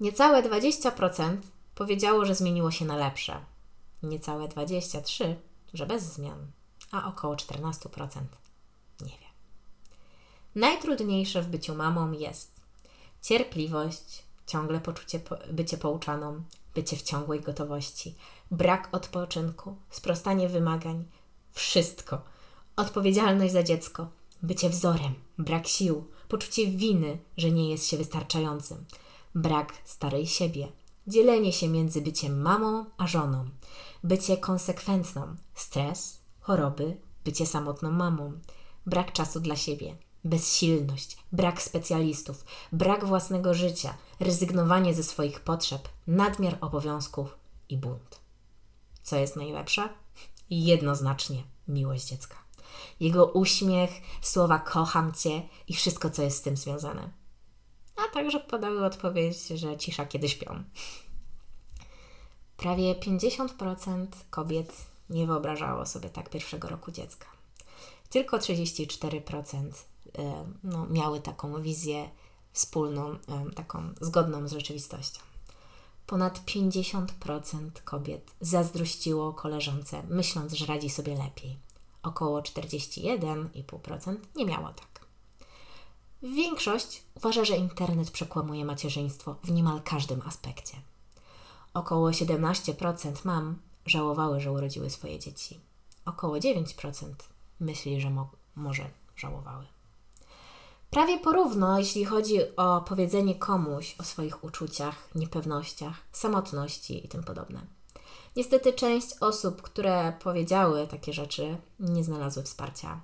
Niecałe 0.00 0.42
20% 0.42 1.36
powiedziało, 1.74 2.24
że 2.24 2.34
zmieniło 2.34 2.70
się 2.70 2.84
na 2.84 2.96
lepsze. 2.96 3.44
Niecałe 4.02 4.48
23% 4.48 5.34
że 5.74 5.86
bez 5.86 6.02
zmian, 6.02 6.46
a 6.90 7.08
około 7.08 7.34
14% 7.34 8.20
nie 9.00 9.06
wie. 9.06 9.26
Najtrudniejsze 10.54 11.42
w 11.42 11.48
byciu 11.48 11.74
mamą 11.74 12.12
jest 12.12 12.60
cierpliwość, 13.22 14.22
ciągle 14.46 14.80
poczucie 14.80 15.20
bycie 15.50 15.78
pouczaną, 15.78 16.42
bycie 16.74 16.96
w 16.96 17.02
ciągłej 17.02 17.40
gotowości, 17.40 18.14
brak 18.50 18.88
odpoczynku, 18.92 19.76
sprostanie 19.90 20.48
wymagań, 20.48 21.04
wszystko. 21.52 22.22
Odpowiedzialność 22.76 23.52
za 23.52 23.62
dziecko, 23.62 24.08
bycie 24.42 24.68
wzorem, 24.68 25.14
brak 25.38 25.66
sił, 25.66 26.04
poczucie 26.28 26.66
winy, 26.66 27.18
że 27.36 27.50
nie 27.50 27.70
jest 27.70 27.86
się 27.86 27.96
wystarczającym, 27.96 28.84
brak 29.34 29.72
starej 29.84 30.26
siebie, 30.26 30.68
dzielenie 31.06 31.52
się 31.52 31.68
między 31.68 32.02
byciem 32.02 32.42
mamą 32.42 32.84
a 32.98 33.06
żoną, 33.06 33.48
bycie 34.04 34.36
konsekwentną, 34.36 35.36
stres, 35.54 36.20
choroby, 36.40 36.96
bycie 37.24 37.46
samotną 37.46 37.90
mamą, 37.90 38.32
brak 38.86 39.12
czasu 39.12 39.40
dla 39.40 39.56
siebie, 39.56 39.96
bezsilność, 40.24 41.16
brak 41.32 41.62
specjalistów, 41.62 42.44
brak 42.72 43.04
własnego 43.04 43.54
życia, 43.54 43.94
rezygnowanie 44.20 44.94
ze 44.94 45.02
swoich 45.02 45.40
potrzeb, 45.40 45.88
nadmiar 46.06 46.58
obowiązków 46.60 47.36
i 47.68 47.76
bunt. 47.76 48.20
Co 49.02 49.16
jest 49.16 49.36
najlepsze? 49.36 49.88
Jednoznacznie 50.60 51.42
miłość 51.68 52.04
dziecka. 52.04 52.36
Jego 53.00 53.26
uśmiech, 53.26 53.90
słowa 54.22 54.58
kocham 54.58 55.12
cię 55.12 55.42
i 55.68 55.74
wszystko, 55.74 56.10
co 56.10 56.22
jest 56.22 56.38
z 56.38 56.42
tym 56.42 56.56
związane. 56.56 57.10
A 57.96 58.14
także 58.14 58.40
podały 58.40 58.84
odpowiedź, 58.84 59.46
że 59.48 59.76
cisza 59.76 60.06
kiedy 60.06 60.28
śpią. 60.28 60.64
Prawie 62.56 62.94
50% 62.94 64.06
kobiet 64.30 64.86
nie 65.10 65.26
wyobrażało 65.26 65.86
sobie 65.86 66.10
tak 66.10 66.30
pierwszego 66.30 66.68
roku 66.68 66.90
dziecka. 66.90 67.26
Tylko 68.10 68.36
34% 68.36 69.70
e, 70.18 70.44
no, 70.64 70.86
miały 70.86 71.20
taką 71.20 71.62
wizję 71.62 72.10
wspólną, 72.52 73.10
e, 73.10 73.50
taką 73.54 73.94
zgodną 74.00 74.48
z 74.48 74.52
rzeczywistością. 74.52 75.31
Ponad 76.06 76.40
50% 76.44 77.70
kobiet 77.84 78.30
zazdrościło 78.40 79.32
koleżance, 79.32 80.02
myśląc, 80.08 80.52
że 80.52 80.66
radzi 80.66 80.90
sobie 80.90 81.14
lepiej. 81.14 81.58
Około 82.02 82.40
41,5% 82.40 84.16
nie 84.36 84.46
miało 84.46 84.68
tak. 84.68 85.06
Większość 86.22 87.02
uważa, 87.14 87.44
że 87.44 87.56
internet 87.56 88.10
przekłamuje 88.10 88.64
macierzyństwo 88.64 89.36
w 89.44 89.50
niemal 89.50 89.82
każdym 89.82 90.22
aspekcie. 90.26 90.76
Około 91.74 92.10
17% 92.10 93.12
mam 93.24 93.58
żałowały, 93.86 94.40
że 94.40 94.52
urodziły 94.52 94.90
swoje 94.90 95.18
dzieci. 95.18 95.60
Około 96.04 96.36
9% 96.36 97.14
myśli, 97.60 98.00
że 98.00 98.10
mo 98.10 98.30
może 98.56 98.90
żałowały. 99.16 99.66
Prawie 100.92 101.18
porówno, 101.18 101.78
jeśli 101.78 102.04
chodzi 102.04 102.56
o 102.56 102.80
powiedzenie 102.80 103.34
komuś 103.34 103.96
o 103.98 104.02
swoich 104.02 104.44
uczuciach, 104.44 104.94
niepewnościach, 105.14 105.94
samotności 106.12 107.06
i 107.06 107.08
tym 107.08 107.24
podobne. 107.24 107.60
Niestety 108.36 108.72
część 108.72 109.08
osób, 109.20 109.62
które 109.62 110.12
powiedziały 110.22 110.86
takie 110.86 111.12
rzeczy, 111.12 111.56
nie 111.80 112.04
znalazły 112.04 112.42
wsparcia. 112.42 113.00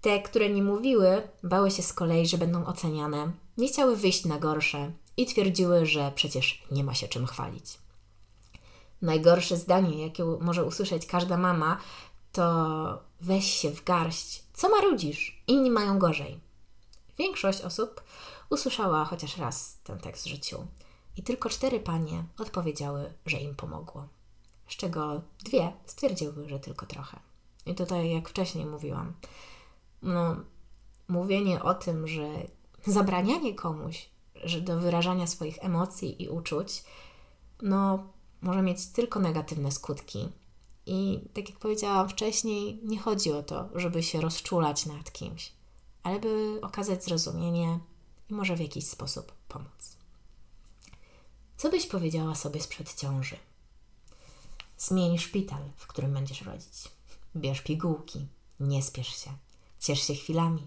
Te, 0.00 0.22
które 0.22 0.50
nie 0.50 0.62
mówiły, 0.62 1.22
bały 1.42 1.70
się 1.70 1.82
z 1.82 1.92
kolei, 1.92 2.26
że 2.26 2.38
będą 2.38 2.66
oceniane, 2.66 3.32
nie 3.58 3.68
chciały 3.68 3.96
wyjść 3.96 4.24
na 4.24 4.38
gorsze 4.38 4.92
i 5.16 5.26
twierdziły, 5.26 5.86
że 5.86 6.12
przecież 6.14 6.62
nie 6.70 6.84
ma 6.84 6.94
się 6.94 7.08
czym 7.08 7.26
chwalić 7.26 7.84
najgorsze 9.04 9.56
zdanie, 9.56 10.02
jakie 10.02 10.24
może 10.24 10.64
usłyszeć 10.64 11.06
każda 11.06 11.36
mama, 11.36 11.78
to 12.32 13.02
weź 13.20 13.44
się 13.44 13.70
w 13.70 13.84
garść. 13.84 14.42
Co 14.54 14.68
marudzisz? 14.68 15.42
Inni 15.46 15.70
mają 15.70 15.98
gorzej. 15.98 16.43
Większość 17.18 17.60
osób 17.60 18.02
usłyszała 18.50 19.04
chociaż 19.04 19.36
raz 19.36 19.78
ten 19.84 19.98
tekst 19.98 20.24
w 20.24 20.28
życiu 20.28 20.66
i 21.16 21.22
tylko 21.22 21.48
cztery 21.48 21.80
panie 21.80 22.24
odpowiedziały, 22.38 23.12
że 23.26 23.36
im 23.36 23.54
pomogło. 23.54 24.08
Z 24.68 24.76
czego 24.76 25.22
dwie 25.44 25.72
stwierdziły, 25.86 26.48
że 26.48 26.60
tylko 26.60 26.86
trochę. 26.86 27.20
I 27.66 27.74
tutaj, 27.74 28.10
jak 28.10 28.28
wcześniej 28.28 28.66
mówiłam, 28.66 29.12
no, 30.02 30.36
mówienie 31.08 31.62
o 31.62 31.74
tym, 31.74 32.08
że 32.08 32.28
zabranianie 32.86 33.54
komuś 33.54 34.08
że 34.44 34.60
do 34.60 34.80
wyrażania 34.80 35.26
swoich 35.26 35.58
emocji 35.60 36.22
i 36.22 36.28
uczuć, 36.28 36.84
no, 37.62 38.06
może 38.42 38.62
mieć 38.62 38.86
tylko 38.86 39.20
negatywne 39.20 39.72
skutki. 39.72 40.28
I 40.86 41.20
tak 41.34 41.48
jak 41.48 41.58
powiedziałam 41.58 42.08
wcześniej, 42.08 42.80
nie 42.82 42.98
chodzi 42.98 43.32
o 43.32 43.42
to, 43.42 43.68
żeby 43.74 44.02
się 44.02 44.20
rozczulać 44.20 44.86
nad 44.86 45.12
kimś, 45.12 45.52
ale 46.04 46.20
by 46.20 46.58
okazać 46.62 47.04
zrozumienie 47.04 47.78
i 48.30 48.34
może 48.34 48.56
w 48.56 48.60
jakiś 48.60 48.86
sposób 48.86 49.32
pomóc. 49.48 49.96
Co 51.56 51.70
byś 51.70 51.86
powiedziała 51.86 52.34
sobie 52.34 52.60
sprzed 52.60 52.94
ciąży? 52.94 53.36
Zmień 54.78 55.18
szpital, 55.18 55.62
w 55.76 55.86
którym 55.86 56.12
będziesz 56.14 56.42
rodzić. 56.42 56.88
Bierz 57.36 57.60
pigułki, 57.60 58.26
nie 58.60 58.82
spiesz 58.82 59.24
się, 59.24 59.30
ciesz 59.80 60.06
się 60.06 60.14
chwilami. 60.14 60.66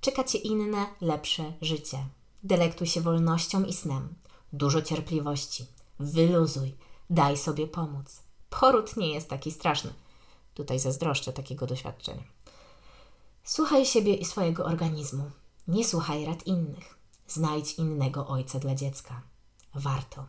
Czeka 0.00 0.24
cię 0.24 0.38
inne, 0.38 0.86
lepsze 1.00 1.52
życie. 1.60 2.06
Delektuj 2.42 2.86
się 2.86 3.00
wolnością 3.00 3.64
i 3.64 3.72
snem. 3.72 4.14
Dużo 4.52 4.82
cierpliwości. 4.82 5.66
Wyluzuj. 5.98 6.74
Daj 7.10 7.36
sobie 7.36 7.66
pomóc. 7.66 8.22
Poród 8.50 8.96
nie 8.96 9.14
jest 9.14 9.28
taki 9.28 9.50
straszny. 9.50 9.94
Tutaj 10.54 10.78
zazdroszczę 10.78 11.32
takiego 11.32 11.66
doświadczenia. 11.66 12.22
Słuchaj 13.50 13.86
siebie 13.86 14.14
i 14.14 14.24
swojego 14.24 14.64
organizmu. 14.64 15.30
Nie 15.68 15.84
słuchaj 15.84 16.24
rad 16.24 16.46
innych. 16.46 16.98
Znajdź 17.28 17.74
innego 17.74 18.26
ojca 18.26 18.58
dla 18.58 18.74
dziecka. 18.74 19.22
Warto. 19.74 20.26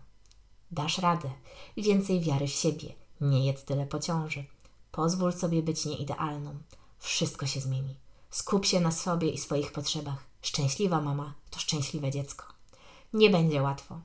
Dasz 0.72 0.98
radę. 0.98 1.30
Więcej 1.78 2.22
wiary 2.22 2.48
w 2.48 2.52
siebie. 2.52 2.94
Nie 3.22 3.46
jedz 3.46 3.64
tyle 3.64 3.86
po 3.86 4.00
ciąży. 4.00 4.46
Pozwól 4.92 5.34
sobie 5.34 5.64
być 5.64 5.86
nieidealną. 5.86 6.56
Wszystko 7.00 7.46
się 7.46 7.60
zmieni. 7.60 7.96
Skup 8.30 8.66
się 8.66 8.80
na 8.80 8.92
sobie 8.92 9.30
i 9.30 9.38
swoich 9.38 9.72
potrzebach. 9.72 10.26
Szczęśliwa 10.42 11.02
mama 11.02 11.34
to 11.50 11.60
szczęśliwe 11.60 12.12
dziecko. 12.12 12.46
Nie 13.14 13.30
będzie 13.30 13.62
łatwo. 13.62 14.02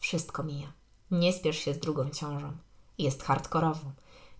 Wszystko 0.00 0.42
mija. 0.42 0.72
Nie 1.10 1.32
spiesz 1.32 1.58
się 1.58 1.74
z 1.74 1.78
drugą 1.78 2.10
ciążą. 2.10 2.56
Jest 2.98 3.22
hardkorowo. 3.22 3.92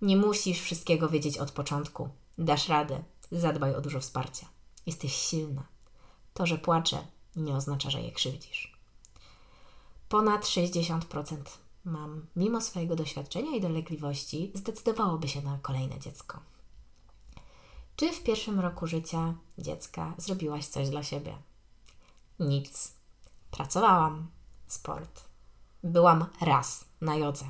Nie 0.02 0.16
musisz 0.16 0.60
wszystkiego 0.60 1.08
wiedzieć 1.08 1.38
od 1.38 1.50
początku. 1.50 2.08
Dasz 2.38 2.68
radę. 2.68 3.04
Zadbaj 3.32 3.74
o 3.74 3.80
dużo 3.80 4.00
wsparcia. 4.00 4.46
Jesteś 4.86 5.14
silna. 5.14 5.66
To, 6.34 6.46
że 6.46 6.58
płaczę, 6.58 7.06
nie 7.36 7.54
oznacza, 7.54 7.90
że 7.90 8.02
je 8.02 8.12
krzywdzisz. 8.12 8.78
Ponad 10.08 10.44
60% 10.44 11.00
mam, 11.84 12.26
mimo 12.36 12.60
swojego 12.60 12.96
doświadczenia 12.96 13.56
i 13.56 13.60
dolegliwości, 13.60 14.52
zdecydowałoby 14.54 15.28
się 15.28 15.42
na 15.42 15.58
kolejne 15.62 15.98
dziecko. 15.98 16.40
Czy 17.96 18.12
w 18.12 18.22
pierwszym 18.22 18.60
roku 18.60 18.86
życia 18.86 19.34
dziecka 19.58 20.14
zrobiłaś 20.18 20.66
coś 20.66 20.90
dla 20.90 21.02
siebie? 21.02 21.38
Nic. 22.38 22.92
Pracowałam. 23.50 24.30
Sport. 24.66 25.24
Byłam 25.82 26.26
raz 26.40 26.84
na 27.00 27.16
jodze. 27.16 27.44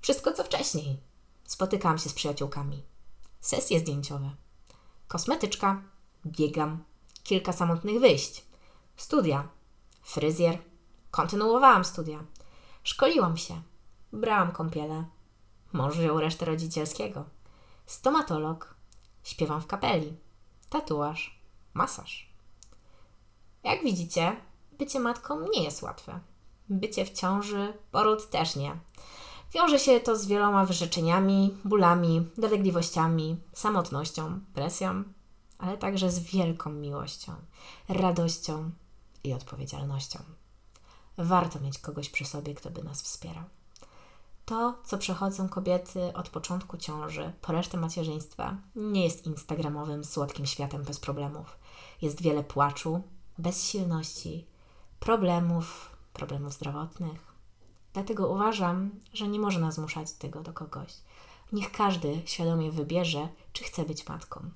Wszystko 0.00 0.32
co 0.32 0.44
wcześniej. 0.44 0.96
Spotykałam 1.44 1.98
się 1.98 2.08
z 2.08 2.14
przyjaciółkami. 2.14 2.82
Sesje 3.40 3.80
zdjęciowe. 3.80 4.30
Kosmetyczka. 5.12 5.82
Biegam. 6.26 6.84
Kilka 7.22 7.52
samotnych 7.52 8.00
wyjść. 8.00 8.44
Studia. 8.96 9.48
Fryzjer. 10.02 10.58
Kontynuowałam 11.10 11.84
studia. 11.84 12.24
Szkoliłam 12.82 13.36
się. 13.36 13.62
Brałam 14.12 14.52
kąpiele. 14.52 15.04
Mąż 15.72 15.96
wziął 15.96 16.20
resztę 16.20 16.44
rodzicielskiego. 16.44 17.24
Stomatolog. 17.86 18.74
Śpiewam 19.22 19.60
w 19.60 19.66
kapeli. 19.66 20.16
Tatuaż. 20.70 21.40
Masaż. 21.74 22.32
Jak 23.64 23.84
widzicie, 23.84 24.36
bycie 24.78 25.00
matką 25.00 25.48
nie 25.48 25.64
jest 25.64 25.82
łatwe. 25.82 26.20
Bycie 26.68 27.04
w 27.04 27.10
ciąży, 27.10 27.74
poród 27.90 28.30
też 28.30 28.56
nie. 28.56 28.76
Wiąże 29.54 29.78
się 29.78 30.00
to 30.00 30.16
z 30.16 30.26
wieloma 30.26 30.66
wyrzeczeniami, 30.66 31.56
bólami, 31.64 32.28
dolegliwościami, 32.38 33.36
samotnością, 33.52 34.40
presją, 34.54 35.04
ale 35.58 35.78
także 35.78 36.10
z 36.10 36.18
wielką 36.18 36.70
miłością, 36.70 37.32
radością 37.88 38.70
i 39.24 39.32
odpowiedzialnością. 39.32 40.18
Warto 41.18 41.60
mieć 41.60 41.78
kogoś 41.78 42.10
przy 42.10 42.24
sobie, 42.24 42.54
kto 42.54 42.70
by 42.70 42.84
nas 42.84 43.02
wspierał. 43.02 43.44
To, 44.44 44.78
co 44.84 44.98
przechodzą 44.98 45.48
kobiety 45.48 46.12
od 46.14 46.28
początku 46.28 46.76
ciąży 46.76 47.32
po 47.40 47.52
resztę 47.52 47.78
macierzyństwa, 47.78 48.56
nie 48.76 49.04
jest 49.04 49.26
instagramowym, 49.26 50.04
słodkim 50.04 50.46
światem 50.46 50.82
bez 50.82 51.00
problemów. 51.00 51.58
Jest 52.02 52.22
wiele 52.22 52.44
płaczu, 52.44 53.02
bezsilności, 53.38 54.46
problemów, 55.00 55.96
problemów 56.12 56.52
zdrowotnych. 56.52 57.31
Dlatego 57.92 58.28
uważam, 58.28 58.90
że 59.12 59.28
nie 59.28 59.38
można 59.38 59.72
zmuszać 59.72 60.12
tego 60.12 60.40
do 60.40 60.52
kogoś. 60.52 60.94
Niech 61.52 61.72
każdy 61.72 62.22
świadomie 62.24 62.70
wybierze, 62.70 63.28
czy 63.52 63.64
chce 63.64 63.84
być 63.84 64.08
matką. 64.08 64.50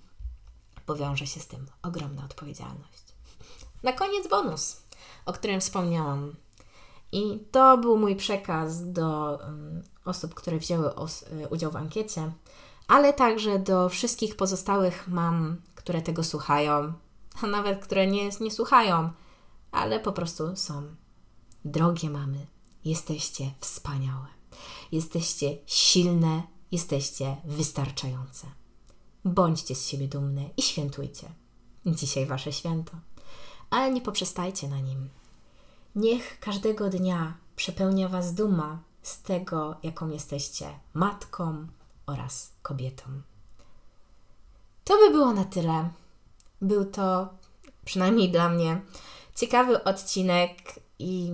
Powiąże 0.86 1.26
się 1.26 1.40
z 1.40 1.46
tym 1.46 1.66
ogromna 1.82 2.24
odpowiedzialność. 2.24 3.04
Na 3.82 3.92
koniec 3.92 4.28
bonus, 4.28 4.82
o 5.26 5.32
którym 5.32 5.60
wspomniałam. 5.60 6.34
I 7.12 7.38
to 7.52 7.78
był 7.78 7.98
mój 7.98 8.16
przekaz 8.16 8.92
do 8.92 9.38
osób, 10.04 10.34
które 10.34 10.58
wzięły 10.58 10.90
e, 10.90 11.48
udział 11.50 11.70
w 11.70 11.76
ankiecie, 11.76 12.32
ale 12.88 13.12
także 13.12 13.58
do 13.58 13.88
wszystkich 13.88 14.36
pozostałych 14.36 15.08
mam, 15.08 15.56
które 15.74 16.02
tego 16.02 16.24
słuchają, 16.24 16.92
a 17.42 17.46
nawet 17.46 17.84
które 17.84 18.06
nie, 18.06 18.30
nie 18.40 18.50
słuchają, 18.50 19.10
ale 19.72 20.00
po 20.00 20.12
prostu 20.12 20.56
są. 20.56 20.82
Drogie 21.64 22.10
mamy, 22.10 22.46
jesteście 22.86 23.50
wspaniałe. 23.60 24.26
Jesteście 24.92 25.56
silne, 25.66 26.42
jesteście 26.72 27.36
wystarczające. 27.44 28.46
Bądźcie 29.24 29.74
z 29.74 29.86
siebie 29.86 30.08
dumne 30.08 30.42
i 30.56 30.62
świętujcie. 30.62 31.28
Dzisiaj 31.86 32.26
Wasze 32.26 32.52
święto, 32.52 32.92
ale 33.70 33.92
nie 33.92 34.00
poprzestajcie 34.00 34.68
na 34.68 34.80
nim. 34.80 35.08
Niech 35.94 36.40
każdego 36.40 36.88
dnia 36.88 37.36
przepełnia 37.56 38.08
Was 38.08 38.34
duma 38.34 38.78
z 39.02 39.22
tego, 39.22 39.76
jaką 39.82 40.08
jesteście 40.10 40.78
matką 40.94 41.66
oraz 42.06 42.52
kobietą. 42.62 43.04
To 44.84 44.96
by 44.96 45.10
było 45.10 45.32
na 45.32 45.44
tyle. 45.44 45.90
Był 46.60 46.84
to, 46.84 47.28
przynajmniej 47.84 48.30
dla 48.30 48.48
mnie, 48.48 48.80
ciekawy 49.34 49.84
odcinek 49.84 50.80
i 50.98 51.32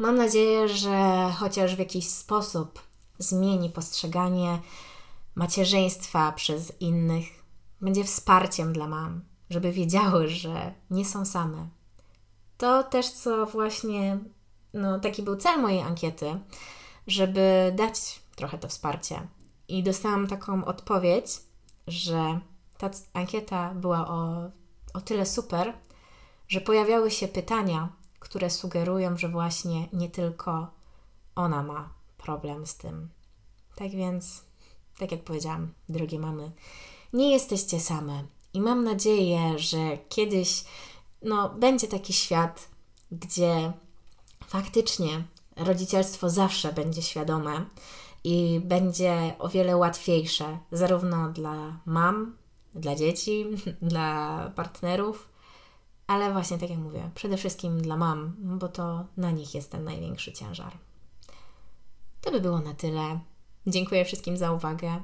mam 0.00 0.16
nadzieję, 0.16 0.68
że 0.68 1.26
chociaż 1.38 1.76
w 1.76 1.78
jakiś 1.78 2.08
sposób 2.08 2.82
zmieni 3.18 3.70
postrzeganie 3.70 4.58
macierzyństwa 5.34 6.32
przez 6.32 6.80
innych, 6.80 7.24
będzie 7.80 8.04
wsparciem 8.04 8.72
dla 8.72 8.88
mam, 8.88 9.20
żeby 9.50 9.72
wiedziały, 9.72 10.28
że 10.28 10.74
nie 10.90 11.04
są 11.04 11.24
same. 11.24 11.68
To 12.58 12.82
też, 12.82 13.10
co 13.10 13.46
właśnie, 13.46 14.18
no 14.74 15.00
taki 15.00 15.22
był 15.22 15.36
cel 15.36 15.60
mojej 15.60 15.80
ankiety, 15.80 16.40
żeby 17.06 17.72
dać 17.76 18.22
trochę 18.36 18.58
to 18.58 18.68
wsparcie. 18.68 19.28
I 19.68 19.82
dostałam 19.82 20.26
taką 20.26 20.64
odpowiedź, 20.64 21.26
że 21.86 22.40
ta 22.78 22.90
ankieta 23.12 23.74
była 23.74 24.08
o, 24.08 24.50
o 24.94 25.00
tyle 25.00 25.26
super, 25.26 25.72
że 26.48 26.60
pojawiały 26.60 27.10
się 27.10 27.28
pytania, 27.28 27.99
które 28.20 28.50
sugerują, 28.50 29.16
że 29.16 29.28
właśnie 29.28 29.88
nie 29.92 30.08
tylko 30.08 30.70
ona 31.34 31.62
ma 31.62 31.92
problem 32.18 32.66
z 32.66 32.76
tym. 32.76 33.08
Tak 33.76 33.90
więc, 33.90 34.44
tak 34.98 35.12
jak 35.12 35.24
powiedziałam, 35.24 35.72
drogie 35.88 36.18
mamy, 36.18 36.52
nie 37.12 37.32
jesteście 37.32 37.80
same. 37.80 38.24
I 38.54 38.60
mam 38.60 38.84
nadzieję, 38.84 39.58
że 39.58 39.98
kiedyś 40.08 40.64
no, 41.22 41.48
będzie 41.48 41.88
taki 41.88 42.12
świat, 42.12 42.68
gdzie 43.12 43.72
faktycznie 44.46 45.24
rodzicielstwo 45.56 46.30
zawsze 46.30 46.72
będzie 46.72 47.02
świadome 47.02 47.64
i 48.24 48.60
będzie 48.64 49.34
o 49.38 49.48
wiele 49.48 49.76
łatwiejsze, 49.76 50.58
zarówno 50.72 51.28
dla 51.28 51.80
mam, 51.86 52.36
dla 52.74 52.94
dzieci, 52.94 53.46
dla 53.82 54.52
partnerów, 54.56 55.29
ale 56.10 56.32
właśnie 56.32 56.58
tak 56.58 56.70
jak 56.70 56.78
mówię, 56.78 57.10
przede 57.14 57.36
wszystkim 57.36 57.82
dla 57.82 57.96
mam, 57.96 58.34
bo 58.38 58.68
to 58.68 59.04
na 59.16 59.30
nich 59.30 59.54
jest 59.54 59.72
ten 59.72 59.84
największy 59.84 60.32
ciężar. 60.32 60.78
To 62.20 62.30
by 62.30 62.40
było 62.40 62.60
na 62.60 62.74
tyle. 62.74 63.20
Dziękuję 63.66 64.04
wszystkim 64.04 64.36
za 64.36 64.52
uwagę. 64.52 65.02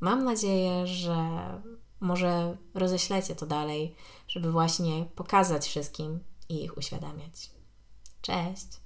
Mam 0.00 0.24
nadzieję, 0.24 0.86
że 0.86 1.16
może 2.00 2.56
roześlecie 2.74 3.34
to 3.34 3.46
dalej, 3.46 3.94
żeby 4.28 4.52
właśnie 4.52 5.06
pokazać 5.14 5.66
wszystkim 5.66 6.20
i 6.48 6.64
ich 6.64 6.78
uświadamiać. 6.78 7.50
Cześć! 8.22 8.83